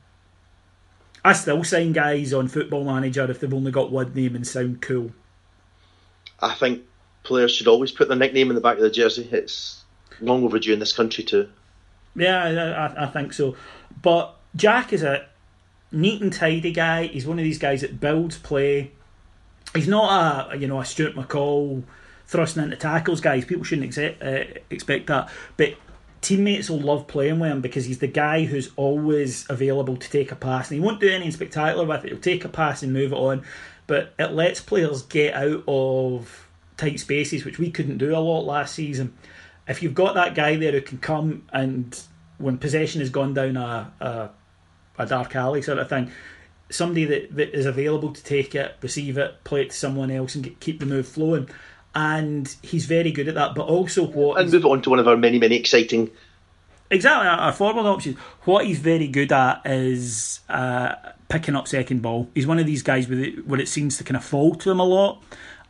I 1.27 1.33
still 1.33 1.61
sign 1.65 1.91
guys 1.91 2.33
on 2.33 2.47
Football 2.47 2.85
Manager 2.85 3.29
if 3.29 3.41
they've 3.41 3.53
only 3.53 3.69
got 3.69 3.91
one 3.91 4.13
name 4.13 4.33
and 4.33 4.47
sound 4.47 4.81
cool. 4.81 5.11
I 6.39 6.53
think 6.53 6.83
players 7.23 7.53
should 7.53 7.67
always 7.67 7.91
put 7.91 8.07
their 8.07 8.15
nickname 8.15 8.49
in 8.49 8.55
the 8.55 8.61
back 8.61 8.77
of 8.77 8.83
the 8.83 8.89
jersey. 8.89 9.27
It's 9.29 9.83
long 10.21 10.45
overdue 10.45 10.71
in 10.71 10.79
this 10.79 10.93
country 10.93 11.25
too. 11.25 11.49
Yeah, 12.15 12.93
I, 12.95 13.03
I 13.03 13.07
think 13.07 13.33
so. 13.33 13.57
But 14.01 14.37
Jack 14.55 14.93
is 14.93 15.03
a 15.03 15.25
neat 15.91 16.21
and 16.21 16.31
tidy 16.31 16.71
guy. 16.71 17.07
He's 17.07 17.27
one 17.27 17.39
of 17.39 17.43
these 17.43 17.59
guys 17.59 17.81
that 17.81 17.99
builds 17.99 18.37
play. 18.37 18.93
He's 19.75 19.89
not 19.89 20.53
a 20.53 20.57
you 20.57 20.67
know 20.69 20.79
a 20.79 20.85
Stuart 20.85 21.15
McCall 21.15 21.83
thrusting 22.25 22.63
into 22.63 22.77
tackles 22.77 23.19
guys. 23.19 23.43
People 23.43 23.65
shouldn't 23.65 23.87
exe- 23.87 24.21
uh, 24.21 24.59
expect 24.69 25.07
that. 25.07 25.29
But 25.57 25.73
teammates 26.21 26.69
will 26.69 26.79
love 26.79 27.07
playing 27.07 27.39
with 27.39 27.51
him 27.51 27.61
because 27.61 27.85
he's 27.85 27.99
the 27.99 28.07
guy 28.07 28.45
who's 28.45 28.71
always 28.75 29.45
available 29.49 29.97
to 29.97 30.09
take 30.09 30.31
a 30.31 30.35
pass. 30.35 30.69
And 30.69 30.79
he 30.79 30.85
won't 30.85 30.99
do 30.99 31.09
anything 31.09 31.31
spectacular 31.31 31.85
with 31.85 32.05
it. 32.05 32.11
He'll 32.11 32.19
take 32.19 32.45
a 32.45 32.49
pass 32.49 32.83
and 32.83 32.93
move 32.93 33.11
it 33.11 33.17
on. 33.17 33.43
But 33.85 34.13
it 34.19 34.33
lets 34.33 34.59
players 34.59 35.03
get 35.03 35.33
out 35.33 35.63
of 35.67 36.49
tight 36.75 36.99
spaces, 36.99 37.45
which 37.45 37.59
we 37.59 37.71
couldn't 37.71 37.97
do 37.97 38.15
a 38.15 38.19
lot 38.19 38.41
last 38.41 38.75
season. 38.75 39.13
If 39.67 39.83
you've 39.83 39.93
got 39.93 40.15
that 40.15 40.35
guy 40.35 40.55
there 40.55 40.71
who 40.71 40.81
can 40.81 40.97
come 40.97 41.43
and 41.51 41.99
when 42.37 42.57
possession 42.57 43.01
has 43.01 43.09
gone 43.09 43.33
down 43.33 43.57
a, 43.57 43.91
a, 43.99 44.29
a 44.97 45.05
dark 45.05 45.35
alley 45.35 45.61
sort 45.61 45.79
of 45.79 45.89
thing, 45.89 46.11
somebody 46.69 47.05
that, 47.05 47.35
that 47.35 47.57
is 47.57 47.65
available 47.65 48.13
to 48.13 48.23
take 48.23 48.55
it, 48.55 48.75
receive 48.81 49.17
it, 49.17 49.43
play 49.43 49.61
it 49.63 49.69
to 49.71 49.75
someone 49.75 50.11
else, 50.11 50.35
and 50.35 50.43
get, 50.43 50.59
keep 50.59 50.79
the 50.79 50.85
move 50.85 51.07
flowing 51.07 51.49
and 51.97 52.55
he's 52.61 52.85
very 52.85 53.11
good 53.11 53.27
at 53.27 53.33
that. 53.33 53.55
But 53.55 53.63
also, 53.63 54.05
what 54.05 54.39
and 54.39 54.51
move 54.51 54.67
on 54.67 54.83
to 54.83 54.91
one 54.91 54.99
of 54.99 55.07
our 55.07 55.17
many, 55.17 55.39
many 55.39 55.55
exciting. 55.55 56.11
Exactly, 56.91 57.27
our 57.27 57.51
forward 57.51 57.87
options. 57.87 58.17
What 58.45 58.67
he's 58.67 58.77
very 58.77 59.07
good 59.07 59.31
at 59.31 59.61
is 59.65 60.41
uh, 60.47 60.93
picking 61.27 61.55
up 61.55 61.67
second 61.67 62.03
ball. 62.03 62.29
He's 62.35 62.45
one 62.45 62.59
of 62.59 62.67
these 62.67 62.83
guys 62.83 63.07
with 63.07 63.19
it, 63.19 63.47
where 63.47 63.59
it 63.59 63.67
seems 63.67 63.97
to 63.97 64.03
kind 64.03 64.15
of 64.15 64.23
fall 64.23 64.53
to 64.55 64.69
him 64.69 64.79
a 64.79 64.85
lot, 64.85 65.23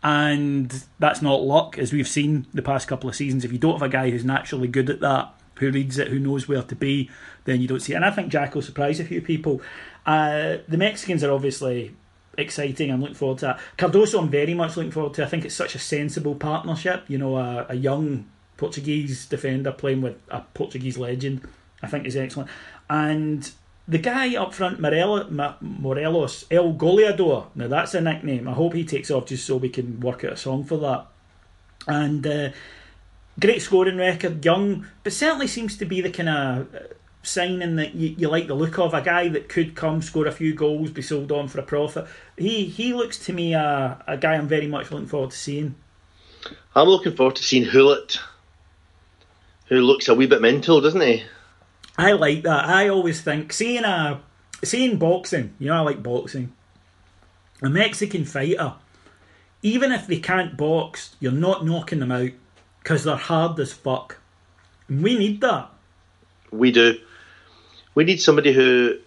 and 0.04 0.84
that's 1.00 1.22
not 1.22 1.42
luck, 1.44 1.78
as 1.78 1.94
we've 1.94 2.08
seen 2.10 2.46
the 2.54 2.62
past 2.62 2.90
couple 2.90 3.10
of 3.10 3.16
seasons. 3.16 3.46
If 3.46 3.54
you 3.54 3.58
don't 3.58 3.80
have 3.80 3.82
a 3.82 3.90
guy 3.90 4.10
who's 4.10 4.26
naturally 4.26 4.68
good 4.68 4.90
at 4.90 5.00
that, 5.00 5.34
who 5.56 5.72
reads 5.72 5.98
it, 5.98 6.10
who 6.10 6.20
knows 6.20 6.50
where 6.50 6.62
to 6.62 6.76
be, 6.76 7.10
then 7.46 7.62
you 7.62 7.70
don't 7.70 7.80
see 7.80 7.94
it. 7.94 7.96
And 7.96 8.06
I 8.06 8.12
think 8.12 8.28
Jack 8.28 8.54
will 8.54 8.62
surprise 8.62 9.00
a 9.00 9.06
few 9.06 9.22
people. 9.22 9.62
Uh, 10.06 10.58
the 10.68 10.78
Mexicans 10.78 11.24
are 11.24 11.32
obviously 11.32 11.96
exciting. 12.38 12.91
I'm 12.91 13.02
looking 13.02 13.15
forward 13.15 13.39
to 13.39 13.45
that. 13.45 13.60
Cardoso, 13.78 14.19
I'm 14.19 14.30
very 14.30 14.54
much 14.54 14.78
looking 14.78 14.91
forward 14.91 15.13
to. 15.15 15.23
I 15.23 15.28
think 15.28 15.45
it's 15.45 15.56
such 15.56 15.76
a 15.76 15.80
sensible 15.80 16.36
partnership. 16.36 17.06
You 17.08 17.17
know, 17.17 17.38
a, 17.38 17.65
a 17.69 17.76
young 17.76 18.26
Portuguese 18.58 19.26
defender 19.26 19.71
playing 19.71 20.02
with 20.02 20.17
a 20.30 20.41
Portuguese 20.54 20.97
legend, 20.97 21.47
I 21.82 21.88
think 21.88 22.06
is 22.06 22.15
excellent. 22.15 22.50
And 22.89 23.52
the 23.88 23.97
guy 23.97 24.36
up 24.36 24.54
front, 24.54 24.80
Morelos, 24.80 26.45
El 26.52 26.73
Goleador. 26.73 27.47
Now 27.56 27.67
that's 27.67 27.93
a 27.93 28.02
nickname. 28.02 28.47
I 28.47 28.54
hope 28.54 28.73
he 28.73 28.84
takes 28.84 29.10
off 29.10 29.28
just 29.28 29.45
so 29.45 29.58
we 29.58 29.69
can 29.69 30.00
work 30.00 30.23
out 30.23 30.34
a 30.34 30.38
song 30.38 30.63
for 30.65 30.78
that. 30.78 31.06
And 31.88 32.28
uh, 32.28 32.50
great 33.39 33.62
scoring 33.62 33.97
record, 33.97 34.43
young, 34.43 34.86
but 35.04 35.13
certainly 35.13 35.47
seems 35.47 35.78
to 35.78 35.86
be 35.86 36.02
the 36.02 36.10
kind 36.10 36.30
of 36.30 36.67
signing 37.28 37.76
that 37.76 37.96
you, 37.96 38.16
you 38.18 38.30
like 38.30 38.48
the 38.48 38.56
look 38.56 38.80
of 38.80 38.94
a 38.94 39.02
guy 39.02 39.28
that 39.30 39.50
could 39.50 39.76
come 39.76 40.02
score 40.02 40.28
a 40.28 40.32
few 40.32 40.54
goals, 40.54 40.92
be 40.92 41.02
sold 41.02 41.32
on 41.32 41.48
for 41.48 41.60
a 41.60 41.63
profit. 41.63 42.08
He 42.38 42.66
he 42.66 42.94
looks 42.94 43.18
to 43.26 43.34
me 43.34 43.54
a, 43.54 44.04
a 44.08 44.18
guy 44.18 44.36
I'm 44.36 44.48
very 44.48 44.68
much 44.68 44.92
looking 44.92 45.08
forward 45.08 45.32
to 45.32 45.38
seeing. 45.38 45.76
I'm 46.76 46.88
looking 46.88 47.16
forward 47.16 47.36
to 47.38 47.44
seeing 47.44 47.70
Gullit, 47.70 48.20
who 49.66 49.82
looks 49.82 50.08
a 50.08 50.16
wee 50.16 50.28
bit 50.28 50.42
mental, 50.42 50.82
doesn't 50.82 51.02
he? 51.02 51.24
I 51.98 52.13
like 52.13 52.44
that. 52.44 52.66
I 52.66 52.90
always 52.90 53.22
think 53.22 53.52
seeing 53.52 53.84
a 53.84 54.22
seeing 54.63 54.98
boxing. 54.98 55.56
You 55.60 55.68
know, 55.68 55.76
I 55.76 55.80
like 55.82 56.04
boxing. 56.04 56.54
A 57.63 57.70
Mexican 57.70 58.24
fighter, 58.24 58.76
even 59.63 59.92
if 59.92 60.06
they 60.06 60.20
can't 60.20 60.56
box, 60.56 61.16
you're 61.20 61.32
not 61.32 61.66
knocking 61.66 62.00
them 62.00 62.12
out 62.12 62.30
because 62.84 63.04
they're 63.04 63.16
hard 63.16 63.60
as 63.60 63.74
fuck. 63.74 64.18
And 64.88 65.04
we 65.04 65.18
need 65.18 65.42
that. 65.42 65.70
We 66.52 66.72
do. 66.72 67.00
We 67.98 68.04
need 68.04 68.22
somebody 68.22 68.54
who, 68.54 69.00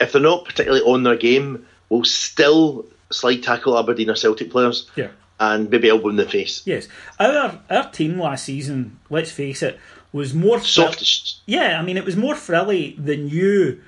if 0.00 0.10
they're 0.10 0.20
not 0.20 0.44
particularly 0.44 0.84
on 0.84 1.04
their 1.04 1.14
game, 1.14 1.68
will 1.88 2.02
still 2.02 2.84
slide 3.12 3.44
tackle 3.44 3.78
Aberdeen 3.78 4.10
or 4.10 4.16
Celtic 4.16 4.50
players. 4.50 4.90
Yeah. 4.96 5.10
And 5.38 5.70
maybe 5.70 5.88
elbow 5.88 6.08
in 6.08 6.16
the 6.16 6.28
face. 6.28 6.60
Yes. 6.66 6.88
Our 7.20 7.60
our 7.70 7.90
team 7.92 8.18
last 8.18 8.46
season, 8.46 8.98
let's 9.08 9.30
face 9.30 9.62
it, 9.62 9.78
was 10.10 10.34
more 10.34 10.58
softest. 10.58 11.42
Yeah, 11.46 11.78
I 11.78 11.82
mean 11.84 11.96
it 11.96 12.04
was 12.04 12.16
more 12.16 12.34
frilly 12.34 12.96
than 12.98 13.28
you 13.28 13.80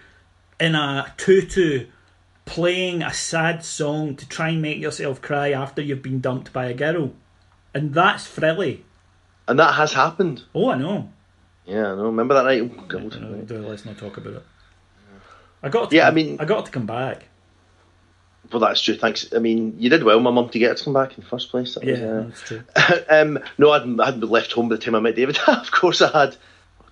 in 0.60 0.76
a 0.76 1.12
tutu 1.16 1.86
playing 2.44 3.02
a 3.02 3.12
sad 3.12 3.64
song 3.64 4.14
to 4.14 4.28
try 4.28 4.50
and 4.50 4.62
make 4.62 4.78
yourself 4.78 5.20
cry 5.20 5.50
after 5.50 5.82
you've 5.82 6.02
been 6.02 6.20
dumped 6.20 6.52
by 6.52 6.66
a 6.66 6.74
girl. 6.74 7.14
And 7.74 7.92
that's 7.92 8.28
frilly. 8.28 8.84
And 9.48 9.58
that 9.58 9.74
has 9.74 9.94
happened. 9.94 10.44
Oh, 10.54 10.70
I 10.70 10.78
know. 10.78 11.10
Yeah, 11.66 11.92
I 11.92 11.96
know. 11.96 12.06
Remember 12.06 12.34
that 12.34 12.44
night? 12.44 12.62
Oh, 12.62 12.84
God. 12.86 13.20
No, 13.20 13.68
let's 13.68 13.84
not 13.84 13.98
talk 13.98 14.16
about 14.16 14.34
it. 14.34 14.42
I 15.62 15.68
got. 15.68 15.92
yeah, 15.92 16.04
come, 16.04 16.12
I 16.12 16.14
mean, 16.14 16.36
I 16.40 16.44
got 16.44 16.66
to 16.66 16.70
come 16.70 16.86
back. 16.86 17.24
Well, 18.52 18.60
that's 18.60 18.80
true. 18.80 18.94
Thanks. 18.94 19.32
I 19.34 19.38
mean, 19.38 19.74
you 19.78 19.90
did 19.90 20.04
well, 20.04 20.20
my 20.20 20.30
mum, 20.30 20.48
to 20.50 20.58
get 20.58 20.68
her 20.68 20.74
to 20.74 20.84
come 20.84 20.92
back 20.92 21.16
in 21.16 21.24
the 21.24 21.28
first 21.28 21.50
place. 21.50 21.74
That 21.74 21.84
yeah, 21.84 21.92
was, 21.92 22.00
uh, 22.00 22.24
that's 22.28 22.42
true. 22.42 22.62
um, 23.08 23.38
no, 23.58 23.72
I 23.72 23.78
hadn't, 23.78 24.00
I 24.00 24.06
hadn't 24.06 24.20
left 24.30 24.52
home 24.52 24.68
by 24.68 24.76
the 24.76 24.82
time 24.82 24.94
I 24.94 25.00
met 25.00 25.16
David. 25.16 25.38
of 25.46 25.70
course, 25.72 26.00
I 26.00 26.16
had 26.16 26.36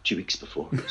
two 0.02 0.16
weeks 0.16 0.36
before. 0.36 0.68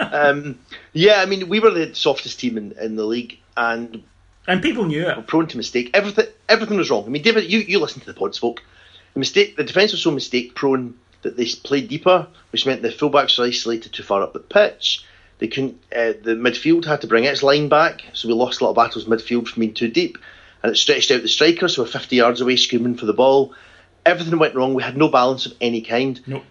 um, 0.00 0.58
yeah, 0.92 1.20
I 1.20 1.26
mean, 1.26 1.48
we 1.48 1.60
were 1.60 1.70
the 1.70 1.94
softest 1.94 2.40
team 2.40 2.58
in, 2.58 2.72
in 2.80 2.96
the 2.96 3.04
league, 3.04 3.38
and 3.56 4.02
and 4.48 4.62
people 4.62 4.84
knew 4.84 5.06
it. 5.06 5.16
Were 5.16 5.22
prone 5.22 5.46
to 5.48 5.56
mistake. 5.56 5.90
Everything, 5.94 6.26
everything 6.48 6.76
was 6.76 6.90
wrong. 6.90 7.04
I 7.04 7.08
mean, 7.08 7.22
David, 7.22 7.50
you 7.50 7.60
you 7.60 7.78
listened 7.78 8.02
to 8.04 8.12
the 8.12 8.18
pod, 8.18 8.34
spoke. 8.34 8.62
The 9.14 9.20
mistake, 9.20 9.56
the 9.56 9.64
defence 9.64 9.92
was 9.92 10.02
so 10.02 10.10
mistake 10.10 10.54
prone 10.54 10.98
that 11.22 11.36
they 11.36 11.46
played 11.62 11.88
deeper, 11.88 12.26
which 12.50 12.66
meant 12.66 12.82
the 12.82 12.88
fullbacks 12.88 13.38
were 13.38 13.44
isolated 13.44 13.92
too 13.92 14.02
far 14.02 14.22
up 14.22 14.32
the 14.32 14.40
pitch. 14.40 15.04
They 15.38 15.48
couldn't. 15.48 15.82
Uh, 15.90 16.12
the 16.22 16.36
midfield 16.38 16.84
had 16.84 17.00
to 17.00 17.06
bring 17.06 17.24
its 17.24 17.42
line 17.42 17.68
back, 17.68 18.04
so 18.12 18.28
we 18.28 18.34
lost 18.34 18.60
a 18.60 18.64
lot 18.64 18.70
of 18.70 18.76
battles 18.76 19.06
midfield 19.06 19.48
from 19.48 19.60
being 19.60 19.74
too 19.74 19.88
deep, 19.88 20.18
and 20.62 20.72
it 20.72 20.76
stretched 20.76 21.10
out 21.10 21.22
the 21.22 21.28
strikers, 21.28 21.76
so 21.76 21.82
we're 21.82 21.88
50 21.88 22.16
yards 22.16 22.40
away 22.40 22.56
screaming 22.56 22.96
for 22.96 23.06
the 23.06 23.14
ball. 23.14 23.54
Everything 24.04 24.38
went 24.38 24.54
wrong. 24.54 24.74
We 24.74 24.82
had 24.82 24.96
no 24.96 25.08
balance 25.08 25.46
of 25.46 25.54
any 25.60 25.80
kind. 25.82 26.20
Nope. 26.26 26.44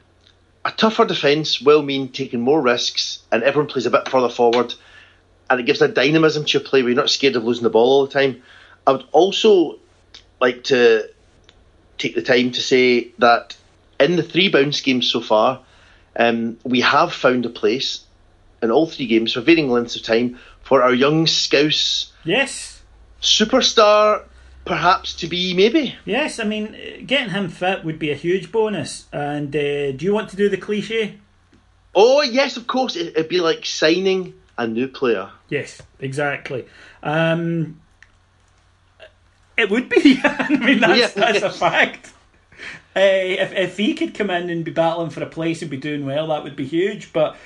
a 0.65 0.71
tougher 0.71 1.05
defence 1.05 1.61
will 1.61 1.81
mean 1.81 2.09
taking 2.09 2.41
more 2.41 2.61
risks, 2.61 3.19
and 3.31 3.43
everyone 3.43 3.69
plays 3.69 3.85
a 3.85 3.91
bit 3.91 4.07
further 4.09 4.29
forward, 4.29 4.73
and 5.49 5.59
it 5.59 5.65
gives 5.65 5.81
a 5.81 5.87
dynamism 5.87 6.45
to 6.45 6.57
your 6.57 6.67
play 6.67 6.81
where 6.81 6.89
you're 6.89 7.01
not 7.01 7.09
scared 7.09 7.35
of 7.35 7.43
losing 7.43 7.63
the 7.63 7.69
ball 7.69 7.89
all 7.89 8.05
the 8.07 8.13
time. 8.13 8.41
I 8.87 8.93
would 8.93 9.05
also 9.11 9.77
like 10.41 10.63
to 10.65 11.09
take 11.99 12.15
the 12.15 12.21
time 12.21 12.51
to 12.51 12.61
say 12.61 13.11
that 13.19 13.55
in 13.99 14.15
the 14.15 14.23
three 14.23 14.49
bounce 14.49 14.81
games 14.81 15.09
so 15.09 15.21
far, 15.21 15.61
um, 16.17 16.57
we 16.63 16.81
have 16.81 17.13
found 17.13 17.45
a 17.45 17.49
place 17.49 18.01
in 18.61 18.71
all 18.71 18.87
three 18.87 19.07
games 19.07 19.33
for 19.33 19.41
varying 19.41 19.69
lengths 19.69 19.95
of 19.95 20.03
time 20.03 20.37
for 20.61 20.81
our 20.83 20.93
young 20.93 21.27
Scouse 21.27 22.11
Yes. 22.23 22.81
superstar, 23.21 24.23
perhaps 24.65 25.13
to 25.15 25.27
be 25.27 25.53
maybe. 25.53 25.95
Yes, 26.05 26.39
I 26.39 26.43
mean, 26.43 27.03
getting 27.05 27.29
him 27.31 27.49
fit 27.49 27.83
would 27.83 27.99
be 27.99 28.11
a 28.11 28.15
huge 28.15 28.51
bonus. 28.51 29.07
And 29.11 29.55
uh, 29.55 29.91
do 29.93 29.99
you 30.05 30.13
want 30.13 30.29
to 30.29 30.35
do 30.35 30.49
the 30.49 30.57
cliche? 30.57 31.19
Oh 31.95 32.21
yes, 32.21 32.57
of 32.57 32.67
course. 32.67 32.95
It, 32.95 33.07
it'd 33.15 33.29
be 33.29 33.39
like 33.41 33.65
signing 33.65 34.33
a 34.57 34.67
new 34.67 34.87
player. 34.87 35.29
Yes, 35.49 35.81
exactly. 35.99 36.65
Um, 37.01 37.79
it 39.57 39.69
would 39.69 39.89
be. 39.89 40.19
I 40.23 40.49
mean, 40.49 40.79
that's, 40.79 40.99
Yeah. 40.99 41.07
that's 41.31 41.41
a 41.43 41.49
fact. 41.49 42.13
Uh, 42.99 43.41
if, 43.43 43.53
if 43.53 43.77
he 43.77 43.93
could 43.93 44.13
come 44.13 44.29
in 44.29 44.49
and 44.49 44.65
be 44.65 44.71
battling 44.71 45.09
for 45.09 45.23
a 45.23 45.25
place 45.25 45.61
and 45.61 45.71
be 45.71 45.77
doing 45.77 46.05
well, 46.05 46.27
that 46.27 46.43
would 46.43 46.57
be 46.57 46.65
huge. 46.65 47.13
But 47.13 47.37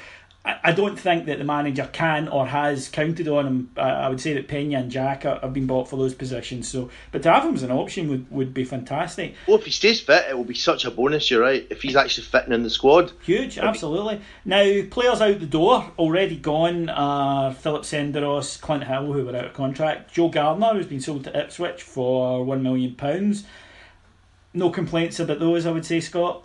I, 0.43 0.59
I 0.63 0.71
don't 0.71 0.99
think 0.99 1.27
that 1.27 1.37
the 1.37 1.43
manager 1.43 1.87
can 1.93 2.27
or 2.27 2.47
has 2.47 2.89
counted 2.89 3.27
on 3.27 3.45
him. 3.45 3.71
I, 3.77 3.89
I 3.89 4.09
would 4.09 4.19
say 4.19 4.33
that 4.33 4.47
Pena 4.47 4.79
and 4.79 4.89
Jack 4.89 5.27
are, 5.27 5.39
have 5.41 5.53
been 5.53 5.67
bought 5.67 5.87
for 5.87 5.97
those 5.97 6.15
positions. 6.15 6.67
So, 6.67 6.89
but 7.11 7.21
to 7.21 7.31
have 7.31 7.45
him 7.45 7.53
as 7.53 7.61
an 7.61 7.71
option 7.71 8.09
would, 8.09 8.31
would 8.31 8.51
be 8.51 8.63
fantastic. 8.63 9.35
Well, 9.47 9.59
if 9.59 9.65
he 9.65 9.71
stays 9.71 10.01
fit, 10.01 10.25
it 10.27 10.35
will 10.35 10.43
be 10.43 10.55
such 10.55 10.85
a 10.85 10.91
bonus. 10.91 11.29
You're 11.29 11.41
right. 11.41 11.67
If 11.69 11.83
he's 11.83 11.95
actually 11.95 12.23
fitting 12.23 12.53
in 12.53 12.63
the 12.63 12.71
squad. 12.71 13.11
Huge, 13.21 13.59
absolutely. 13.59 14.21
Now, 14.45 14.63
players 14.89 15.21
out 15.21 15.39
the 15.39 15.45
door, 15.45 15.91
already 15.99 16.37
gone, 16.37 16.89
are 16.89 17.53
Philip 17.53 17.83
Senderos, 17.83 18.59
Clint 18.59 18.85
Hill, 18.85 19.13
who 19.13 19.23
were 19.25 19.35
out 19.35 19.45
of 19.45 19.53
contract, 19.53 20.15
Joe 20.15 20.29
Garner, 20.29 20.73
who's 20.73 20.87
been 20.87 20.99
sold 20.99 21.25
to 21.25 21.39
Ipswich 21.39 21.83
for 21.83 22.43
£1 22.43 22.61
million. 22.61 22.95
No 24.53 24.69
complaints 24.69 25.19
about 25.19 25.39
those, 25.39 25.65
I 25.65 25.71
would 25.71 25.85
say, 25.85 25.99
Scot. 25.99 26.43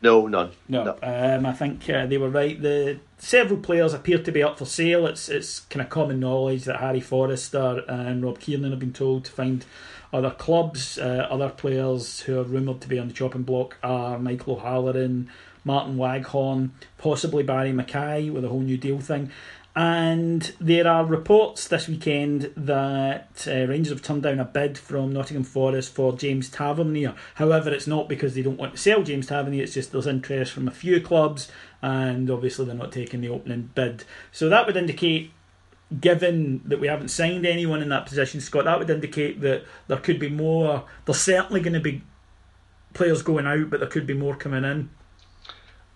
No, 0.00 0.26
none. 0.28 0.50
No, 0.68 0.96
Um, 1.02 1.44
I 1.44 1.52
think 1.52 1.88
uh, 1.90 2.06
they 2.06 2.18
were 2.18 2.28
right. 2.28 2.60
The 2.60 3.00
several 3.18 3.58
players 3.58 3.94
appear 3.94 4.18
to 4.22 4.30
be 4.30 4.42
up 4.44 4.58
for 4.58 4.64
sale. 4.64 5.06
It's 5.08 5.28
it's 5.28 5.60
kind 5.60 5.82
of 5.82 5.90
common 5.90 6.20
knowledge 6.20 6.64
that 6.64 6.78
Harry 6.78 7.00
Forrester 7.00 7.82
and 7.88 8.22
Rob 8.22 8.38
Kiernan 8.38 8.70
have 8.70 8.78
been 8.78 8.92
told 8.92 9.24
to 9.24 9.32
find 9.32 9.64
other 10.12 10.30
clubs. 10.30 10.98
Uh, 10.98 11.26
other 11.28 11.48
players 11.48 12.20
who 12.20 12.38
are 12.38 12.44
rumoured 12.44 12.80
to 12.82 12.88
be 12.88 12.98
on 12.98 13.08
the 13.08 13.14
chopping 13.14 13.42
block 13.42 13.76
are 13.82 14.20
Michael 14.20 14.54
O'Halloran, 14.54 15.30
Martin 15.64 15.96
Waghorn, 15.96 16.70
possibly 16.96 17.42
Barry 17.42 17.72
McKay 17.72 18.32
with 18.32 18.44
a 18.44 18.48
whole 18.48 18.60
new 18.60 18.76
deal 18.76 19.00
thing. 19.00 19.32
And 19.78 20.42
there 20.60 20.88
are 20.88 21.04
reports 21.04 21.68
this 21.68 21.86
weekend 21.86 22.52
that 22.56 23.46
uh, 23.46 23.64
Rangers 23.68 23.92
have 23.92 24.02
turned 24.02 24.24
down 24.24 24.40
a 24.40 24.44
bid 24.44 24.76
from 24.76 25.12
Nottingham 25.12 25.44
Forest 25.44 25.94
for 25.94 26.16
James 26.16 26.50
Tavernier. 26.50 27.14
However, 27.36 27.70
it's 27.70 27.86
not 27.86 28.08
because 28.08 28.34
they 28.34 28.42
don't 28.42 28.58
want 28.58 28.72
to 28.72 28.78
sell 28.78 29.04
James 29.04 29.28
Tavernier, 29.28 29.62
it's 29.62 29.74
just 29.74 29.92
there's 29.92 30.08
interest 30.08 30.50
from 30.50 30.66
a 30.66 30.72
few 30.72 31.00
clubs, 31.00 31.48
and 31.80 32.28
obviously 32.28 32.64
they're 32.64 32.74
not 32.74 32.90
taking 32.90 33.20
the 33.20 33.28
opening 33.28 33.70
bid. 33.76 34.02
So 34.32 34.48
that 34.48 34.66
would 34.66 34.76
indicate, 34.76 35.30
given 36.00 36.60
that 36.64 36.80
we 36.80 36.88
haven't 36.88 37.10
signed 37.10 37.46
anyone 37.46 37.80
in 37.80 37.88
that 37.90 38.06
position, 38.06 38.40
Scot, 38.40 38.64
that 38.64 38.80
would 38.80 38.90
indicate 38.90 39.42
that 39.42 39.62
there 39.86 39.98
could 39.98 40.18
be 40.18 40.28
more. 40.28 40.86
There's 41.04 41.20
certainly 41.20 41.60
going 41.60 41.74
to 41.74 41.78
be 41.78 42.02
players 42.94 43.22
going 43.22 43.46
out, 43.46 43.70
but 43.70 43.78
there 43.78 43.88
could 43.88 44.08
be 44.08 44.14
more 44.14 44.34
coming 44.34 44.64
in. 44.64 44.90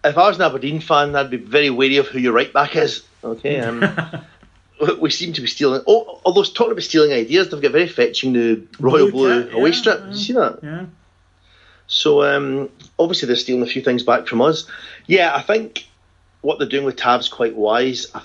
If 0.05 0.17
I 0.17 0.29
was 0.29 0.37
an 0.37 0.43
Aberdeen 0.43 0.79
fan, 0.79 1.17
I'd 1.17 1.31
be 1.31 1.37
very 1.37 1.71
wary 1.71 1.97
of 1.97 2.07
who 2.07 2.21
your 2.21 2.33
right 2.33 2.53
back 2.53 2.77
is. 2.77 3.03
Okay. 3.25 3.61
Um, 3.61 3.85
we 5.01 5.11
seem 5.11 5.33
to 5.35 5.41
be 5.41 5.47
stealing. 5.47 5.83
Oh, 5.87 6.21
although 6.25 6.43
talking 6.43 6.73
about 6.73 6.83
stealing 6.83 7.13
ideas, 7.13 7.49
they've 7.49 7.61
got 7.61 7.73
very 7.73 7.89
fetching 7.89 8.33
new 8.33 8.67
Royal 8.81 9.11
Blue 9.11 9.13
Blue, 9.13 9.45
kit, 9.45 9.55
away 9.55 9.71
yeah, 9.71 9.77
strip. 9.77 10.07
You 10.09 10.15
see 10.15 10.33
that? 10.35 10.59
Yeah. 10.63 10.87
So 11.87 12.23
um, 12.23 12.71
obviously 12.99 13.27
they're 13.27 13.37
stealing 13.37 13.63
a 13.63 13.67
few 13.67 13.83
things 13.83 14.03
back 14.03 14.27
from 14.27 14.41
us. 14.41 14.67
Yeah, 15.07 15.35
I 15.35 15.43
think 15.43 15.87
what 16.41 16.59
they're 16.59 16.69
doing 16.69 16.85
with 16.85 16.97
Tab's 16.97 17.29
quite 17.29 17.55
wise. 17.55 18.07
I, 18.15 18.23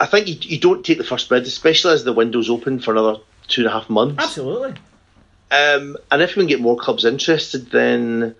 I 0.00 0.06
think 0.06 0.28
you, 0.28 0.36
you 0.40 0.58
don't 0.58 0.84
take 0.84 0.98
the 0.98 1.04
first 1.04 1.28
bid, 1.28 1.42
especially 1.42 1.92
as 1.92 2.04
the 2.04 2.12
window's 2.12 2.48
open 2.48 2.80
for 2.80 2.92
another 2.92 3.20
two 3.48 3.62
and 3.62 3.68
a 3.68 3.72
half 3.72 3.90
months. 3.90 4.22
Absolutely. 4.22 4.74
Um, 5.50 5.96
and 6.10 6.22
if 6.22 6.36
we 6.36 6.42
can 6.42 6.46
get 6.46 6.60
more 6.60 6.76
clubs 6.76 7.04
interested, 7.04 7.70
then 7.70 8.34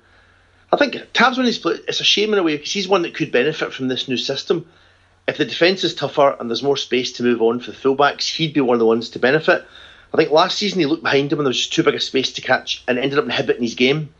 I 0.72 0.76
think 0.76 0.94
Tab's 1.12 1.36
one 1.36 1.46
of 1.46 1.52
these. 1.52 1.64
It's 1.86 2.00
a 2.00 2.04
shame 2.04 2.32
in 2.32 2.38
a 2.38 2.42
way 2.42 2.56
because 2.56 2.72
he's 2.72 2.88
one 2.88 3.02
that 3.02 3.14
could 3.14 3.32
benefit 3.32 3.72
from 3.72 3.88
this 3.88 4.08
new 4.08 4.16
system. 4.16 4.66
If 5.28 5.38
the 5.38 5.44
defence 5.44 5.84
is 5.84 5.94
tougher 5.94 6.36
and 6.38 6.50
there's 6.50 6.62
more 6.62 6.76
space 6.76 7.12
to 7.12 7.22
move 7.22 7.40
on 7.40 7.60
for 7.60 7.70
the 7.70 7.76
fullbacks, 7.76 8.34
he'd 8.36 8.54
be 8.54 8.60
one 8.60 8.74
of 8.74 8.80
the 8.80 8.86
ones 8.86 9.10
to 9.10 9.18
benefit. 9.18 9.64
I 10.12 10.16
think 10.16 10.30
last 10.30 10.58
season 10.58 10.80
he 10.80 10.86
looked 10.86 11.04
behind 11.04 11.32
him 11.32 11.38
and 11.38 11.46
there 11.46 11.50
was 11.50 11.58
just 11.58 11.72
too 11.72 11.84
big 11.84 11.94
a 11.94 12.00
space 12.00 12.32
to 12.32 12.40
catch 12.40 12.82
and 12.88 12.98
ended 12.98 13.18
up 13.18 13.24
inhibiting 13.24 13.62
his 13.62 13.74
game. 13.74 14.12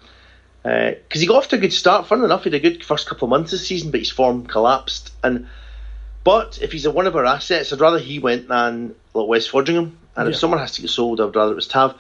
Uh, 0.64 0.90
because 0.90 1.20
he 1.20 1.26
got 1.26 1.36
off 1.36 1.48
to 1.48 1.56
a 1.56 1.58
good 1.58 1.72
start, 1.72 2.06
fun 2.06 2.22
enough, 2.22 2.44
he 2.44 2.50
had 2.50 2.54
a 2.54 2.60
good 2.60 2.84
first 2.84 3.08
couple 3.08 3.26
of 3.26 3.30
months 3.30 3.50
this 3.50 3.66
season, 3.66 3.90
but 3.90 4.00
his 4.00 4.10
form 4.10 4.46
collapsed. 4.46 5.12
And 5.24 5.48
But 6.22 6.60
if 6.62 6.70
he's 6.70 6.86
a 6.86 6.90
one 6.90 7.06
of 7.06 7.16
our 7.16 7.24
assets, 7.24 7.72
I'd 7.72 7.80
rather 7.80 7.98
he 7.98 8.18
went 8.18 8.48
than 8.48 8.94
like 9.14 9.26
Wes 9.26 9.48
Foderingham. 9.48 9.92
And 10.16 10.28
if 10.28 10.36
someone 10.36 10.60
has 10.60 10.72
to 10.72 10.82
get 10.82 10.90
sold, 10.90 11.20
I'd 11.20 11.34
rather 11.34 11.52
it 11.52 11.56
was 11.56 11.66
Tav. 11.66 11.94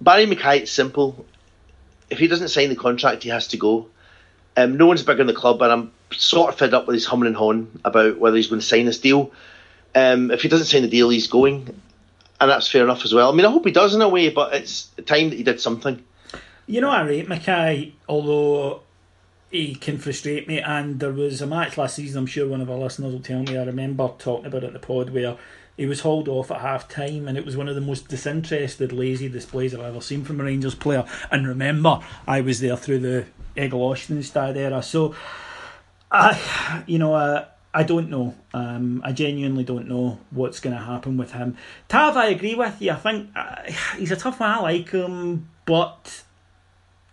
Barry 0.00 0.26
McKay, 0.26 0.60
it's 0.60 0.70
simple. 0.70 1.24
If 2.10 2.18
he 2.18 2.28
doesn't 2.28 2.48
sign 2.48 2.68
the 2.68 2.76
contract, 2.76 3.22
he 3.22 3.30
has 3.30 3.48
to 3.48 3.56
go. 3.56 3.88
Um, 4.58 4.76
no 4.76 4.86
one's 4.86 5.04
bigger 5.04 5.20
in 5.20 5.28
the 5.28 5.32
club, 5.32 5.62
and 5.62 5.70
I'm 5.70 5.92
sort 6.10 6.48
of 6.48 6.58
fed 6.58 6.74
up 6.74 6.88
with 6.88 6.94
his 6.94 7.06
humming 7.06 7.28
and 7.28 7.36
hawing 7.36 7.78
about 7.84 8.18
whether 8.18 8.36
he's 8.36 8.48
going 8.48 8.60
to 8.60 8.66
sign 8.66 8.86
this 8.86 8.98
deal. 8.98 9.30
Um, 9.94 10.32
if 10.32 10.42
he 10.42 10.48
doesn't 10.48 10.66
sign 10.66 10.82
the 10.82 10.88
deal, 10.88 11.10
he's 11.10 11.28
going, 11.28 11.80
and 12.40 12.50
that's 12.50 12.68
fair 12.68 12.82
enough 12.82 13.04
as 13.04 13.14
well. 13.14 13.30
I 13.30 13.34
mean, 13.36 13.46
I 13.46 13.52
hope 13.52 13.64
he 13.64 13.70
does 13.70 13.94
in 13.94 14.02
a 14.02 14.08
way, 14.08 14.30
but 14.30 14.52
it's 14.54 14.86
time 15.06 15.30
that 15.30 15.36
he 15.36 15.44
did 15.44 15.60
something. 15.60 16.04
You 16.66 16.80
know, 16.80 16.90
I 16.90 17.02
rate 17.02 17.28
McKay, 17.28 17.92
although 18.08 18.82
he 19.50 19.76
can 19.76 19.96
frustrate 19.96 20.48
me. 20.48 20.60
And 20.60 20.98
there 20.98 21.12
was 21.12 21.40
a 21.40 21.46
match 21.46 21.78
last 21.78 21.94
season, 21.94 22.18
I'm 22.18 22.26
sure 22.26 22.48
one 22.48 22.60
of 22.60 22.68
our 22.68 22.78
listeners 22.78 23.12
will 23.12 23.20
tell 23.20 23.44
me. 23.44 23.56
I 23.56 23.64
remember 23.64 24.10
talking 24.18 24.46
about 24.46 24.64
it 24.64 24.68
in 24.68 24.72
the 24.72 24.80
pod 24.80 25.10
where 25.10 25.36
he 25.76 25.86
was 25.86 26.00
hauled 26.00 26.28
off 26.28 26.50
at 26.50 26.60
half 26.60 26.88
time, 26.88 27.28
and 27.28 27.38
it 27.38 27.46
was 27.46 27.56
one 27.56 27.68
of 27.68 27.76
the 27.76 27.80
most 27.80 28.08
disinterested, 28.08 28.92
lazy 28.92 29.28
displays 29.28 29.72
I've 29.72 29.80
ever 29.80 30.00
seen 30.00 30.24
from 30.24 30.40
a 30.40 30.44
Rangers 30.44 30.74
player. 30.74 31.04
And 31.30 31.46
remember, 31.46 32.00
I 32.26 32.40
was 32.40 32.58
there 32.58 32.76
through 32.76 32.98
the 32.98 33.26
Egil 33.58 33.78
Ostenstad 33.78 34.56
era. 34.56 34.82
So, 34.82 35.14
I, 36.10 36.84
you 36.86 36.98
know, 36.98 37.14
uh, 37.14 37.46
I 37.74 37.82
don't 37.82 38.08
know. 38.08 38.34
Um, 38.54 39.02
I 39.04 39.12
genuinely 39.12 39.64
don't 39.64 39.88
know 39.88 40.18
what's 40.30 40.60
going 40.60 40.74
to 40.74 40.82
happen 40.82 41.16
with 41.16 41.32
him. 41.32 41.56
Tav, 41.88 42.16
I 42.16 42.26
agree 42.26 42.54
with 42.54 42.80
you. 42.80 42.92
I 42.92 42.96
think 42.96 43.30
uh, 43.36 43.70
he's 43.96 44.10
a 44.10 44.16
tough 44.16 44.40
one. 44.40 44.50
I 44.50 44.60
like 44.60 44.90
him, 44.90 45.48
but 45.66 46.22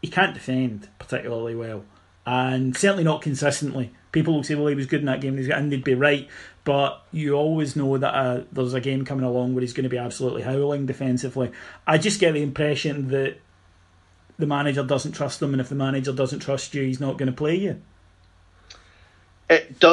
he 0.02 0.08
can't 0.08 0.34
defend 0.34 0.88
particularly 0.98 1.56
well, 1.56 1.84
and 2.26 2.76
certainly 2.76 3.04
not 3.04 3.22
consistently. 3.22 3.92
People 4.12 4.36
will 4.36 4.44
say, 4.44 4.56
"Well, 4.56 4.68
he 4.68 4.76
was 4.76 4.86
good 4.86 5.02
in 5.02 5.08
that 5.08 5.20
game," 5.20 5.38
and 5.38 5.72
they'd 5.72 5.84
be 5.84 5.94
right. 5.94 6.30
But 6.64 7.04
you 7.12 7.34
always 7.34 7.76
know 7.76 7.98
that 7.98 8.16
uh, 8.16 8.44
there's 8.52 8.74
a 8.74 8.82
game 8.82 9.06
coming 9.06 9.26
along 9.26 9.54
where 9.54 9.62
he's 9.62 9.74
going 9.74 9.84
to 9.84 9.90
be 9.90 10.00
absolutely 10.00 10.42
howling 10.42 10.86
defensively. 10.86 11.52
I 11.86 11.98
just 11.98 12.20
get 12.20 12.34
the 12.34 12.42
impression 12.42 13.10
that 13.10 13.38
the 14.38 14.46
manager 14.46 14.84
doesn't 14.84 15.14
trust 15.14 15.40
them, 15.40 15.54
and 15.54 15.62
if 15.62 15.70
the 15.70 15.76
manager 15.76 16.12
doesn't 16.12 16.40
trust 16.40 16.74
you, 16.74 16.84
he's 16.84 17.00
not 17.00 17.18
going 17.18 17.28
to 17.28 17.36
play 17.36 17.56
you. 17.56 17.82
It 19.50 19.84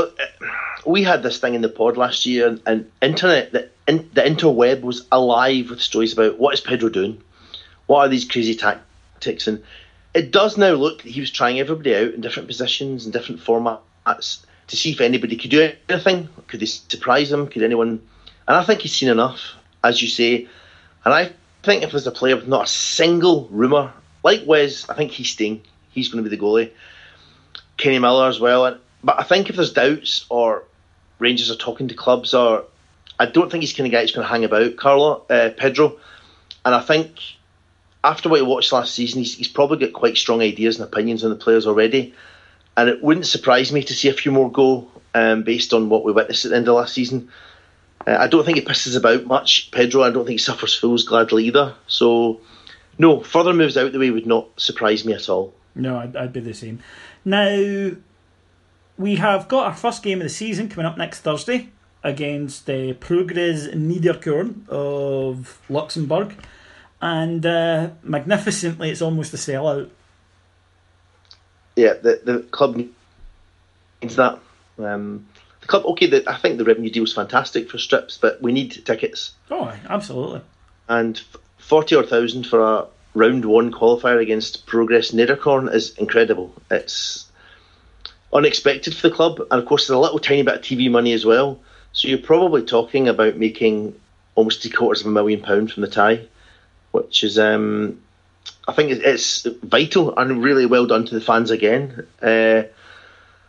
we 0.84 1.04
had 1.04 1.22
this 1.22 1.38
thing 1.38 1.54
in 1.54 1.62
the 1.62 1.68
pod 1.68 1.96
last 1.96 2.26
year, 2.26 2.48
and, 2.48 2.60
and 2.66 2.90
internet, 3.00 3.52
the, 3.52 3.68
in, 3.86 4.10
the 4.14 4.22
interweb 4.22 4.80
was 4.80 5.06
alive 5.12 5.70
with 5.70 5.80
stories 5.80 6.12
about 6.12 6.38
what 6.38 6.54
is 6.54 6.60
Pedro 6.60 6.88
doing, 6.88 7.22
what 7.86 8.00
are 8.00 8.08
these 8.08 8.24
crazy 8.24 8.54
tactics, 8.54 9.46
and 9.46 9.62
it 10.14 10.30
does 10.30 10.56
now 10.56 10.72
look 10.72 11.02
that 11.02 11.10
he 11.10 11.20
was 11.20 11.30
trying 11.30 11.58
everybody 11.58 11.94
out 11.94 12.14
in 12.14 12.20
different 12.20 12.48
positions 12.48 13.04
and 13.04 13.12
different 13.12 13.40
formats 13.40 14.44
to 14.66 14.76
see 14.76 14.90
if 14.90 15.00
anybody 15.00 15.36
could 15.36 15.50
do 15.50 15.72
anything. 15.88 16.28
Could 16.48 16.60
they 16.60 16.66
surprise 16.66 17.32
him? 17.32 17.46
Could 17.46 17.62
anyone? 17.62 18.02
And 18.46 18.56
I 18.56 18.64
think 18.64 18.80
he's 18.80 18.94
seen 18.94 19.08
enough, 19.08 19.40
as 19.82 20.02
you 20.02 20.08
say. 20.08 20.48
And 21.04 21.14
I 21.14 21.32
think 21.62 21.82
if 21.82 21.92
there's 21.92 22.06
a 22.06 22.12
player 22.12 22.36
with 22.36 22.48
not 22.48 22.64
a 22.64 22.70
single 22.70 23.48
rumour, 23.50 23.92
like 24.22 24.42
Wes, 24.46 24.88
I 24.88 24.94
think 24.94 25.12
he's 25.12 25.30
staying. 25.30 25.62
He's 25.90 26.08
going 26.08 26.22
to 26.22 26.28
be 26.28 26.34
the 26.36 26.42
goalie. 26.42 26.70
Kenny 27.76 27.98
Miller 27.98 28.28
as 28.28 28.40
well. 28.40 28.78
But 29.02 29.20
I 29.20 29.24
think 29.24 29.50
if 29.50 29.56
there's 29.56 29.72
doubts 29.72 30.26
or 30.28 30.64
Rangers 31.18 31.50
are 31.50 31.56
talking 31.56 31.88
to 31.88 31.94
clubs, 31.94 32.34
or 32.34 32.64
I 33.18 33.26
don't 33.26 33.50
think 33.50 33.62
he's 33.62 33.72
kind 33.72 33.86
of 33.86 33.92
guy 33.92 34.00
who's 34.00 34.12
going 34.12 34.26
to 34.26 34.32
hang 34.32 34.44
about 34.44 34.76
Carlo 34.76 35.24
uh, 35.28 35.50
Pedro. 35.56 35.96
And 36.64 36.74
I 36.74 36.80
think 36.80 37.18
after 38.04 38.28
what 38.28 38.40
he 38.40 38.42
watched 38.42 38.72
last 38.72 38.94
season, 38.94 39.20
he's, 39.20 39.36
he's 39.36 39.48
probably 39.48 39.78
got 39.78 39.92
quite 39.92 40.16
strong 40.16 40.40
ideas 40.40 40.78
and 40.78 40.88
opinions 40.88 41.24
on 41.24 41.30
the 41.30 41.36
players 41.36 41.66
already. 41.66 42.14
And 42.76 42.88
it 42.88 43.02
wouldn't 43.02 43.26
surprise 43.26 43.72
me 43.72 43.82
to 43.82 43.94
see 43.94 44.08
a 44.08 44.14
few 44.14 44.32
more 44.32 44.50
go 44.50 44.88
um, 45.14 45.42
based 45.42 45.72
on 45.72 45.88
what 45.88 46.04
we 46.04 46.12
witnessed 46.12 46.44
at 46.44 46.50
the 46.50 46.56
end 46.56 46.68
of 46.68 46.76
last 46.76 46.94
season. 46.94 47.30
Uh, 48.06 48.16
I 48.18 48.28
don't 48.28 48.44
think 48.44 48.58
he 48.58 48.64
pisses 48.64 48.96
about 48.96 49.26
much, 49.26 49.70
Pedro. 49.70 50.02
I 50.02 50.10
don't 50.10 50.24
think 50.24 50.40
he 50.40 50.44
suffers 50.44 50.74
fools 50.74 51.04
gladly 51.04 51.46
either. 51.46 51.74
So, 51.86 52.40
no, 52.98 53.20
further 53.20 53.52
moves 53.52 53.76
out 53.76 53.92
the 53.92 53.98
way 53.98 54.10
would 54.10 54.26
not 54.26 54.48
surprise 54.60 55.04
me 55.04 55.12
at 55.12 55.28
all. 55.28 55.54
No, 55.74 55.98
I'd, 55.98 56.16
I'd 56.16 56.32
be 56.32 56.40
the 56.40 56.54
same. 56.54 56.80
Now, 57.24 57.92
we 58.98 59.16
have 59.16 59.48
got 59.48 59.66
our 59.66 59.74
first 59.74 60.02
game 60.02 60.18
of 60.18 60.24
the 60.24 60.28
season 60.28 60.68
coming 60.68 60.86
up 60.86 60.98
next 60.98 61.20
Thursday 61.20 61.70
against 62.04 62.68
uh, 62.68 62.94
Progres 62.94 63.72
Niederkorn 63.74 64.68
of 64.68 65.60
Luxembourg. 65.68 66.34
And 67.00 67.44
uh, 67.44 67.90
magnificently, 68.02 68.90
it's 68.90 69.02
almost 69.02 69.34
a 69.34 69.36
sellout. 69.36 69.90
Yeah, 71.74 71.94
the, 71.94 72.20
the 72.22 72.38
club 72.50 72.76
needs 72.76 74.16
that. 74.16 74.38
Um, 74.78 75.26
the 75.60 75.66
club, 75.66 75.84
okay, 75.86 76.06
the, 76.06 76.28
I 76.28 76.36
think 76.36 76.58
the 76.58 76.64
revenue 76.64 76.90
deal 76.90 77.04
is 77.04 77.12
fantastic 77.12 77.70
for 77.70 77.78
strips, 77.78 78.18
but 78.18 78.40
we 78.42 78.52
need 78.52 78.84
tickets. 78.84 79.32
Oh, 79.50 79.72
absolutely. 79.88 80.42
And 80.88 81.20
40 81.62 81.94
or 81.94 82.02
thousand 82.02 82.46
for 82.46 82.60
a 82.60 82.86
round 83.14 83.44
one 83.44 83.72
qualifier 83.72 84.20
against 84.20 84.66
Progres 84.66 85.12
Niederkorn 85.12 85.72
is 85.72 85.96
incredible. 85.96 86.52
It's 86.70 87.30
unexpected 88.32 88.94
for 88.94 89.08
the 89.08 89.14
club, 89.14 89.40
and 89.50 89.60
of 89.60 89.66
course, 89.66 89.86
there's 89.86 89.96
a 89.96 90.00
little 90.00 90.18
tiny 90.18 90.42
bit 90.42 90.56
of 90.56 90.60
TV 90.62 90.90
money 90.90 91.12
as 91.12 91.24
well. 91.24 91.60
So 91.92 92.08
you're 92.08 92.18
probably 92.18 92.62
talking 92.62 93.08
about 93.08 93.36
making 93.36 93.98
almost 94.34 94.62
three 94.62 94.70
quarters 94.70 95.02
of 95.02 95.06
a 95.06 95.10
million 95.10 95.40
pounds 95.40 95.72
from 95.72 95.82
the 95.82 95.88
tie, 95.88 96.26
which 96.90 97.22
is, 97.22 97.38
um, 97.38 98.00
I 98.66 98.72
think, 98.72 98.90
it's 98.90 99.46
vital 99.62 100.16
and 100.16 100.42
really 100.42 100.66
well 100.66 100.86
done 100.86 101.04
to 101.06 101.14
the 101.14 101.20
fans 101.20 101.50
again. 101.50 102.06
Uh, 102.20 102.62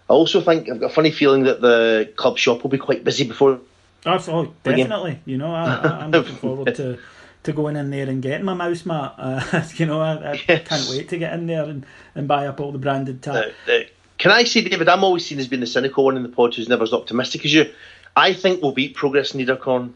I 0.09 0.14
also 0.14 0.41
think 0.41 0.70
I've 0.70 0.82
got 0.82 0.91
a 0.91 0.93
funny 0.93 1.11
feeling 1.11 1.43
that 1.43 1.61
the 1.61 2.11
club 2.16 2.38
shop 2.38 2.64
will 2.64 2.70
be 2.70 2.78
quite 2.78 3.03
busy 3.03 3.26
before. 3.26 3.59
Absolutely, 4.05 4.53
definitely. 4.64 5.20
You 5.26 5.38
know, 5.38 5.53
I, 5.53 6.03
am 6.03 6.11
looking 6.11 6.36
forward 6.36 6.76
to 6.76 6.99
to 7.43 7.53
going 7.53 7.75
in 7.75 7.89
there 7.89 8.09
and 8.09 8.21
getting 8.21 8.45
my 8.45 8.53
mouse 8.53 8.85
mat. 8.85 9.15
Uh, 9.23 9.63
you 9.75 9.85
know, 9.85 10.01
I, 10.01 10.13
I 10.13 10.43
yes. 10.47 10.67
can't 10.67 10.89
wait 10.89 11.09
to 11.09 11.17
get 11.17 11.33
in 11.33 11.47
there 11.47 11.63
and, 11.63 11.85
and 12.15 12.27
buy 12.27 12.47
up 12.47 12.59
all 12.59 12.71
the 12.71 12.77
branded. 12.77 13.25
Uh, 13.27 13.49
uh, 13.67 13.79
can 14.17 14.31
I 14.31 14.43
say, 14.43 14.61
David, 14.61 14.89
I'm 14.89 15.03
always 15.03 15.25
seen 15.25 15.39
as 15.39 15.47
being 15.47 15.59
the 15.59 15.67
cynical 15.67 16.05
one 16.05 16.17
in 16.17 16.23
the 16.23 16.29
pod 16.29 16.55
who's 16.55 16.69
never 16.69 16.83
as 16.83 16.93
optimistic 16.93 17.45
as 17.45 17.53
you. 17.53 17.71
I 18.15 18.33
think 18.33 18.61
we'll 18.61 18.71
beat 18.71 18.95
Progres 18.95 19.33
Niederkorn. 19.33 19.93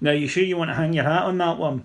Now, 0.00 0.12
you 0.12 0.28
sure 0.28 0.42
you 0.42 0.56
want 0.56 0.70
to 0.70 0.74
hang 0.74 0.92
your 0.92 1.04
hat 1.04 1.22
on 1.22 1.38
that 1.38 1.58
one? 1.58 1.84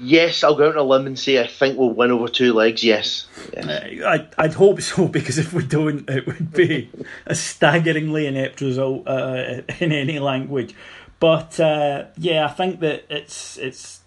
Yes, 0.00 0.44
I'll 0.44 0.54
go 0.54 0.68
out 0.68 0.76
on 0.76 0.78
a 0.78 0.88
limb 0.88 1.06
and 1.06 1.18
say 1.18 1.42
I 1.42 1.46
think 1.48 1.76
we'll 1.76 1.90
win 1.90 2.12
over 2.12 2.28
two 2.28 2.52
legs. 2.52 2.84
Yes, 2.84 3.26
yes. 3.52 3.66
Uh, 3.66 4.06
I, 4.06 4.44
I'd 4.44 4.54
hope 4.54 4.80
so 4.80 5.08
because 5.08 5.38
if 5.38 5.52
we 5.52 5.64
don't, 5.64 6.08
it 6.08 6.26
would 6.26 6.52
be 6.52 6.90
a 7.26 7.34
staggeringly 7.34 8.26
inept 8.26 8.60
result 8.60 9.08
uh, 9.08 9.62
in 9.80 9.92
any 9.92 10.20
language. 10.20 10.74
But 11.20 11.58
uh, 11.58 12.06
yeah, 12.16 12.46
I 12.46 12.48
think 12.48 12.80
that 12.80 13.06
it's 13.10 13.56
it's 13.58 13.97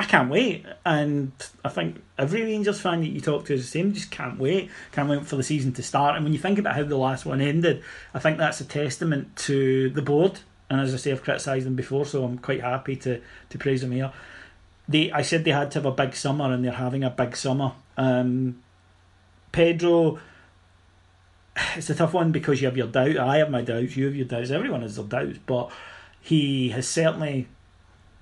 I 0.00 0.04
can't 0.04 0.30
wait. 0.30 0.64
And 0.86 1.30
I 1.62 1.68
think 1.68 2.02
every 2.16 2.40
Rangers 2.40 2.80
fan 2.80 3.02
that 3.02 3.08
you 3.08 3.20
talk 3.20 3.44
to 3.44 3.52
is 3.52 3.60
the 3.60 3.68
same, 3.68 3.92
just 3.92 4.10
can't 4.10 4.38
wait. 4.38 4.70
Can't 4.92 5.10
wait 5.10 5.26
for 5.26 5.36
the 5.36 5.42
season 5.42 5.74
to 5.74 5.82
start. 5.82 6.16
And 6.16 6.24
when 6.24 6.32
you 6.32 6.38
think 6.38 6.58
about 6.58 6.74
how 6.74 6.84
the 6.84 6.96
last 6.96 7.26
one 7.26 7.42
ended, 7.42 7.82
I 8.14 8.18
think 8.18 8.38
that's 8.38 8.62
a 8.62 8.64
testament 8.64 9.36
to 9.36 9.90
the 9.90 10.00
board. 10.00 10.40
And 10.70 10.80
as 10.80 10.94
I 10.94 10.96
say, 10.96 11.12
I've 11.12 11.22
criticised 11.22 11.66
them 11.66 11.74
before, 11.74 12.06
so 12.06 12.24
I'm 12.24 12.38
quite 12.38 12.62
happy 12.62 12.96
to, 12.96 13.20
to 13.50 13.58
praise 13.58 13.82
them 13.82 13.92
here. 13.92 14.10
They, 14.88 15.12
I 15.12 15.20
said 15.20 15.44
they 15.44 15.50
had 15.50 15.70
to 15.72 15.80
have 15.80 15.86
a 15.86 15.92
big 15.92 16.16
summer, 16.16 16.50
and 16.50 16.64
they're 16.64 16.72
having 16.72 17.04
a 17.04 17.10
big 17.10 17.36
summer. 17.36 17.72
Um, 17.98 18.62
Pedro, 19.52 20.18
it's 21.76 21.90
a 21.90 21.94
tough 21.94 22.14
one 22.14 22.32
because 22.32 22.62
you 22.62 22.68
have 22.68 22.76
your 22.78 22.86
doubt. 22.86 23.18
I 23.18 23.36
have 23.36 23.50
my 23.50 23.60
doubts, 23.60 23.96
you 23.96 24.06
have 24.06 24.16
your 24.16 24.26
doubts, 24.26 24.50
everyone 24.50 24.80
has 24.80 24.96
their 24.96 25.04
doubts, 25.04 25.38
but 25.44 25.70
he 26.22 26.70
has 26.70 26.88
certainly 26.88 27.48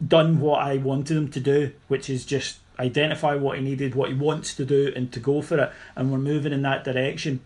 done 0.07 0.41
what 0.41 0.63
I 0.63 0.77
wanted 0.77 1.17
him 1.17 1.29
to 1.29 1.41
do, 1.41 1.73
which 1.89 2.09
is 2.09 2.25
just 2.25 2.59
identify 2.79 3.35
what 3.35 3.59
he 3.59 3.65
needed, 3.65 3.95
what 3.95 4.09
he 4.09 4.15
wants 4.15 4.55
to 4.55 4.65
do, 4.65 4.93
and 4.95 5.13
to 5.13 5.21
go 5.21 5.43
for 5.43 5.59
it. 5.59 5.73
And 5.97 6.13
we're 6.13 6.19
moving 6.19 6.53
in 6.53 6.63
that 6.63 6.85
direction. 6.85 7.41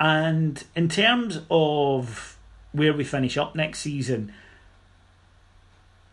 And 0.00 0.62
in 0.74 0.88
terms 0.88 1.40
of 1.50 2.36
where 2.72 2.92
we 2.92 3.04
finish 3.04 3.36
up 3.36 3.54
next 3.54 3.80
season, 3.80 4.32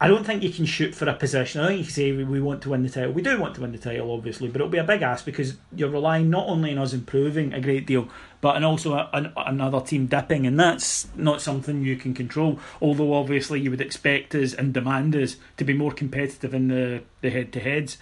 I 0.01 0.07
don't 0.07 0.25
think 0.25 0.43
you 0.43 0.49
can 0.49 0.65
shoot 0.65 0.95
for 0.95 1.09
a 1.09 1.13
position. 1.13 1.59
I 1.59 1.67
think 1.67 1.79
you 1.79 1.85
can 1.85 1.93
say 1.93 2.11
we 2.13 2.39
want 2.39 2.61
to 2.61 2.69
win 2.69 2.83
the 2.83 2.89
title. 2.89 3.11
We 3.11 3.21
do 3.21 3.37
want 3.37 3.55
to 3.55 3.61
win 3.61 3.73
the 3.73 3.77
title, 3.77 4.13
obviously, 4.13 4.47
but 4.47 4.61
it'll 4.61 4.71
be 4.71 4.77
a 4.77 4.83
big 4.83 5.01
ask 5.01 5.25
because 5.25 5.57
you're 5.75 5.89
relying 5.89 6.29
not 6.29 6.47
only 6.47 6.71
on 6.71 6.77
us 6.77 6.93
improving 6.93 7.53
a 7.53 7.59
great 7.59 7.85
deal, 7.85 8.07
but 8.39 8.55
and 8.55 8.63
also 8.63 8.93
a, 8.93 9.09
a, 9.11 9.33
another 9.47 9.81
team 9.81 10.05
dipping, 10.05 10.47
and 10.47 10.57
that's 10.57 11.09
not 11.17 11.41
something 11.41 11.83
you 11.83 11.97
can 11.97 12.13
control. 12.13 12.59
Although 12.81 13.13
obviously 13.13 13.59
you 13.59 13.71
would 13.71 13.81
expect 13.81 14.33
us 14.35 14.53
and 14.53 14.73
demand 14.73 15.17
us 15.17 15.35
to 15.57 15.65
be 15.65 15.73
more 15.73 15.91
competitive 15.91 16.53
in 16.53 16.69
the 16.69 17.03
the 17.19 17.29
head 17.29 17.51
to 17.53 17.59
heads, 17.59 17.97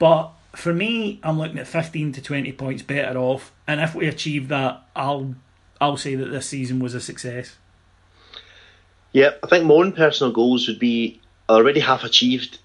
but 0.00 0.32
for 0.56 0.74
me, 0.74 1.20
I'm 1.22 1.38
looking 1.38 1.58
at 1.58 1.68
15 1.68 2.12
to 2.12 2.22
20 2.22 2.50
points 2.52 2.82
better 2.82 3.16
off, 3.16 3.52
and 3.64 3.80
if 3.80 3.94
we 3.94 4.08
achieve 4.08 4.48
that, 4.48 4.82
I'll 4.96 5.36
I'll 5.80 5.96
say 5.96 6.16
that 6.16 6.30
this 6.30 6.48
season 6.48 6.80
was 6.80 6.94
a 6.94 7.00
success. 7.00 7.56
Yeah, 9.12 9.30
I 9.42 9.46
think 9.46 9.64
my 9.64 9.74
own 9.74 9.92
personal 9.92 10.32
goals 10.32 10.66
would 10.66 10.80
be 10.80 11.20
already 11.56 11.80
half 11.80 12.04
achieved. 12.04 12.58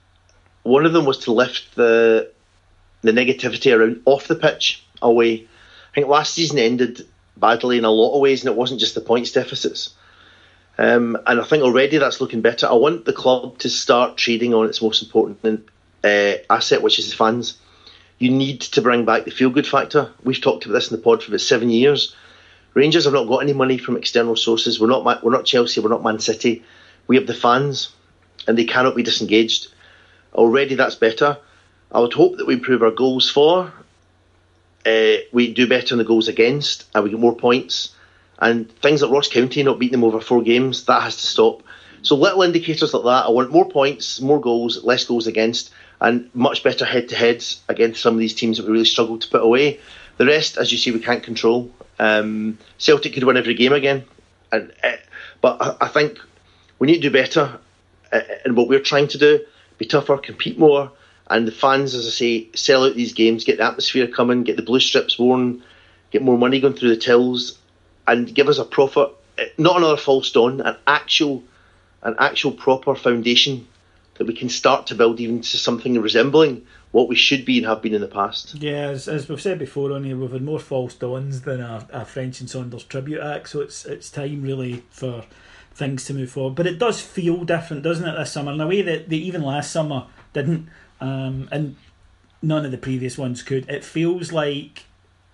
One 0.63 0.85
of 0.85 0.93
them 0.93 1.05
was 1.05 1.19
to 1.19 1.31
lift 1.31 1.75
the 1.75 2.31
the 3.01 3.11
negativity 3.11 3.77
around 3.77 4.01
off 4.05 4.27
the 4.27 4.35
pitch 4.35 4.83
away. 5.01 5.47
I 5.91 5.95
think 5.95 6.07
last 6.07 6.33
season 6.33 6.57
ended 6.57 7.05
badly 7.37 7.77
in 7.77 7.85
a 7.85 7.91
lot 7.91 8.15
of 8.15 8.21
ways, 8.21 8.41
and 8.41 8.49
it 8.49 8.57
wasn't 8.57 8.79
just 8.79 8.95
the 8.95 9.01
points 9.01 9.31
deficits. 9.31 9.93
Um, 10.77 11.17
and 11.27 11.39
I 11.39 11.43
think 11.43 11.63
already 11.63 11.97
that's 11.97 12.21
looking 12.21 12.41
better. 12.41 12.67
I 12.67 12.73
want 12.73 13.05
the 13.05 13.13
club 13.13 13.59
to 13.59 13.69
start 13.69 14.17
trading 14.17 14.53
on 14.53 14.65
its 14.65 14.81
most 14.81 15.03
important 15.03 15.69
uh, 16.03 16.33
asset, 16.49 16.81
which 16.81 16.97
is 16.97 17.09
the 17.09 17.15
fans. 17.15 17.57
You 18.17 18.31
need 18.31 18.61
to 18.61 18.81
bring 18.81 19.05
back 19.05 19.25
the 19.25 19.31
feel 19.31 19.49
good 19.49 19.67
factor. 19.67 20.11
We've 20.23 20.41
talked 20.41 20.65
about 20.65 20.75
this 20.75 20.89
in 20.89 20.97
the 20.97 21.03
pod 21.03 21.21
for 21.21 21.29
about 21.29 21.41
seven 21.41 21.69
years. 21.69 22.15
Rangers 22.73 23.03
have 23.03 23.13
not 23.13 23.27
got 23.27 23.39
any 23.39 23.53
money 23.53 23.77
from 23.77 23.97
external 23.97 24.35
sources. 24.35 24.79
We're 24.79 24.87
not 24.87 25.23
we're 25.23 25.31
not 25.31 25.45
Chelsea. 25.45 25.81
We're 25.81 25.89
not 25.89 26.03
Man 26.03 26.19
City. 26.19 26.63
We 27.05 27.17
have 27.17 27.27
the 27.27 27.33
fans 27.33 27.89
and 28.47 28.57
they 28.57 28.65
cannot 28.65 28.95
be 28.95 29.03
disengaged. 29.03 29.67
Already 30.33 30.75
that's 30.75 30.95
better. 30.95 31.37
I 31.91 31.99
would 31.99 32.13
hope 32.13 32.37
that 32.37 32.47
we 32.47 32.55
improve 32.55 32.81
our 32.81 32.91
goals 32.91 33.29
for. 33.29 33.71
Uh, 34.85 35.15
we 35.31 35.53
do 35.53 35.67
better 35.67 35.93
in 35.93 35.99
the 35.99 36.03
goals 36.03 36.27
against, 36.27 36.85
and 36.93 37.03
we 37.03 37.11
get 37.11 37.19
more 37.19 37.35
points. 37.35 37.95
And 38.39 38.69
things 38.81 39.01
like 39.01 39.11
Ross 39.11 39.29
County 39.29 39.63
not 39.63 39.79
beating 39.79 39.93
them 39.93 40.03
over 40.03 40.19
four 40.19 40.41
games, 40.41 40.85
that 40.85 41.03
has 41.03 41.15
to 41.17 41.27
stop. 41.27 41.63
So 42.01 42.15
little 42.15 42.41
indicators 42.41 42.93
like 42.93 43.03
that. 43.03 43.27
I 43.27 43.29
want 43.29 43.51
more 43.51 43.69
points, 43.69 44.19
more 44.19 44.41
goals, 44.41 44.83
less 44.83 45.05
goals 45.05 45.27
against, 45.27 45.71
and 46.01 46.29
much 46.33 46.63
better 46.63 46.83
head 46.83 47.09
to 47.09 47.15
heads 47.15 47.61
against 47.69 48.01
some 48.01 48.13
of 48.13 48.19
these 48.19 48.33
teams 48.33 48.57
that 48.57 48.65
we 48.65 48.73
really 48.73 48.85
struggle 48.85 49.17
to 49.17 49.27
put 49.27 49.41
away. 49.41 49.79
The 50.17 50.25
rest, 50.25 50.57
as 50.57 50.71
you 50.71 50.77
see, 50.77 50.91
we 50.91 50.99
can't 50.99 51.23
control. 51.23 51.71
Um, 51.99 52.57
Celtic 52.77 53.13
could 53.13 53.23
win 53.23 53.37
every 53.37 53.53
game 53.53 53.71
again, 53.71 54.03
and 54.51 54.73
uh, 54.83 54.97
but 55.39 55.77
I 55.79 55.87
think 55.87 56.19
we 56.79 56.87
need 56.87 56.95
to 56.95 57.09
do 57.09 57.11
better 57.11 57.59
Uh, 58.13 58.17
uh, 58.17 58.35
and 58.45 58.55
what 58.55 58.67
we're 58.67 58.79
trying 58.79 59.07
to 59.09 59.17
do, 59.17 59.43
be 59.77 59.85
tougher, 59.85 60.17
compete 60.17 60.59
more, 60.59 60.91
and 61.29 61.47
the 61.47 61.51
fans, 61.51 61.95
as 61.95 62.05
I 62.05 62.11
say, 62.11 62.47
sell 62.53 62.85
out 62.85 62.95
these 62.95 63.13
games, 63.13 63.43
get 63.43 63.57
the 63.57 63.63
atmosphere 63.63 64.07
coming, 64.07 64.43
get 64.43 64.55
the 64.55 64.61
blue 64.63 64.79
strips 64.79 65.17
worn, 65.17 65.63
get 66.11 66.21
more 66.21 66.37
money 66.37 66.59
going 66.59 66.75
through 66.75 66.89
the 66.89 66.97
tills, 66.97 67.57
and 68.07 68.33
give 68.33 68.47
us 68.47 68.59
a 68.59 68.65
profit, 68.65 69.09
uh, 69.39 69.43
not 69.57 69.77
another 69.77 69.97
false 69.97 70.31
dawn, 70.31 70.61
an 70.61 70.77
actual, 70.85 71.43
an 72.03 72.15
actual 72.19 72.51
proper 72.51 72.95
foundation 72.95 73.67
that 74.15 74.27
we 74.27 74.33
can 74.35 74.49
start 74.49 74.87
to 74.87 74.95
build 74.95 75.19
even 75.19 75.41
to 75.41 75.57
something 75.57 75.99
resembling 75.99 76.65
what 76.91 77.09
we 77.09 77.15
should 77.15 77.43
be 77.43 77.57
and 77.57 77.65
have 77.65 77.81
been 77.81 77.95
in 77.95 78.01
the 78.01 78.07
past. 78.07 78.53
Yeah, 78.55 78.89
as, 78.89 79.07
as 79.07 79.27
we've 79.27 79.41
said 79.41 79.57
before 79.57 79.91
on 79.91 80.03
here, 80.03 80.15
we've 80.15 80.31
had 80.31 80.43
more 80.43 80.59
false 80.59 80.93
dawns 80.93 81.41
than 81.41 81.59
a, 81.59 81.87
a 81.91 82.05
French 82.05 82.39
and 82.39 82.47
Saunders 82.47 82.83
tribute 82.83 83.21
act, 83.21 83.49
so 83.49 83.61
it's 83.61 83.85
it's 83.85 84.11
time 84.11 84.43
really 84.43 84.83
for 84.91 85.25
things 85.75 86.05
to 86.05 86.13
move 86.13 86.31
forward. 86.31 86.55
But 86.55 86.67
it 86.67 86.79
does 86.79 87.01
feel 87.01 87.43
different, 87.43 87.83
doesn't 87.83 88.07
it, 88.07 88.17
this 88.17 88.31
summer, 88.31 88.51
in 88.51 88.61
a 88.61 88.67
way 88.67 88.81
that 88.81 89.09
they 89.09 89.17
even 89.17 89.41
last 89.41 89.71
summer 89.71 90.07
didn't, 90.33 90.69
um, 91.01 91.49
and 91.51 91.75
none 92.41 92.65
of 92.65 92.71
the 92.71 92.77
previous 92.77 93.17
ones 93.17 93.43
could. 93.43 93.69
It 93.69 93.83
feels 93.83 94.31
like 94.31 94.85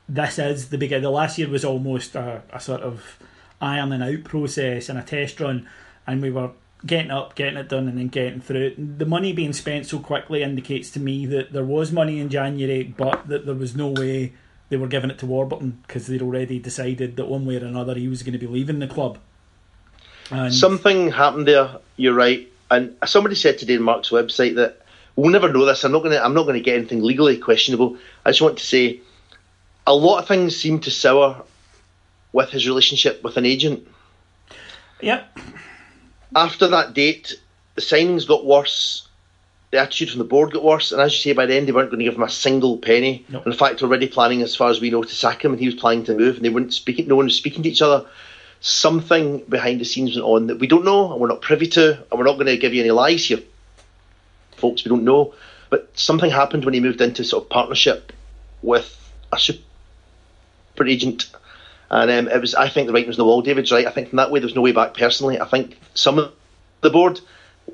this 0.08 0.40
is 0.40 0.70
the 0.70 0.78
beginning. 0.78 1.04
The 1.04 1.12
last 1.12 1.38
year 1.38 1.50
was 1.50 1.66
almost 1.66 2.16
a, 2.16 2.44
a 2.52 2.60
sort 2.60 2.82
of 2.82 3.20
ironing 3.62 4.02
out 4.02 4.24
process 4.24 4.90
and 4.90 4.98
a 4.98 5.04
test 5.04 5.40
run, 5.40 5.68
and 6.08 6.22
we 6.22 6.30
were 6.30 6.52
getting 6.86 7.12
up, 7.12 7.36
getting 7.36 7.58
it 7.58 7.70
done, 7.70 7.88
and 7.88 7.98
then 7.98 8.08
getting 8.08 8.40
through 8.40 8.68
it. 8.68 9.00
The 9.00 9.06
money 9.06 9.34
being 9.34 9.54
spent 9.54 9.86
so 9.86 10.00
quickly 10.00 10.44
indicates 10.44 10.90
to 10.92 11.00
me 11.00 11.26
that 11.26 11.52
there 11.52 11.66
was 11.66 11.92
money 11.92 12.20
in 12.20 12.30
January, 12.30 12.84
but 12.84 13.28
that 13.28 13.46
there 13.46 13.56
was 13.56 13.76
no 13.76 13.90
way 13.90 14.34
they 14.70 14.78
were 14.78 14.88
giving 14.88 15.10
it 15.10 15.20
to 15.20 15.26
Warburton 15.26 15.84
because 15.86 16.08
they'd 16.08 16.22
already 16.22 16.60
decided 16.60 17.16
that 17.16 17.28
one 17.28 17.46
way 17.46 17.58
or 17.58 17.66
another 17.66 17.96
he 17.96 18.08
was 18.08 18.24
going 18.24 18.34
to 18.34 18.40
be 18.40 18.48
leaving 18.48 18.80
the 18.80 18.88
club. 18.88 19.18
And 20.32 20.54
Something 20.54 21.12
happened 21.12 21.48
there. 21.48 21.78
You're 21.98 22.14
right. 22.14 22.48
And 22.72 22.96
somebody 23.06 23.36
said 23.36 23.58
today 23.58 23.78
on 23.78 23.84
Mark's 23.84 24.10
website 24.10 24.56
that 24.56 24.82
we'll 25.16 25.32
never 25.32 25.52
know 25.52 25.66
this. 25.66 25.84
I'm 25.84 25.92
not 25.92 26.00
going 26.00 26.12
to. 26.12 26.24
I'm 26.24 26.34
not 26.34 26.44
going 26.44 26.56
to 26.56 26.62
get 26.62 26.78
anything 26.78 27.02
legally 27.04 27.38
questionable. 27.38 27.98
I 28.26 28.30
just 28.30 28.42
want 28.42 28.58
to 28.60 28.66
say, 28.66 29.02
a 29.88 29.96
lot 29.96 30.20
of 30.20 30.28
things 30.28 30.56
seem 30.56 30.80
to 30.82 30.92
sour 30.92 31.44
with 32.32 32.50
his 32.52 32.68
relationship 32.68 33.24
with 33.24 33.38
an 33.38 33.46
agent. 33.46 33.88
Yep. 35.02 35.40
After 36.36 36.68
that 36.68 36.94
date, 36.94 37.40
the 37.76 37.82
signings 37.82 38.28
got 38.28 38.46
worse. 38.46 39.08
The 39.72 39.80
attitude 39.80 40.10
from 40.10 40.20
the 40.20 40.26
board 40.26 40.52
got 40.52 40.64
worse, 40.64 40.92
and 40.92 41.00
as 41.00 41.14
you 41.14 41.20
say, 41.20 41.34
by 41.34 41.46
the 41.46 41.56
end 41.56 41.68
they 41.68 41.72
weren't 41.72 41.92
going 41.92 42.00
to 42.00 42.06
give 42.06 42.16
him 42.16 42.24
a 42.24 42.30
single 42.30 42.78
penny. 42.78 43.24
In 43.46 43.54
fact, 43.54 43.84
already 43.84 44.08
planning, 44.08 44.42
as 44.42 44.56
far 44.56 44.70
as 44.72 44.82
we 44.82 44.90
know, 44.90 45.04
to 45.04 45.16
sack 45.16 45.46
him, 45.46 45.52
and 45.52 45.60
he 45.60 45.68
was 45.68 45.76
planning 45.76 46.04
to 46.06 46.16
move, 46.16 46.38
and 46.38 46.46
they 46.46 46.50
weren't 46.50 46.74
speaking. 46.74 47.08
No 47.08 47.16
one 47.16 47.26
was 47.26 47.36
speaking 47.36 47.62
to 47.64 47.70
each 47.70 47.82
other. 47.82 48.08
Something 48.62 49.44
behind 49.48 49.80
the 49.80 49.86
scenes 49.86 50.16
went 50.16 50.26
on 50.26 50.48
that 50.48 50.60
we 50.60 50.68
don't 50.68 50.86
know 50.86 51.12
and 51.12 51.22
we're 51.22 51.28
not 51.28 51.42
privy 51.42 51.68
to, 51.68 51.98
and 51.98 52.20
we're 52.20 52.26
not 52.26 52.34
going 52.34 52.48
to 52.48 52.58
give 52.58 52.74
you 52.74 52.82
any 52.82 52.92
lies 52.92 53.26
here, 53.26 53.40
folks. 54.58 54.84
We 54.84 54.90
don't 54.90 55.04
know, 55.04 55.34
but 55.70 55.90
something 55.98 56.30
happened 56.30 56.66
when 56.66 56.74
he 56.74 56.80
moved 56.80 57.02
into 57.02 57.24
sort 57.24 57.44
of 57.44 57.50
partnership 57.50 58.12
with 58.62 58.96
a 59.32 59.40
super 59.40 59.62
agent. 60.86 61.30
And 61.92 62.12
um, 62.12 62.28
it 62.28 62.40
was, 62.40 62.54
I 62.54 62.70
think 62.70 62.88
the 62.88 62.94
writing 62.94 63.08
was 63.08 63.18
on 63.18 63.26
the 63.26 63.28
wall. 63.28 63.42
David's 63.42 63.72
right. 63.72 63.88
I 63.88 63.92
think 63.92 64.10
from 64.10 64.18
that 64.18 64.32
way, 64.32 64.40
there's 64.40 64.56
no 64.56 64.62
way 64.62 64.74
back. 64.74 64.94
Personally, 64.94 65.40
I 65.40 65.48
think 65.48 65.78
some 65.96 66.20
of 66.20 66.34
the 66.82 66.90
board 66.90 67.20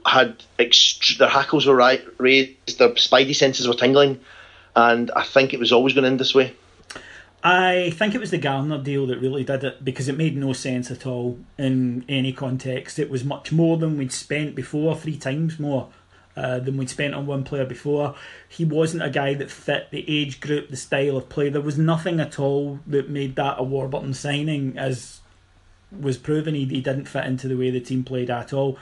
had 0.06 0.42
ext- 0.58 1.18
their 1.18 1.28
hackles 1.28 1.66
were 1.66 1.76
right, 1.76 2.04
raised, 2.18 2.80
their 2.80 2.90
spidey 2.90 3.36
senses 3.36 3.68
were 3.68 3.74
tingling, 3.74 4.22
and 4.76 5.12
I 5.12 5.24
think 5.24 5.54
it 5.54 5.60
was 5.60 5.72
always 5.72 5.94
going 5.94 6.04
to 6.04 6.10
end 6.10 6.20
this 6.20 6.36
way. 6.36 6.54
I 7.48 7.92
think 7.92 8.16
it 8.16 8.20
was 8.20 8.32
the 8.32 8.40
Garner 8.40 8.80
deal 8.80 9.06
that 9.06 9.20
really 9.20 9.44
did 9.44 9.64
it 9.64 9.86
because 9.86 10.08
it 10.08 10.18
made 10.18 10.36
no 10.36 10.52
sense 10.52 10.90
at 10.90 11.06
all 11.06 11.38
in 11.60 12.04
any 12.10 12.34
context. 12.34 12.98
It 12.98 13.08
was 13.08 13.24
much 13.24 13.52
more 13.52 13.78
than 13.78 14.00
we'd 14.00 14.12
spent 14.12 14.56
before, 14.56 14.96
three 14.96 15.16
times 15.16 15.60
more 15.60 15.90
uh, 16.36 16.58
than 16.58 16.76
we'd 16.76 16.90
spent 16.90 17.14
on 17.14 17.28
one 17.28 17.44
player 17.44 17.64
before. 17.64 18.16
He 18.50 18.66
wasn't 18.66 19.04
a 19.04 19.12
guy 19.12 19.36
that 19.36 19.52
fit 19.52 19.92
the 19.92 20.04
age 20.08 20.40
group, 20.40 20.70
the 20.70 20.76
style 20.76 21.18
of 21.18 21.30
play. 21.30 21.50
There 21.50 21.62
was 21.62 21.78
nothing 21.78 22.20
at 22.20 22.40
all 22.40 22.80
that 22.88 23.12
made 23.12 23.36
that 23.36 23.60
a 23.60 23.64
Warburton 23.64 24.16
signing, 24.16 24.76
as 24.76 25.20
was 25.92 26.18
proven. 26.18 26.56
He, 26.56 26.66
he 26.66 26.82
didn't 26.82 27.06
fit 27.06 27.26
into 27.26 27.48
the 27.48 27.56
way 27.56 27.70
the 27.70 27.80
team 27.80 28.04
played 28.04 28.32
at 28.32 28.54
all. 28.54 28.80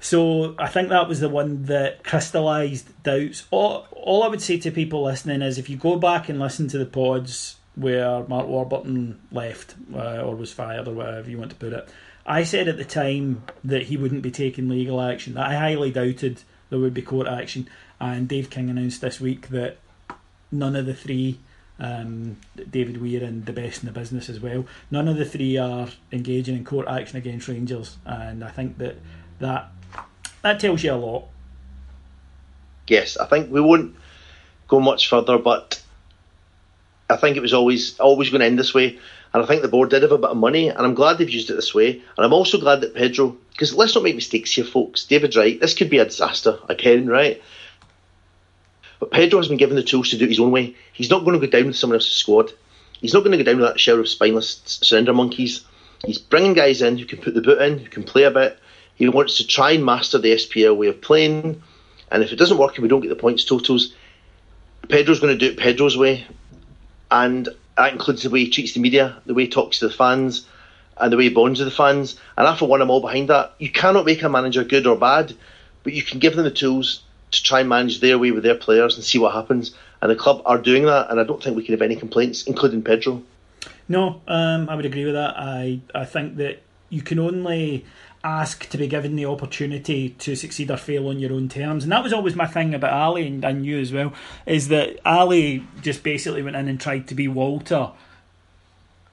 So 0.00 0.54
I 0.58 0.68
think 0.68 0.88
that 0.88 1.08
was 1.08 1.20
the 1.20 1.28
one 1.28 1.64
that 1.64 2.04
crystallised 2.04 3.02
doubts. 3.02 3.44
All, 3.50 3.86
all 3.92 4.22
I 4.22 4.28
would 4.28 4.40
say 4.40 4.56
to 4.60 4.70
people 4.70 5.02
listening 5.02 5.42
is 5.42 5.58
if 5.58 5.68
you 5.68 5.76
go 5.76 5.96
back 5.96 6.30
and 6.30 6.38
listen 6.38 6.68
to 6.68 6.78
the 6.78 6.86
pods 6.86 7.57
where 7.78 8.24
Mark 8.24 8.46
Warburton 8.46 9.20
left 9.30 9.74
uh, 9.94 10.20
or 10.22 10.34
was 10.34 10.52
fired 10.52 10.88
or 10.88 10.94
whatever 10.94 11.30
you 11.30 11.38
want 11.38 11.50
to 11.50 11.56
put 11.56 11.72
it, 11.72 11.88
I 12.26 12.42
said 12.42 12.68
at 12.68 12.76
the 12.76 12.84
time 12.84 13.42
that 13.64 13.84
he 13.84 13.96
wouldn't 13.96 14.22
be 14.22 14.30
taking 14.30 14.68
legal 14.68 15.00
action. 15.00 15.38
I 15.38 15.54
highly 15.54 15.90
doubted 15.90 16.42
there 16.70 16.78
would 16.78 16.94
be 16.94 17.02
court 17.02 17.26
action. 17.26 17.68
And 18.00 18.28
Dave 18.28 18.50
King 18.50 18.70
announced 18.70 19.00
this 19.00 19.20
week 19.20 19.48
that 19.48 19.78
none 20.52 20.76
of 20.76 20.86
the 20.86 20.94
three, 20.94 21.38
um, 21.78 22.36
David 22.70 23.00
Weir 23.00 23.24
and 23.24 23.46
the 23.46 23.52
best 23.52 23.82
in 23.82 23.86
the 23.86 23.98
business 23.98 24.28
as 24.28 24.40
well, 24.40 24.66
none 24.90 25.08
of 25.08 25.16
the 25.16 25.24
three 25.24 25.56
are 25.56 25.88
engaging 26.12 26.56
in 26.56 26.64
court 26.64 26.86
action 26.86 27.16
against 27.16 27.48
Rangers. 27.48 27.96
And 28.04 28.44
I 28.44 28.50
think 28.50 28.78
that 28.78 28.96
that 29.40 29.70
that 30.42 30.60
tells 30.60 30.82
you 30.82 30.92
a 30.92 30.94
lot. 30.94 31.24
Yes, 32.86 33.16
I 33.16 33.26
think 33.26 33.50
we 33.50 33.60
won't 33.60 33.96
go 34.66 34.80
much 34.80 35.08
further, 35.08 35.38
but 35.38 35.82
I 37.10 37.16
think 37.16 37.36
it 37.36 37.42
was 37.42 37.54
always 37.54 37.98
always 37.98 38.30
going 38.30 38.40
to 38.40 38.46
end 38.46 38.58
this 38.58 38.74
way. 38.74 38.98
And 39.32 39.42
I 39.42 39.46
think 39.46 39.62
the 39.62 39.68
board 39.68 39.90
did 39.90 40.02
have 40.02 40.12
a 40.12 40.18
bit 40.18 40.30
of 40.30 40.36
money, 40.36 40.68
and 40.68 40.78
I'm 40.78 40.94
glad 40.94 41.18
they've 41.18 41.28
used 41.28 41.50
it 41.50 41.54
this 41.54 41.74
way. 41.74 41.90
And 41.90 42.24
I'm 42.24 42.32
also 42.32 42.58
glad 42.58 42.80
that 42.80 42.94
Pedro, 42.94 43.36
because 43.50 43.74
let's 43.74 43.94
not 43.94 44.04
make 44.04 44.14
mistakes 44.14 44.52
here, 44.52 44.64
folks. 44.64 45.04
David's 45.04 45.36
right. 45.36 45.60
This 45.60 45.74
could 45.74 45.90
be 45.90 45.98
a 45.98 46.04
disaster 46.06 46.58
again, 46.68 47.06
right? 47.06 47.42
But 49.00 49.10
Pedro 49.10 49.38
has 49.38 49.48
been 49.48 49.58
given 49.58 49.76
the 49.76 49.82
tools 49.82 50.10
to 50.10 50.18
do 50.18 50.24
it 50.24 50.30
his 50.30 50.40
own 50.40 50.50
way. 50.50 50.76
He's 50.92 51.10
not 51.10 51.24
going 51.24 51.38
to 51.38 51.46
go 51.46 51.50
down 51.50 51.66
with 51.66 51.76
someone 51.76 51.96
else's 51.96 52.12
squad. 52.12 52.52
He's 53.00 53.14
not 53.14 53.20
going 53.20 53.36
to 53.36 53.42
go 53.42 53.44
down 53.44 53.60
with 53.60 53.68
that 53.68 53.78
shower 53.78 54.00
of 54.00 54.08
spineless 54.08 54.60
surrender 54.64 55.12
monkeys. 55.12 55.64
He's 56.04 56.18
bringing 56.18 56.54
guys 56.54 56.82
in 56.82 56.98
who 56.98 57.04
can 57.04 57.18
put 57.18 57.34
the 57.34 57.42
boot 57.42 57.60
in, 57.60 57.78
who 57.78 57.88
can 57.88 58.04
play 58.04 58.24
a 58.24 58.30
bit. 58.30 58.58
He 58.94 59.08
wants 59.08 59.36
to 59.36 59.46
try 59.46 59.72
and 59.72 59.84
master 59.84 60.18
the 60.18 60.32
SPL 60.32 60.76
way 60.76 60.88
of 60.88 61.00
playing. 61.00 61.62
And 62.10 62.22
if 62.22 62.32
it 62.32 62.36
doesn't 62.36 62.58
work 62.58 62.74
and 62.76 62.82
we 62.82 62.88
don't 62.88 63.00
get 63.00 63.08
the 63.08 63.16
points 63.16 63.44
totals, 63.44 63.94
Pedro's 64.88 65.20
going 65.20 65.38
to 65.38 65.38
do 65.38 65.52
it 65.52 65.58
Pedro's 65.58 65.96
way. 65.96 66.26
And 67.10 67.48
that 67.76 67.92
includes 67.92 68.22
the 68.22 68.30
way 68.30 68.44
he 68.44 68.50
treats 68.50 68.74
the 68.74 68.80
media, 68.80 69.16
the 69.26 69.34
way 69.34 69.44
he 69.44 69.48
talks 69.48 69.78
to 69.78 69.88
the 69.88 69.94
fans, 69.94 70.46
and 71.00 71.12
the 71.12 71.16
way 71.16 71.24
he 71.24 71.30
bonds 71.30 71.60
with 71.60 71.68
the 71.68 71.74
fans. 71.74 72.18
And 72.36 72.46
I, 72.46 72.56
for 72.56 72.66
one, 72.66 72.82
I'm 72.82 72.90
all 72.90 73.00
behind 73.00 73.28
that. 73.28 73.54
You 73.58 73.70
cannot 73.70 74.04
make 74.04 74.22
a 74.22 74.28
manager 74.28 74.64
good 74.64 74.86
or 74.86 74.96
bad, 74.96 75.34
but 75.84 75.92
you 75.92 76.02
can 76.02 76.18
give 76.18 76.36
them 76.36 76.44
the 76.44 76.50
tools 76.50 77.02
to 77.30 77.42
try 77.42 77.60
and 77.60 77.68
manage 77.68 78.00
their 78.00 78.18
way 78.18 78.30
with 78.30 78.42
their 78.42 78.54
players 78.54 78.96
and 78.96 79.04
see 79.04 79.18
what 79.18 79.34
happens. 79.34 79.74
And 80.00 80.10
the 80.10 80.16
club 80.16 80.42
are 80.44 80.58
doing 80.58 80.84
that, 80.84 81.10
and 81.10 81.20
I 81.20 81.24
don't 81.24 81.42
think 81.42 81.56
we 81.56 81.64
can 81.64 81.74
have 81.74 81.82
any 81.82 81.96
complaints, 81.96 82.44
including 82.44 82.82
Pedro. 82.82 83.22
No, 83.88 84.20
um, 84.28 84.68
I 84.68 84.76
would 84.76 84.84
agree 84.86 85.04
with 85.04 85.14
that. 85.14 85.34
I 85.36 85.80
I 85.94 86.04
think 86.04 86.36
that 86.36 86.62
you 86.90 87.02
can 87.02 87.18
only 87.18 87.84
ask 88.24 88.68
to 88.68 88.78
be 88.78 88.86
given 88.86 89.16
the 89.16 89.26
opportunity 89.26 90.10
to 90.10 90.34
succeed 90.34 90.70
or 90.70 90.76
fail 90.76 91.08
on 91.08 91.18
your 91.18 91.32
own 91.32 91.48
terms. 91.48 91.84
And 91.84 91.92
that 91.92 92.02
was 92.02 92.12
always 92.12 92.34
my 92.34 92.46
thing 92.46 92.74
about 92.74 92.92
Ali 92.92 93.26
and, 93.26 93.44
and 93.44 93.64
you 93.64 93.78
as 93.78 93.92
well, 93.92 94.12
is 94.46 94.68
that 94.68 94.98
Ali 95.04 95.64
just 95.82 96.02
basically 96.02 96.42
went 96.42 96.56
in 96.56 96.68
and 96.68 96.80
tried 96.80 97.06
to 97.08 97.14
be 97.14 97.28
Walter 97.28 97.92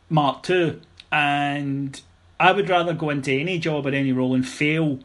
Mark 0.09 0.49
II. 0.49 0.81
And 1.11 2.01
I 2.39 2.51
would 2.51 2.69
rather 2.69 2.93
go 2.93 3.09
into 3.09 3.31
any 3.31 3.59
job 3.59 3.85
or 3.85 3.93
any 3.93 4.11
role 4.11 4.33
and 4.33 4.47
fail 4.47 4.99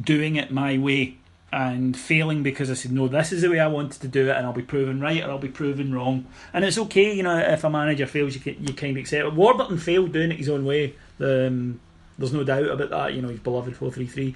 doing 0.00 0.36
it 0.36 0.50
my 0.50 0.78
way 0.78 1.16
and 1.52 1.96
failing 1.96 2.42
because 2.42 2.70
I 2.70 2.74
said, 2.74 2.92
no, 2.92 3.08
this 3.08 3.32
is 3.32 3.42
the 3.42 3.50
way 3.50 3.58
I 3.58 3.66
wanted 3.66 4.00
to 4.02 4.08
do 4.08 4.28
it, 4.28 4.36
and 4.36 4.46
I'll 4.46 4.52
be 4.52 4.62
proven 4.62 5.00
right 5.00 5.22
or 5.22 5.30
I'll 5.30 5.38
be 5.38 5.48
proven 5.48 5.92
wrong. 5.92 6.26
And 6.52 6.64
it's 6.64 6.78
okay, 6.78 7.12
you 7.12 7.24
know, 7.24 7.36
if 7.38 7.64
a 7.64 7.70
manager 7.70 8.06
fails, 8.06 8.34
you 8.34 8.40
can, 8.40 8.64
you 8.64 8.72
kind 8.74 8.96
of 8.96 9.00
accept 9.00 9.26
it. 9.26 9.34
Warburton 9.34 9.78
failed 9.78 10.12
doing 10.12 10.30
it 10.30 10.38
his 10.38 10.48
own 10.48 10.64
way. 10.64 10.94
Um, 11.18 11.80
there's 12.20 12.34
no 12.34 12.44
doubt 12.44 12.68
about 12.68 12.90
that. 12.90 13.14
You 13.14 13.22
know, 13.22 13.28
he's 13.28 13.40
beloved 13.40 13.74
433. 13.74 14.34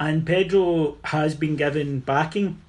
And 0.00 0.26
Pedro 0.26 0.96
has 1.04 1.34
been 1.34 1.54
given 1.54 2.00
backing. 2.00 2.60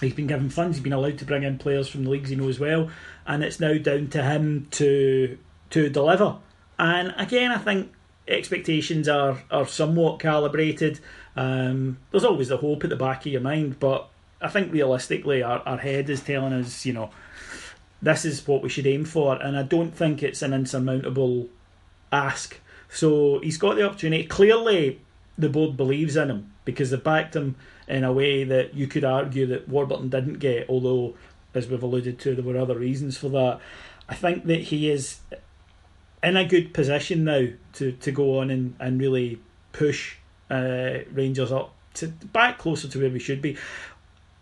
He's 0.00 0.14
been 0.14 0.26
given 0.26 0.50
funds. 0.50 0.76
He's 0.76 0.82
been 0.82 0.94
allowed 0.94 1.18
to 1.18 1.24
bring 1.26 1.42
in 1.42 1.58
players 1.58 1.88
from 1.88 2.04
the 2.04 2.10
leagues 2.10 2.30
he 2.30 2.36
knows 2.36 2.58
well, 2.58 2.90
and 3.26 3.44
it's 3.44 3.60
now 3.60 3.76
down 3.78 4.08
to 4.08 4.22
him 4.22 4.66
to 4.72 5.38
to 5.70 5.88
deliver. 5.90 6.38
And 6.78 7.14
again, 7.18 7.52
I 7.52 7.58
think 7.58 7.92
expectations 8.26 9.08
are 9.08 9.42
are 9.50 9.66
somewhat 9.66 10.18
calibrated. 10.18 10.98
Um, 11.36 11.98
there's 12.10 12.24
always 12.24 12.48
the 12.48 12.56
hope 12.56 12.84
at 12.84 12.90
the 12.90 12.96
back 12.96 13.20
of 13.26 13.32
your 13.32 13.40
mind, 13.42 13.78
but 13.78 14.08
I 14.40 14.48
think 14.48 14.72
realistically, 14.72 15.42
our, 15.42 15.60
our 15.60 15.78
head 15.78 16.10
is 16.10 16.22
telling 16.22 16.52
us, 16.54 16.84
you 16.84 16.94
know, 16.94 17.10
this 18.00 18.24
is 18.24 18.46
what 18.46 18.62
we 18.62 18.68
should 18.68 18.86
aim 18.86 19.04
for, 19.04 19.40
and 19.40 19.56
I 19.56 19.62
don't 19.62 19.94
think 19.94 20.22
it's 20.22 20.42
an 20.42 20.52
insurmountable 20.52 21.48
ask 22.10 22.58
so 22.92 23.40
he's 23.40 23.56
got 23.56 23.76
the 23.76 23.86
opportunity. 23.86 24.24
Clearly, 24.24 25.00
the 25.38 25.48
board 25.48 25.76
believes 25.76 26.14
in 26.14 26.30
him 26.30 26.52
because 26.66 26.90
they 26.90 26.98
backed 26.98 27.34
him 27.34 27.56
in 27.88 28.04
a 28.04 28.12
way 28.12 28.44
that 28.44 28.74
you 28.74 28.86
could 28.86 29.02
argue 29.02 29.46
that 29.46 29.68
Warburton 29.68 30.10
didn't 30.10 30.38
get, 30.38 30.68
although, 30.68 31.14
as 31.54 31.68
we've 31.68 31.82
alluded 31.82 32.18
to, 32.20 32.34
there 32.34 32.44
were 32.44 32.58
other 32.60 32.78
reasons 32.78 33.16
for 33.16 33.30
that. 33.30 33.60
I 34.08 34.14
think 34.14 34.44
that 34.44 34.60
he 34.64 34.90
is 34.90 35.20
in 36.22 36.36
a 36.36 36.44
good 36.44 36.74
position 36.74 37.24
now 37.24 37.46
to, 37.74 37.92
to 37.92 38.12
go 38.12 38.38
on 38.38 38.50
and, 38.50 38.76
and 38.78 39.00
really 39.00 39.40
push 39.72 40.16
uh, 40.50 40.98
Rangers 41.12 41.50
up 41.50 41.74
to 41.94 42.08
back 42.08 42.58
closer 42.58 42.88
to 42.88 43.00
where 43.00 43.10
we 43.10 43.18
should 43.18 43.40
be. 43.40 43.56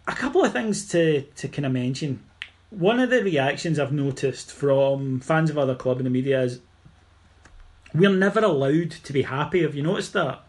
A 0.08 0.12
couple 0.12 0.44
of 0.44 0.52
things 0.52 0.88
to, 0.88 1.22
to 1.22 1.46
kind 1.46 1.66
of 1.66 1.72
mention. 1.72 2.24
One 2.70 2.98
of 2.98 3.10
the 3.10 3.22
reactions 3.22 3.78
I've 3.78 3.92
noticed 3.92 4.50
from 4.50 5.20
fans 5.20 5.50
of 5.50 5.58
other 5.58 5.76
club 5.76 5.98
in 5.98 6.04
the 6.04 6.10
media 6.10 6.42
is 6.42 6.60
we're 7.94 8.14
never 8.14 8.40
allowed 8.40 8.90
to 8.90 9.12
be 9.12 9.22
happy. 9.22 9.62
Have 9.62 9.74
you 9.74 9.82
noticed 9.82 10.12
that? 10.12 10.42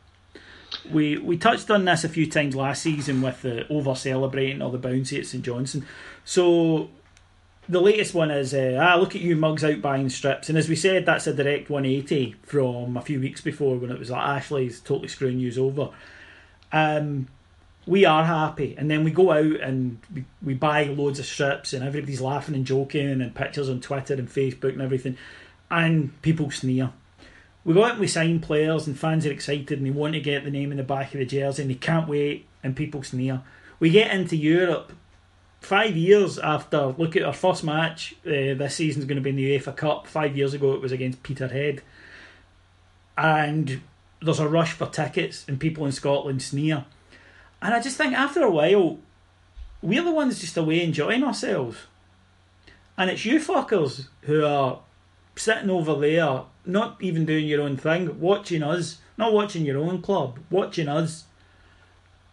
We 0.89 1.18
we 1.18 1.38
touched 1.38 1.70
on 1.70 1.86
this 1.86 2.04
a 2.04 2.10
few 2.10 2.26
times 2.28 2.56
last 2.56 2.82
season 2.82 3.22
with 3.22 3.42
the 3.42 3.68
over 3.68 3.94
celebrating 3.94 4.62
or 4.62 4.72
the 4.72 4.80
bouncy 4.80 5.20
at 5.20 5.26
St 5.26 5.44
Johnstone. 5.44 5.86
So 6.24 6.89
the 7.68 7.82
latest 7.82 8.14
one 8.14 8.32
is 8.32 8.54
uh, 8.54 8.78
ah 8.82 8.96
look 8.96 9.16
at 9.16 9.22
you 9.22 9.36
mugs 9.36 9.64
out 9.64 9.82
buying 9.82 10.10
strips, 10.10 10.50
and 10.50 10.58
as 10.58 10.70
we 10.70 10.76
said, 10.76 11.06
that's 11.06 11.28
a 11.28 11.34
direct 11.34 11.70
180 11.70 12.36
from 12.44 12.98
a 12.98 13.02
few 13.02 13.20
weeks 13.20 13.42
before 13.42 13.78
when 13.78 13.92
it 13.92 14.00
was 14.00 14.12
like 14.12 14.22
Ashley's 14.22 14.80
totally 14.80 15.08
screwing 15.08 15.39
you 15.39 15.52
over. 15.64 15.89
Um, 16.72 17.28
we 17.86 18.06
are 18.06 18.24
happy, 18.24 18.76
and 18.78 18.89
then 18.89 19.04
we 19.04 19.12
go 19.12 19.32
out 19.32 19.60
and 19.60 20.00
we, 20.14 20.26
we 20.42 20.54
buy 20.54 20.84
loads 20.84 21.20
of 21.20 21.26
strips, 21.26 21.74
and 21.74 21.84
everybody's 21.84 22.22
laughing 22.22 22.56
and 22.56 22.66
joking, 22.66 23.22
and 23.22 23.36
pictures 23.36 23.70
on 23.70 23.82
Twitter 23.82 24.14
and 24.14 24.30
Facebook 24.30 24.74
and 24.74 24.82
everything, 24.82 25.18
and 25.70 26.20
people 26.22 26.50
sneer 26.50 26.92
we 27.64 27.74
go 27.74 27.84
out 27.84 27.91
and 27.91 27.99
we 27.99 28.07
sign 28.07 28.39
players, 28.39 28.88
and 28.88 28.97
fans 28.97 29.26
are 29.26 29.32
excited 29.32 29.78
and 29.78 29.86
they 29.86 29.91
want 29.91 30.14
to 30.14 30.20
get 30.20 30.43
the 30.43 30.51
name 30.51 30.72
in 30.72 30.78
the 30.78 30.84
back 30.84 31.14
of 31.14 31.20
the 31.20 31.26
jersey 31.26 31.62
and 31.62 31.72
they 31.72 31.76
can't 31.76 32.07
wait, 32.07 32.47
and 32.64 32.76
people 32.76 33.03
sneer. 33.03 33.41
We 33.80 33.89
get 33.89 34.12
into 34.12 34.36
Europe 34.36 34.93
five 35.62 35.95
years 35.95 36.39
after. 36.39 36.88
Look 36.88 37.16
at 37.16 37.24
our 37.24 37.34
first 37.34 37.64
match 37.64 38.16
uh, 38.26 38.55
this 38.55 38.76
season 38.76 39.01
is 39.01 39.07
going 39.07 39.18
to 39.18 39.22
be 39.22 39.30
in 39.30 39.36
the 39.36 39.57
UEFA 39.57 39.76
Cup. 39.76 40.07
Five 40.07 40.36
years 40.36 40.53
ago, 40.53 40.74
it 40.74 40.82
was 40.82 40.91
against 40.91 41.24
Peterhead, 41.24 41.82
and 43.18 43.82
there's 44.22 44.39
a 44.39 44.47
rush 44.47 44.74
for 44.74 44.88
tickets, 44.88 45.45
and 45.47 45.59
people 45.59 45.86
in 45.86 45.91
Scotland 45.91 46.41
sneer. 46.41 46.86
And 47.62 47.74
I 47.74 47.82
just 47.82 47.97
think 47.97 48.14
after 48.14 48.41
a 48.41 48.49
while, 48.49 48.97
we're 49.82 50.03
the 50.03 50.12
ones 50.12 50.41
just 50.41 50.57
away 50.57 50.84
enjoying 50.84 51.24
ourselves. 51.24 51.78
And 52.97 53.09
it's 53.09 53.26
you 53.26 53.39
fuckers 53.39 54.07
who 54.22 54.43
are 54.43 54.80
sitting 55.36 55.70
over 55.70 55.95
there 55.95 56.43
not 56.66 56.97
even 57.01 57.26
doing 57.26 57.45
your 57.45 57.62
own 57.62 57.78
thing, 57.78 58.20
watching 58.20 58.64
us, 58.64 58.99
not 59.18 59.34
watching 59.34 59.66
your 59.66 59.78
own 59.78 60.01
club, 60.01 60.39
watching 60.49 60.88
us. 60.88 61.26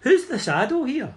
Who's 0.00 0.26
the 0.26 0.38
saddle 0.38 0.84
here? 0.84 1.14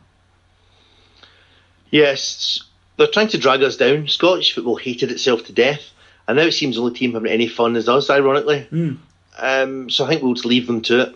Yes, 1.90 2.64
they're 2.98 3.08
trying 3.08 3.28
to 3.30 3.38
drag 3.38 3.64
us 3.64 3.78
down. 3.78 4.08
Scottish 4.08 4.54
football 4.54 4.78
hated 4.78 5.12
itself 5.12 5.44
to 5.46 5.54
death, 5.54 5.82
and 6.28 6.38
now 6.38 6.44
it 6.44 6.54
seems 6.54 6.76
the 6.76 6.82
only 6.82 6.98
team 6.98 7.14
having 7.14 7.32
any 7.32 7.48
fun 7.48 7.76
is 7.76 7.90
us, 7.90 8.10
ironically. 8.10 8.68
Mm. 8.72 8.98
Um, 9.38 9.90
so 9.90 10.06
I 10.06 10.10
think 10.10 10.24
we'll 10.24 10.34
just 10.34 10.46
leave 10.46 10.68
them 10.68 10.82
to 10.84 11.02
it. 11.02 11.16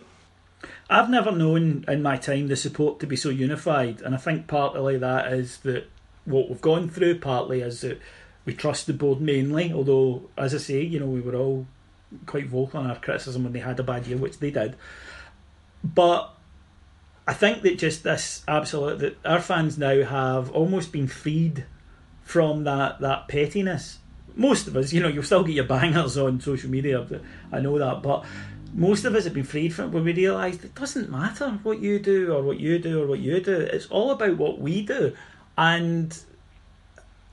I've 0.90 1.10
never 1.10 1.32
known 1.32 1.84
in 1.88 2.02
my 2.04 2.18
time 2.18 2.48
the 2.48 2.56
support 2.56 3.00
to 3.00 3.08
be 3.08 3.16
so 3.16 3.30
unified, 3.30 4.02
and 4.02 4.14
I 4.14 4.18
think 4.18 4.48
partly 4.48 4.98
that 4.98 5.34
is 5.34 5.58
that 5.60 5.90
what 6.26 6.50
we've 6.50 6.62
gone 6.62 6.90
through. 6.90 7.20
Partly 7.20 7.62
is 7.62 7.82
that 7.82 8.00
we 8.46 8.54
trust 8.54 8.86
the 8.86 8.94
board 8.94 9.22
mainly, 9.22 9.74
although 9.74 10.30
as 10.38 10.54
I 10.54 10.60
say, 10.60 10.82
you 10.82 11.00
know, 11.00 11.08
we 11.08 11.22
were 11.22 11.36
all 11.36 11.66
quite 12.26 12.48
vocal 12.48 12.82
in 12.82 12.88
our 12.88 12.96
criticism 12.98 13.44
when 13.44 13.54
they 13.54 13.60
had 13.60 13.80
a 13.80 13.84
bad 13.84 14.08
year, 14.08 14.18
which 14.18 14.40
they 14.40 14.52
did. 14.52 14.76
But 15.84 16.32
I 17.28 17.34
think 17.34 17.64
that 17.64 17.78
just 17.78 18.04
this 18.04 18.44
absolute 18.48 19.00
that 19.00 19.18
our 19.26 19.42
fans 19.42 19.78
now 19.78 20.04
have 20.04 20.52
almost 20.52 20.92
been 20.92 21.08
freed 21.08 21.66
from 22.24 22.64
that 22.66 23.00
that 23.02 23.28
pettiness. 23.28 24.00
Most 24.36 24.68
of 24.68 24.76
us, 24.76 24.92
you 24.92 25.00
know, 25.02 25.08
you'll 25.08 25.24
still 25.24 25.44
get 25.44 25.56
your 25.56 25.66
bangers 25.66 26.18
on 26.18 26.42
social 26.42 26.70
media. 26.70 27.06
I 27.52 27.60
know 27.62 27.78
that, 27.80 28.04
but 28.04 28.26
most 28.74 29.06
of 29.06 29.16
us 29.16 29.24
have 29.24 29.34
been 29.34 29.46
freed 29.46 29.74
from 29.74 29.86
it 29.86 29.92
when 29.92 30.04
we 30.04 30.14
realised 30.14 30.66
it 30.66 30.76
doesn't 30.76 31.10
matter 31.10 31.60
what 31.64 31.80
you 31.80 31.98
do 31.98 32.34
or 32.34 32.44
what 32.44 32.60
you 32.60 32.78
do 32.78 33.02
or 33.02 33.08
what 33.08 33.20
you 33.20 33.40
do. 33.40 33.56
It's 33.56 33.86
all 33.88 34.12
about 34.12 34.38
what 34.38 34.60
we 34.60 34.82
do. 34.82 35.16
And 35.58 36.18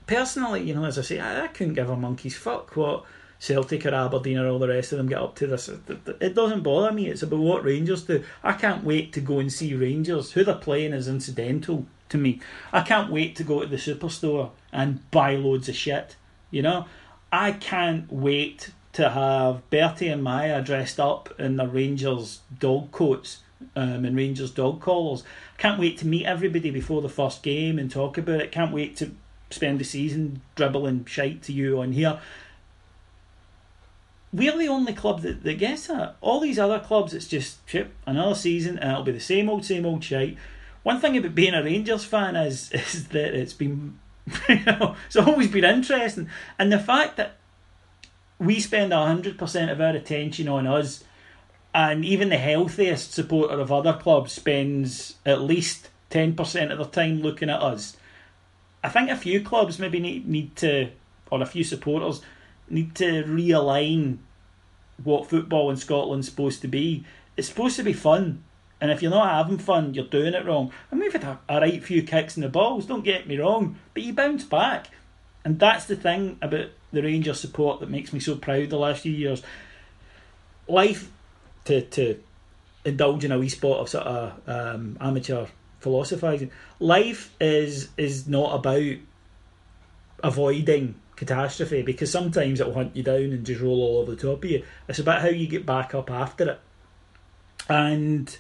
personally, 0.06 0.62
you 0.62 0.74
know, 0.74 0.84
as 0.84 0.98
I 0.98 1.02
say, 1.02 1.18
I, 1.18 1.44
I 1.44 1.48
couldn't 1.48 1.74
give 1.74 1.90
a 1.90 1.96
monkey's 1.96 2.36
fuck 2.36 2.76
what 2.76 3.04
Celtic 3.43 3.84
or 3.84 3.93
Aberdeen 3.93 4.38
or 4.38 4.47
all 4.47 4.61
the 4.61 4.68
rest 4.68 4.93
of 4.93 4.99
them 4.99 5.09
get 5.09 5.18
up 5.18 5.34
to 5.34 5.49
this. 5.49 5.68
It 5.68 6.32
doesn't 6.32 6.62
bother 6.62 6.93
me. 6.93 7.09
It's 7.09 7.24
about 7.24 7.40
what 7.40 7.64
Rangers 7.64 8.05
do. 8.05 8.22
I 8.45 8.53
can't 8.53 8.84
wait 8.84 9.12
to 9.14 9.20
go 9.20 9.40
and 9.40 9.53
see 9.53 9.74
Rangers. 9.74 10.30
Who 10.30 10.45
they're 10.45 10.55
playing 10.55 10.93
is 10.93 11.09
incidental 11.09 11.86
to 12.11 12.18
me. 12.18 12.40
I 12.72 12.82
can't 12.82 13.11
wait 13.11 13.34
to 13.34 13.43
go 13.43 13.61
to 13.61 13.66
the 13.66 13.78
superstore 13.78 14.51
and 14.72 15.11
buy 15.11 15.34
loads 15.34 15.68
of 15.68 15.74
shit. 15.74 16.14
You 16.53 16.62
know, 16.62 16.86
I 17.32 17.51
can't 17.51 18.12
wait 18.12 18.70
to 18.93 19.11
have 19.11 19.68
Bertie 19.70 20.07
and 20.07 20.22
Maya 20.22 20.62
dressed 20.62 21.01
up 21.01 21.34
in 21.36 21.57
the 21.57 21.66
Rangers 21.66 22.43
dog 22.61 22.93
coats 22.93 23.40
um, 23.74 24.05
and 24.05 24.16
Rangers 24.16 24.53
dog 24.53 24.80
collars. 24.80 25.24
Can't 25.59 25.80
wait 25.80 25.99
to 25.99 26.07
meet 26.07 26.26
everybody 26.26 26.70
before 26.70 27.03
the 27.03 27.09
first 27.09 27.43
game 27.43 27.80
and 27.80 27.90
talk 27.90 28.16
about 28.16 28.40
it. 28.40 28.53
Can't 28.53 28.72
wait 28.72 28.97
to 28.99 29.11
spend 29.51 29.80
the 29.80 29.84
season 29.84 30.43
dribbling 30.55 31.07
shite 31.07 31.43
to 31.43 31.53
you 31.53 31.80
on 31.80 31.90
here 31.90 32.20
we're 34.33 34.57
the 34.57 34.68
only 34.68 34.95
club 34.95 35.20
that, 35.22 35.43
that 35.43 35.59
gets 35.59 35.89
that. 35.89 36.16
All 36.20 36.41
these 36.41 36.59
other 36.59 36.80
clubs, 36.80 37.12
it's 37.12 37.28
just 37.28 37.66
chip 37.66 37.93
another 38.07 38.35
season 38.35 38.78
and 38.78 38.91
it'll 38.91 39.05
be 39.05 39.12
the 39.12 39.20
same 39.20 39.49
old, 39.49 39.64
same 39.64 39.85
old 39.85 40.03
shite. 40.03 40.39
One 40.83 41.01
thing 41.01 41.16
about 41.16 41.35
being 41.35 41.55
a 41.55 41.62
Rangers 41.62 42.05
fan 42.05 42.35
is 42.35 42.72
is 42.72 43.09
that 43.09 43.35
it's 43.35 43.53
been, 43.53 43.99
you 44.49 44.64
know, 44.64 44.97
it's 45.07 45.16
always 45.16 45.49
been 45.49 45.64
interesting, 45.64 46.28
and 46.59 46.72
the 46.72 46.78
fact 46.78 47.16
that 47.18 47.37
we 48.39 48.59
spend 48.59 48.93
hundred 48.93 49.39
percent 49.39 49.70
of 49.70 49.80
our 49.80 49.91
attention 49.91 50.49
on 50.49 50.66
us, 50.66 51.05
and 51.74 52.05
even 52.05 52.30
the 52.30 52.39
healthiest 52.39 53.12
supporter 53.12 53.61
of 53.61 53.70
other 53.70 53.93
clubs 53.93 54.33
spends 54.33 55.16
at 55.24 55.43
least 55.43 55.91
ten 56.11 56.35
percent 56.35 56.72
of 56.72 56.78
their 56.78 56.87
time 56.87 57.20
looking 57.20 57.51
at 57.51 57.62
us. 57.62 57.97
I 58.83 58.89
think 58.89 59.11
a 59.11 59.16
few 59.16 59.43
clubs 59.43 59.78
maybe 59.78 60.01
need 60.01 60.26
need 60.26 60.57
to, 60.57 60.91
or 61.30 61.43
a 61.43 61.47
few 61.47 61.62
supporters 61.62 62.22
need 62.72 62.94
to 62.96 63.24
realign 63.24 64.18
what 65.02 65.28
football 65.28 65.70
in 65.70 65.76
Scotland's 65.76 66.28
supposed 66.28 66.62
to 66.62 66.68
be. 66.68 67.04
It's 67.36 67.48
supposed 67.48 67.76
to 67.76 67.82
be 67.82 67.92
fun. 67.92 68.42
And 68.80 68.90
if 68.90 69.00
you're 69.00 69.12
not 69.12 69.30
having 69.30 69.58
fun, 69.58 69.94
you're 69.94 70.04
doing 70.06 70.34
it 70.34 70.44
wrong. 70.44 70.72
And 70.90 70.98
we've 70.98 71.12
had 71.12 71.22
a, 71.22 71.38
a 71.48 71.60
right 71.60 71.82
few 71.82 72.02
kicks 72.02 72.36
in 72.36 72.42
the 72.42 72.48
balls, 72.48 72.86
don't 72.86 73.04
get 73.04 73.28
me 73.28 73.38
wrong, 73.38 73.76
but 73.94 74.02
you 74.02 74.12
bounce 74.12 74.44
back. 74.44 74.88
And 75.44 75.58
that's 75.58 75.84
the 75.86 75.96
thing 75.96 76.38
about 76.42 76.66
the 76.92 77.02
Rangers 77.02 77.40
support 77.40 77.80
that 77.80 77.90
makes 77.90 78.12
me 78.12 78.20
so 78.20 78.36
proud 78.36 78.70
the 78.70 78.78
last 78.78 79.02
few 79.02 79.12
years. 79.12 79.42
Life, 80.66 81.10
to, 81.64 81.82
to 81.82 82.20
indulge 82.84 83.24
in 83.24 83.32
a 83.32 83.38
wee 83.38 83.48
spot 83.48 83.78
of 83.78 83.88
sort 83.88 84.06
of 84.06 84.40
um, 84.48 84.96
amateur 85.00 85.46
philosophising, 85.80 86.50
life 86.78 87.34
is 87.40 87.88
is 87.96 88.28
not 88.28 88.54
about 88.54 88.96
avoiding 90.22 90.94
catastrophe 91.22 91.82
because 91.82 92.10
sometimes 92.10 92.60
it'll 92.60 92.74
hunt 92.74 92.96
you 92.96 93.02
down 93.04 93.16
and 93.16 93.46
just 93.46 93.60
roll 93.60 93.80
all 93.80 93.98
over 93.98 94.14
the 94.14 94.28
top 94.28 94.42
of 94.42 94.50
you. 94.50 94.64
It's 94.88 94.98
about 94.98 95.22
how 95.22 95.28
you 95.28 95.46
get 95.46 95.64
back 95.64 95.94
up 95.94 96.10
after 96.10 96.50
it, 96.50 96.60
and 97.68 98.36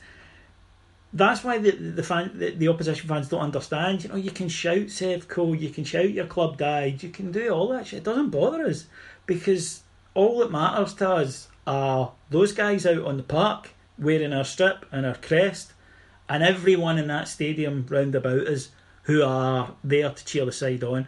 that's 1.12 1.44
why 1.44 1.58
the 1.58 1.70
the 1.70 2.02
fan 2.02 2.32
the, 2.34 2.50
the 2.50 2.68
opposition 2.68 3.08
fans 3.08 3.28
don't 3.28 3.40
understand. 3.40 4.02
You 4.02 4.08
know, 4.08 4.16
you 4.16 4.32
can 4.32 4.48
shout 4.48 4.86
Sevco, 4.86 5.58
you 5.58 5.70
can 5.70 5.84
shout 5.84 6.10
your 6.10 6.26
club 6.26 6.58
died, 6.58 7.02
you 7.04 7.10
can 7.10 7.30
do 7.30 7.50
all 7.50 7.68
that 7.68 7.86
shit. 7.86 7.98
It 7.98 8.04
doesn't 8.04 8.30
bother 8.30 8.64
us 8.64 8.86
because 9.26 9.82
all 10.14 10.40
that 10.40 10.50
matters 10.50 10.94
to 10.94 11.08
us 11.08 11.48
are 11.66 12.12
those 12.30 12.52
guys 12.52 12.84
out 12.84 13.04
on 13.04 13.16
the 13.16 13.22
park 13.22 13.70
wearing 13.96 14.32
our 14.32 14.44
strip 14.44 14.84
and 14.90 15.06
our 15.06 15.14
crest, 15.14 15.72
and 16.28 16.42
everyone 16.42 16.98
in 16.98 17.06
that 17.06 17.28
stadium 17.28 17.86
round 17.88 18.16
about 18.16 18.48
us 18.48 18.70
who 19.04 19.22
are 19.22 19.76
there 19.84 20.10
to 20.10 20.24
cheer 20.24 20.44
the 20.44 20.52
side 20.52 20.82
on 20.82 21.06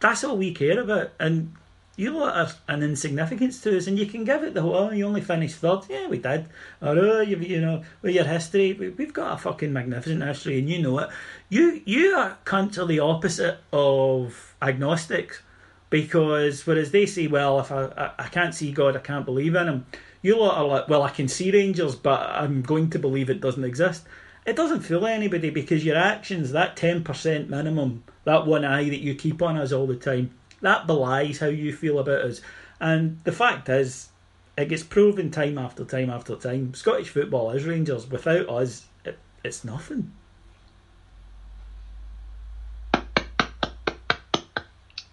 that's 0.00 0.24
all 0.24 0.36
we 0.36 0.52
care 0.52 0.80
about. 0.80 1.12
And 1.20 1.54
you 1.96 2.16
lot 2.16 2.34
are 2.34 2.74
an 2.74 2.82
insignificance 2.82 3.60
to 3.60 3.76
us, 3.76 3.86
and 3.86 3.98
you 3.98 4.06
can 4.06 4.24
give 4.24 4.42
it 4.42 4.54
the 4.54 4.62
whole, 4.62 4.74
oh, 4.74 4.90
you 4.90 5.06
only 5.06 5.20
finished 5.20 5.56
third. 5.56 5.80
Yeah, 5.88 6.08
we 6.08 6.18
did. 6.18 6.46
Or, 6.80 6.98
oh, 6.98 7.20
you, 7.20 7.36
you 7.36 7.60
know, 7.60 7.82
with 8.00 8.14
your 8.14 8.24
history, 8.24 8.72
we, 8.72 9.04
have 9.04 9.12
got 9.12 9.34
a 9.34 9.36
fucking 9.36 9.72
magnificent 9.72 10.22
history, 10.22 10.58
and 10.58 10.68
you 10.68 10.80
know 10.80 10.98
it. 11.00 11.10
You 11.50 11.82
you 11.84 12.14
are 12.14 12.38
kind 12.44 12.76
of 12.78 12.88
the 12.88 13.00
opposite 13.00 13.58
of 13.72 14.54
agnostics, 14.62 15.42
because 15.90 16.66
whereas 16.66 16.90
they 16.90 17.04
say, 17.04 17.26
well, 17.26 17.60
if 17.60 17.70
I, 17.70 17.84
I, 17.96 18.12
I 18.18 18.28
can't 18.28 18.54
see 18.54 18.72
God, 18.72 18.96
I 18.96 19.00
can't 19.00 19.26
believe 19.26 19.54
in 19.54 19.68
Him. 19.68 19.86
You 20.22 20.38
lot 20.38 20.56
are 20.56 20.66
like, 20.66 20.88
well, 20.88 21.02
I 21.02 21.10
can 21.10 21.28
see 21.28 21.50
Rangers, 21.50 21.96
but 21.96 22.20
I'm 22.30 22.62
going 22.62 22.88
to 22.90 22.98
believe 22.98 23.28
it 23.28 23.40
doesn't 23.40 23.64
exist. 23.64 24.06
It 24.46 24.56
doesn't 24.56 24.80
fool 24.80 25.06
anybody 25.06 25.50
because 25.50 25.84
your 25.84 25.96
actions, 25.96 26.52
that 26.52 26.76
10% 26.76 27.48
minimum, 27.48 28.04
that 28.24 28.46
one 28.46 28.64
eye 28.64 28.88
that 28.88 29.00
you 29.00 29.14
keep 29.14 29.42
on 29.42 29.56
us 29.56 29.72
all 29.72 29.86
the 29.86 29.96
time, 29.96 30.30
that 30.60 30.86
belies 30.86 31.38
how 31.38 31.46
you 31.46 31.72
feel 31.72 31.98
about 31.98 32.22
us. 32.22 32.40
And 32.80 33.20
the 33.24 33.32
fact 33.32 33.68
is, 33.68 34.08
it 34.56 34.68
gets 34.68 34.82
proven 34.82 35.30
time 35.30 35.58
after 35.58 35.84
time 35.84 36.10
after 36.10 36.36
time. 36.36 36.74
Scottish 36.74 37.08
football 37.08 37.50
is 37.50 37.64
Rangers. 37.64 38.08
Without 38.08 38.48
us, 38.48 38.86
it, 39.04 39.18
it's 39.42 39.64
nothing. 39.64 40.12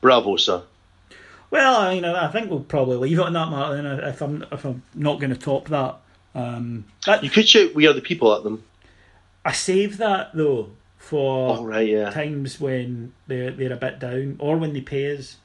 Bravo, 0.01 0.36
sir. 0.36 0.64
Well, 1.49 1.78
I 1.78 1.93
mean, 1.93 2.05
I 2.05 2.28
think 2.28 2.49
we'll 2.49 2.60
probably 2.60 2.97
leave 2.97 3.20
it 3.20 3.26
on 3.26 3.34
that, 3.34 3.49
Martin. 3.49 3.86
If 3.86 4.22
I'm 4.22 4.45
if 4.51 4.66
I'm 4.66 4.84
not 4.93 5.20
going 5.20 5.30
to 5.30 5.39
top 5.39 5.70
that, 5.70 5.97
um, 6.36 6.86
that 7.05 7.24
you 7.24 7.30
could 7.30 7.47
shout 7.47 7.74
"We 7.74 7.88
Are 7.88 7.93
the 7.93 8.01
People" 8.01 8.36
at 8.36 8.43
them. 8.43 8.64
I 9.45 9.53
save 9.53 9.97
that 9.97 10.32
though 10.34 10.72
for 10.98 11.58
oh, 11.58 11.64
right, 11.64 11.88
yeah. 11.88 12.10
times 12.10 12.60
when 12.60 13.14
they're 13.28 13.52
they're 13.52 13.74
a 13.74 13.78
bit 13.78 14.00
down 14.00 14.36
or 14.39 14.58
when 14.58 14.74
they 14.74 14.82
pay 14.82 15.16
us. 15.16 15.38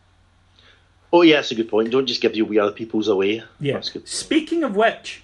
Oh 1.12 1.22
yeah, 1.22 1.36
that's 1.36 1.50
a 1.50 1.54
good 1.54 1.68
point. 1.68 1.90
Don't 1.90 2.06
just 2.06 2.22
give 2.22 2.34
your 2.34 2.46
we 2.46 2.58
other 2.58 2.72
people's 2.72 3.08
away. 3.08 3.42
Yeah. 3.60 3.80
Speaking 3.80 4.64
of 4.64 4.74
which, 4.74 5.22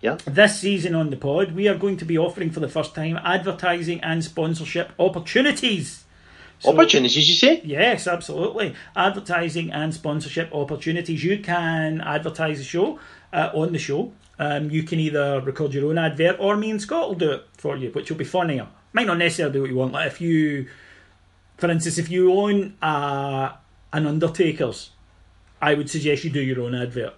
yeah. 0.00 0.16
This 0.24 0.58
season 0.58 0.94
on 0.94 1.10
the 1.10 1.16
pod, 1.16 1.52
we 1.52 1.68
are 1.68 1.76
going 1.76 1.98
to 1.98 2.06
be 2.06 2.16
offering 2.16 2.50
for 2.50 2.60
the 2.60 2.68
first 2.68 2.94
time 2.94 3.18
advertising 3.22 4.00
and 4.00 4.24
sponsorship 4.24 4.92
opportunities. 4.98 6.04
So, 6.58 6.72
opportunities, 6.72 7.28
you 7.28 7.34
say? 7.34 7.60
Yes, 7.64 8.06
absolutely. 8.06 8.74
Advertising 8.96 9.70
and 9.72 9.92
sponsorship 9.92 10.54
opportunities. 10.54 11.22
You 11.22 11.38
can 11.40 12.00
advertise 12.00 12.58
the 12.58 12.64
show 12.64 12.98
uh, 13.32 13.50
on 13.54 13.72
the 13.72 13.78
show. 13.78 14.12
Um, 14.38 14.70
you 14.70 14.82
can 14.84 14.98
either 15.00 15.40
record 15.42 15.74
your 15.74 15.90
own 15.90 15.98
advert 15.98 16.36
or 16.38 16.56
me 16.56 16.70
and 16.70 16.80
Scot 16.80 17.08
will 17.08 17.14
do 17.14 17.32
it 17.32 17.46
for 17.58 17.76
you, 17.76 17.90
which 17.90 18.10
will 18.10 18.16
be 18.16 18.24
funnier 18.24 18.68
might 18.92 19.06
not 19.06 19.18
necessarily 19.18 19.52
be 19.52 19.60
what 19.60 19.70
you 19.70 19.76
want. 19.76 19.92
Like 19.92 20.06
if 20.06 20.20
you, 20.20 20.68
for 21.58 21.70
instance, 21.70 21.98
if 21.98 22.10
you 22.10 22.32
own 22.32 22.74
an 22.82 24.06
Undertaker's, 24.06 24.90
I 25.60 25.74
would 25.74 25.90
suggest 25.90 26.24
you 26.24 26.30
do 26.30 26.40
your 26.40 26.62
own 26.62 26.74
advert. 26.74 27.14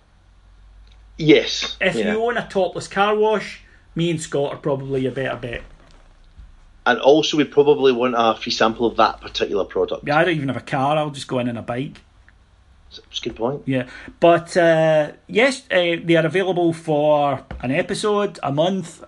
Yes. 1.19 1.77
If 1.81 1.95
yeah. 1.95 2.13
you 2.13 2.23
own 2.23 2.37
a 2.37 2.49
topless 2.49 2.89
car 2.89 3.15
wash, 3.15 3.63
me 3.95 4.11
and 4.11 4.21
Scot 4.21 4.53
are 4.53 4.59
probably 4.59 5.07
a 5.07 5.11
better 5.11 5.37
bet. 5.37 5.63
And 6.85 6.99
also, 6.99 7.37
we 7.37 7.45
probably 7.45 7.93
want 7.93 8.15
a 8.19 8.35
free 8.35 8.51
sample 8.51 8.87
of 8.87 8.97
that 8.97 9.21
particular 9.21 9.65
product. 9.65 10.03
Yeah, 10.07 10.19
I 10.19 10.25
don't 10.25 10.35
even 10.35 10.49
have 10.49 10.57
a 10.57 10.61
car. 10.61 10.97
I'll 10.97 11.11
just 11.11 11.29
go 11.29 11.39
in 11.39 11.49
on 11.49 11.57
a 11.57 11.63
bike. 11.63 12.01
That's 12.91 13.21
a 13.21 13.23
good 13.23 13.37
point. 13.37 13.63
Yeah, 13.67 13.89
but 14.19 14.57
uh, 14.57 15.13
yes, 15.29 15.63
uh, 15.71 15.97
they 16.03 16.17
are 16.17 16.27
available 16.27 16.73
for 16.73 17.45
an 17.61 17.71
episode, 17.71 18.41
a 18.43 18.51
month, 18.51 19.05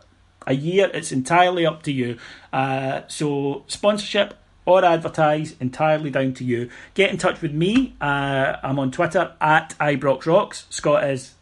a 0.47 0.55
year. 0.55 0.90
It's 0.92 1.12
entirely 1.12 1.66
up 1.66 1.82
to 1.84 1.92
you. 1.92 2.18
Uh, 2.53 3.03
so 3.09 3.64
sponsorship 3.66 4.34
or 4.66 4.84
advertise 4.84 5.55
entirely 5.61 6.11
down 6.11 6.32
to 6.34 6.45
you. 6.45 6.70
Get 6.95 7.11
in 7.11 7.18
touch 7.18 7.42
with 7.42 7.53
me. 7.53 7.95
Uh, 8.01 8.57
I'm 8.62 8.78
on 8.78 8.90
Twitter 8.90 9.34
at 9.40 9.74
ibroxrocks. 9.78 10.64
Scot 10.70 11.05
is 11.05 11.34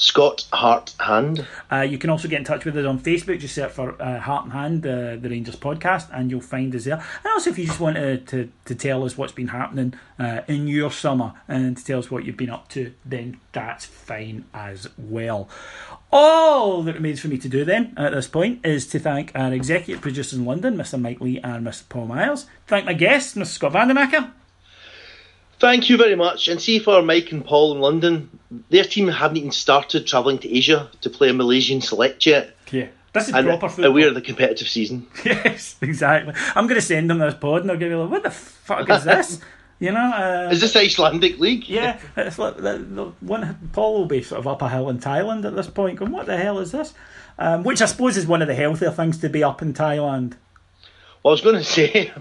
Scot 0.00 0.46
Hart 0.50 0.94
Hand. 0.98 1.46
Uh, 1.70 1.82
you 1.82 1.98
can 1.98 2.08
also 2.08 2.26
get 2.26 2.38
in 2.38 2.44
touch 2.44 2.64
with 2.64 2.76
us 2.76 2.86
on 2.86 2.98
Facebook. 2.98 3.38
Just 3.38 3.54
search 3.54 3.70
for 3.70 4.00
uh, 4.00 4.18
Heart 4.18 4.44
and 4.44 4.52
Hand, 4.54 4.86
uh, 4.86 5.16
the 5.16 5.28
Rangers 5.28 5.56
podcast, 5.56 6.08
and 6.10 6.30
you'll 6.30 6.40
find 6.40 6.74
us 6.74 6.84
there. 6.84 6.94
And 6.94 7.32
also, 7.32 7.50
if 7.50 7.58
you 7.58 7.66
just 7.66 7.80
want 7.80 7.96
to, 7.96 8.16
to, 8.16 8.50
to 8.64 8.74
tell 8.74 9.04
us 9.04 9.18
what's 9.18 9.32
been 9.32 9.48
happening 9.48 9.92
uh, 10.18 10.40
in 10.48 10.68
your 10.68 10.90
summer 10.90 11.34
and 11.46 11.76
to 11.76 11.84
tell 11.84 11.98
us 11.98 12.10
what 12.10 12.24
you've 12.24 12.38
been 12.38 12.48
up 12.48 12.68
to, 12.70 12.94
then 13.04 13.38
that's 13.52 13.84
fine 13.84 14.46
as 14.54 14.88
well. 14.96 15.50
All 16.10 16.82
that 16.82 16.94
remains 16.94 17.20
for 17.20 17.28
me 17.28 17.36
to 17.36 17.48
do 17.48 17.64
then 17.66 17.92
at 17.98 18.12
this 18.12 18.26
point 18.26 18.64
is 18.64 18.86
to 18.88 18.98
thank 18.98 19.32
our 19.34 19.52
executive 19.52 20.00
producers 20.00 20.38
in 20.38 20.46
London, 20.46 20.76
Mr. 20.76 20.98
Mike 20.98 21.20
Lee 21.20 21.38
and 21.40 21.66
Mr. 21.66 21.86
Paul 21.90 22.06
Miles. 22.06 22.46
Thank 22.66 22.86
my 22.86 22.94
guests, 22.94 23.34
Mr. 23.34 23.46
Scot 23.46 23.72
Van 23.72 23.88
Den 23.88 23.98
Akker. 23.98 24.32
Thank 25.60 25.88
you 25.90 25.96
very 25.96 26.16
much. 26.16 26.48
And 26.48 26.60
see 26.60 26.78
for 26.78 27.02
Mike 27.02 27.30
and 27.32 27.44
Paul 27.44 27.74
in 27.74 27.80
London, 27.80 28.30
their 28.70 28.84
team 28.84 29.08
haven't 29.08 29.36
even 29.36 29.50
started 29.52 30.06
travelling 30.06 30.38
to 30.38 30.52
Asia 30.56 30.90
to 31.02 31.10
play 31.10 31.28
a 31.28 31.34
Malaysian 31.34 31.80
select 31.82 32.26
yet. 32.26 32.56
Yeah. 32.70 32.88
This 33.12 33.28
is 33.28 33.34
and 33.34 33.46
proper 33.46 33.68
football. 33.68 33.90
aware 33.90 34.08
of 34.08 34.14
the 34.14 34.20
competitive 34.22 34.68
season. 34.68 35.06
Yes, 35.24 35.76
exactly. 35.80 36.32
I'm 36.54 36.66
going 36.66 36.80
to 36.80 36.86
send 36.86 37.10
them 37.10 37.18
this 37.18 37.34
pod 37.34 37.60
and 37.60 37.68
they're 37.70 37.76
going 37.76 37.90
to 37.92 37.96
be 37.96 38.00
like, 38.02 38.10
what 38.10 38.22
the 38.22 38.30
fuck 38.30 38.88
is 38.88 39.04
this? 39.04 39.40
You 39.80 39.92
know? 39.92 39.98
Uh, 39.98 40.50
Is 40.52 40.60
this 40.60 40.76
Icelandic 40.76 41.38
league? 41.38 41.66
yeah, 41.66 41.98
it's 42.14 42.38
like 42.38 42.56
the, 42.56 42.76
the 42.76 43.04
one, 43.20 43.70
Paul 43.72 43.94
will 44.00 44.04
be 44.04 44.22
sort 44.22 44.38
of 44.38 44.46
up 44.46 44.60
a 44.60 44.68
hill 44.68 44.90
in 44.90 44.98
Thailand 44.98 45.46
at 45.46 45.56
this 45.56 45.68
point 45.68 45.98
going, 45.98 46.12
what 46.12 46.26
the 46.26 46.36
hell 46.36 46.58
is 46.58 46.70
this? 46.70 46.92
Um, 47.38 47.62
which 47.62 47.80
I 47.80 47.86
suppose 47.86 48.18
is 48.18 48.26
one 48.26 48.42
of 48.42 48.48
the 48.48 48.54
healthier 48.54 48.90
things 48.90 49.16
to 49.22 49.30
be 49.30 49.42
up 49.42 49.62
in 49.62 49.72
Thailand. 49.72 50.34
Well, 51.22 51.32
I 51.32 51.34
was 51.34 51.40
going 51.42 51.56
to 51.58 51.64
say, 51.64 52.12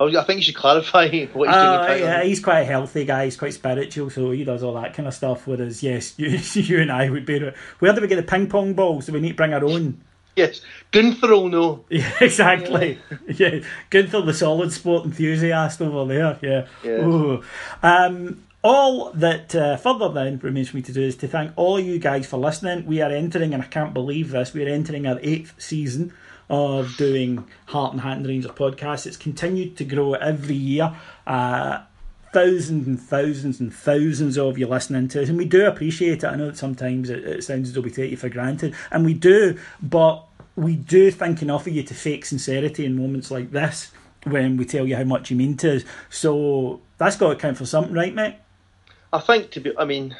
I, 0.00 0.02
was, 0.02 0.16
I 0.16 0.24
think 0.24 0.38
you 0.38 0.42
should 0.42 0.56
clarify 0.56 1.04
what 1.04 1.10
he's 1.12 1.28
doing 1.32 1.48
Uh, 1.48 1.86
Thailand. 1.86 2.00
yeah, 2.00 2.22
he's 2.24 2.40
quite 2.40 2.60
a 2.60 2.64
healthy 2.64 3.04
guy. 3.04 3.26
He's 3.26 3.36
quite 3.36 3.54
spiritual, 3.54 4.10
so 4.10 4.30
he 4.32 4.44
does 4.44 4.62
all 4.62 4.74
that 4.74 4.94
kind 4.94 5.06
of 5.06 5.14
stuff. 5.14 5.46
Whereas, 5.46 5.82
yes, 5.82 6.14
you, 6.18 6.28
you 6.62 6.80
and 6.80 6.90
I 6.90 7.10
would 7.10 7.24
be. 7.26 7.38
Where 7.78 7.92
do 7.92 8.00
we 8.00 8.08
get 8.08 8.16
the 8.16 8.22
ping 8.24 8.48
pong 8.48 8.74
balls? 8.74 9.06
Do 9.06 9.12
we 9.12 9.20
need 9.20 9.30
to 9.30 9.34
bring 9.34 9.54
our 9.54 9.64
own? 9.64 10.00
Yes, 10.36 10.60
Gunther 10.92 11.28
will 11.28 11.48
know. 11.48 11.84
Yeah, 11.90 12.12
exactly. 12.20 12.98
Yeah, 13.26 13.60
Gunther, 13.90 14.22
the 14.22 14.34
solid 14.34 14.72
sport 14.72 15.04
enthusiast 15.04 15.80
over 15.82 16.04
there. 16.12 16.38
Yeah. 16.40 16.66
Yeah. 16.84 17.38
Um, 17.82 18.44
all 18.62 19.12
that 19.12 19.54
uh, 19.54 19.76
further 19.76 20.08
then 20.10 20.38
remains 20.38 20.68
for 20.70 20.76
me 20.76 20.82
to 20.82 20.92
do 20.92 21.02
is 21.02 21.16
to 21.16 21.28
thank 21.28 21.52
all 21.56 21.78
you 21.80 21.98
guys 21.98 22.26
for 22.26 22.36
listening. 22.36 22.86
We 22.86 23.00
are 23.00 23.10
entering, 23.10 23.54
and 23.54 23.62
I 23.62 23.66
can't 23.66 23.94
believe 23.94 24.30
this, 24.30 24.52
we 24.52 24.64
are 24.64 24.68
entering 24.68 25.06
our 25.06 25.18
eighth 25.22 25.54
season 25.58 26.12
of 26.50 26.96
doing 26.96 27.46
Heart 27.66 27.92
and 27.92 28.00
Hand 28.00 28.26
Rangers 28.26 28.50
podcast. 28.52 29.06
It's 29.06 29.16
continued 29.16 29.76
to 29.76 29.84
grow 29.84 30.14
every 30.14 30.54
year. 30.54 30.94
Uh, 31.26 31.82
thousands 32.32 32.86
and 32.86 33.00
thousands 33.00 33.60
and 33.60 33.72
thousands 33.72 34.36
of 34.36 34.58
you 34.58 34.66
listening 34.66 35.08
to 35.08 35.22
us, 35.22 35.28
and 35.28 35.38
we 35.38 35.44
do 35.44 35.66
appreciate 35.66 36.22
it. 36.22 36.24
I 36.24 36.36
know 36.36 36.46
that 36.46 36.56
sometimes 36.56 37.10
it, 37.10 37.24
it 37.24 37.44
sounds 37.44 37.68
as 37.68 37.74
though 37.74 37.80
we 37.80 37.90
take 37.90 38.10
you 38.10 38.16
for 38.16 38.28
granted, 38.28 38.74
and 38.90 39.04
we 39.04 39.14
do, 39.14 39.58
but 39.82 40.24
we 40.56 40.76
do 40.76 41.10
think 41.10 41.40
enough 41.40 41.66
of 41.66 41.72
you 41.72 41.82
to 41.84 41.94
fake 41.94 42.24
sincerity 42.24 42.84
in 42.84 42.96
moments 42.96 43.30
like 43.30 43.50
this 43.50 43.92
when 44.24 44.56
we 44.56 44.64
tell 44.64 44.86
you 44.86 44.96
how 44.96 45.04
much 45.04 45.30
you 45.30 45.36
mean 45.36 45.56
to 45.56 45.76
us. 45.76 45.84
So 46.10 46.80
that's 46.98 47.16
got 47.16 47.30
to 47.30 47.36
count 47.36 47.56
for 47.56 47.66
something, 47.66 47.94
right, 47.94 48.14
mate? 48.14 48.36
I 49.12 49.20
think 49.20 49.50
to 49.52 49.60
be, 49.60 49.76
I 49.78 49.84
mean, 49.84 50.16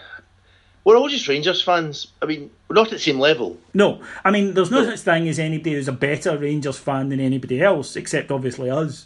we're 0.89 0.97
all 0.97 1.09
just 1.09 1.29
Rangers 1.29 1.61
fans. 1.61 2.07
I 2.23 2.27
mean, 2.27 2.51
we're 2.67 2.75
not 2.75 2.87
at 2.87 2.93
the 2.93 2.99
same 2.99 3.19
level. 3.21 3.59
No, 3.75 4.01
I 4.25 4.31
mean, 4.31 4.55
there's 4.55 4.71
no 4.71 4.85
such 4.85 5.01
thing 5.01 5.29
as 5.29 5.39
anybody 5.39 5.75
who's 5.75 5.87
a 5.87 5.93
better 5.93 6.39
Rangers 6.39 6.79
fan 6.79 7.11
than 7.11 7.21
anybody 7.21 7.63
else, 7.63 7.95
except 7.95 8.31
obviously 8.31 8.71
us. 8.71 9.05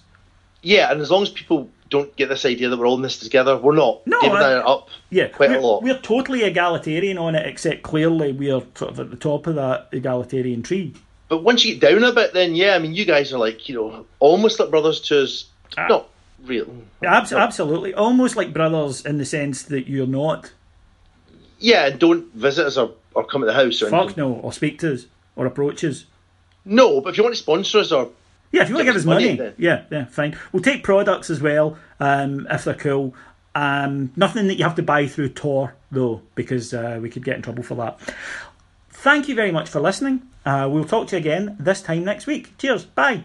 Yeah, 0.63 0.93
and 0.93 1.01
as 1.01 1.11
long 1.11 1.25
as 1.25 1.31
people 1.31 1.69
don't 1.91 2.15
get 2.15 2.29
this 2.29 2.47
idea 2.47 2.69
that 2.69 2.77
we're 2.79 2.87
all 2.87 2.95
in 2.95 3.03
this 3.03 3.19
together, 3.19 3.57
we're 3.57 3.75
not. 3.75 4.07
No, 4.07 4.21
David 4.21 4.37
and 4.37 4.45
I 4.45 4.51
I- 4.53 4.55
are 4.61 4.69
up 4.69 4.89
Yeah, 5.11 5.27
quite 5.27 5.51
we're, 5.51 5.57
a 5.59 5.61
lot. 5.61 5.83
we're 5.83 5.99
totally 5.99 6.45
egalitarian 6.45 7.19
on 7.19 7.35
it, 7.35 7.45
except 7.47 7.83
clearly 7.83 8.31
we're 8.33 8.63
sort 8.77 8.93
of 8.93 9.01
at 9.01 9.11
the 9.11 9.17
top 9.17 9.49
of 9.49 9.57
that 9.57 9.89
egalitarian 9.91 10.63
tree. 10.63 10.95
But 11.29 11.43
once 11.43 11.65
you 11.65 11.75
get 11.77 11.91
down 11.91 12.05
a 12.05 12.13
bit, 12.13 12.33
then 12.33 12.55
yeah, 12.55 12.77
I 12.77 12.79
mean, 12.79 12.95
you 12.95 13.05
guys 13.05 13.33
are 13.33 13.39
like, 13.39 13.69
you 13.69 13.75
know, 13.75 14.07
almost 14.21 14.61
like 14.61 14.71
brothers 14.71 15.01
to 15.09 15.23
us. 15.25 15.47
Ah. 15.77 15.87
Not 15.89 16.09
real. 16.45 16.73
Abs- 17.03 17.33
absolutely, 17.33 17.93
almost 17.95 18.37
like 18.37 18.53
brothers 18.53 19.05
in 19.05 19.19
the 19.19 19.25
sense 19.25 19.63
that 19.65 19.89
you're 19.89 20.07
not. 20.07 20.53
Yeah, 21.63 21.87
and 21.87 21.99
don't 21.99 22.33
visit 22.35 22.67
us 22.67 22.77
or, 22.77 22.93
or 23.15 23.25
come 23.25 23.43
at 23.43 23.47
the 23.47 23.53
house 23.55 23.81
or 23.83 23.89
Fuck 23.91 24.03
anything. 24.05 24.25
no, 24.25 24.35
or 24.35 24.53
speak 24.53 24.79
to 24.81 24.93
us, 24.95 25.07
or 25.37 25.47
approach 25.47 25.85
us. 25.85 26.05
No, 26.65 27.01
but 27.01 27.11
if 27.11 27.17
you 27.17 27.23
want 27.25 27.35
to 27.35 27.41
sponsor 27.43 27.79
us 27.79 27.93
or 27.93 28.11
Yeah, 28.53 28.63
if 28.63 28.69
you 28.69 28.75
want 28.75 28.87
to 28.87 28.93
Give 28.93 28.97
us 29.01 29.05
money, 29.05 29.37
money, 29.37 29.53
yeah, 29.59 29.85
yeah, 29.91 30.05
fine. 30.07 30.37
We'll 30.53 30.63
take 30.63 30.83
products 30.85 31.31
as 31.31 31.41
well, 31.41 31.77
um, 32.01 32.47
if 32.51 32.65
they're 32.65 32.75
cool. 32.75 33.15
Um, 33.55 34.13
nothing 34.17 34.47
that 34.47 34.55
you 34.55 34.65
have 34.65 34.77
to 34.77 34.83
buy 34.83 35.07
through 35.07 35.31
Tor 35.31 35.75
though, 35.91 36.23
because 36.35 36.73
uh, 36.73 36.99
we 37.03 37.11
could 37.11 37.25
get 37.25 37.37
in 37.37 37.43
trouble 37.43 37.63
for 37.63 37.75
that. 37.77 37.99
Thank 38.91 39.29
you 39.29 39.35
very 39.35 39.51
much 39.51 39.69
for 39.69 39.81
listening. 39.81 40.23
Uh, 40.47 40.69
we'll 40.71 40.85
talk 40.85 41.09
to 41.09 41.17
you 41.17 41.21
again 41.21 41.57
this 41.59 41.83
time 41.83 42.05
next 42.05 42.27
week. 42.27 42.57
Cheers. 42.59 42.85
Bye. 42.85 43.25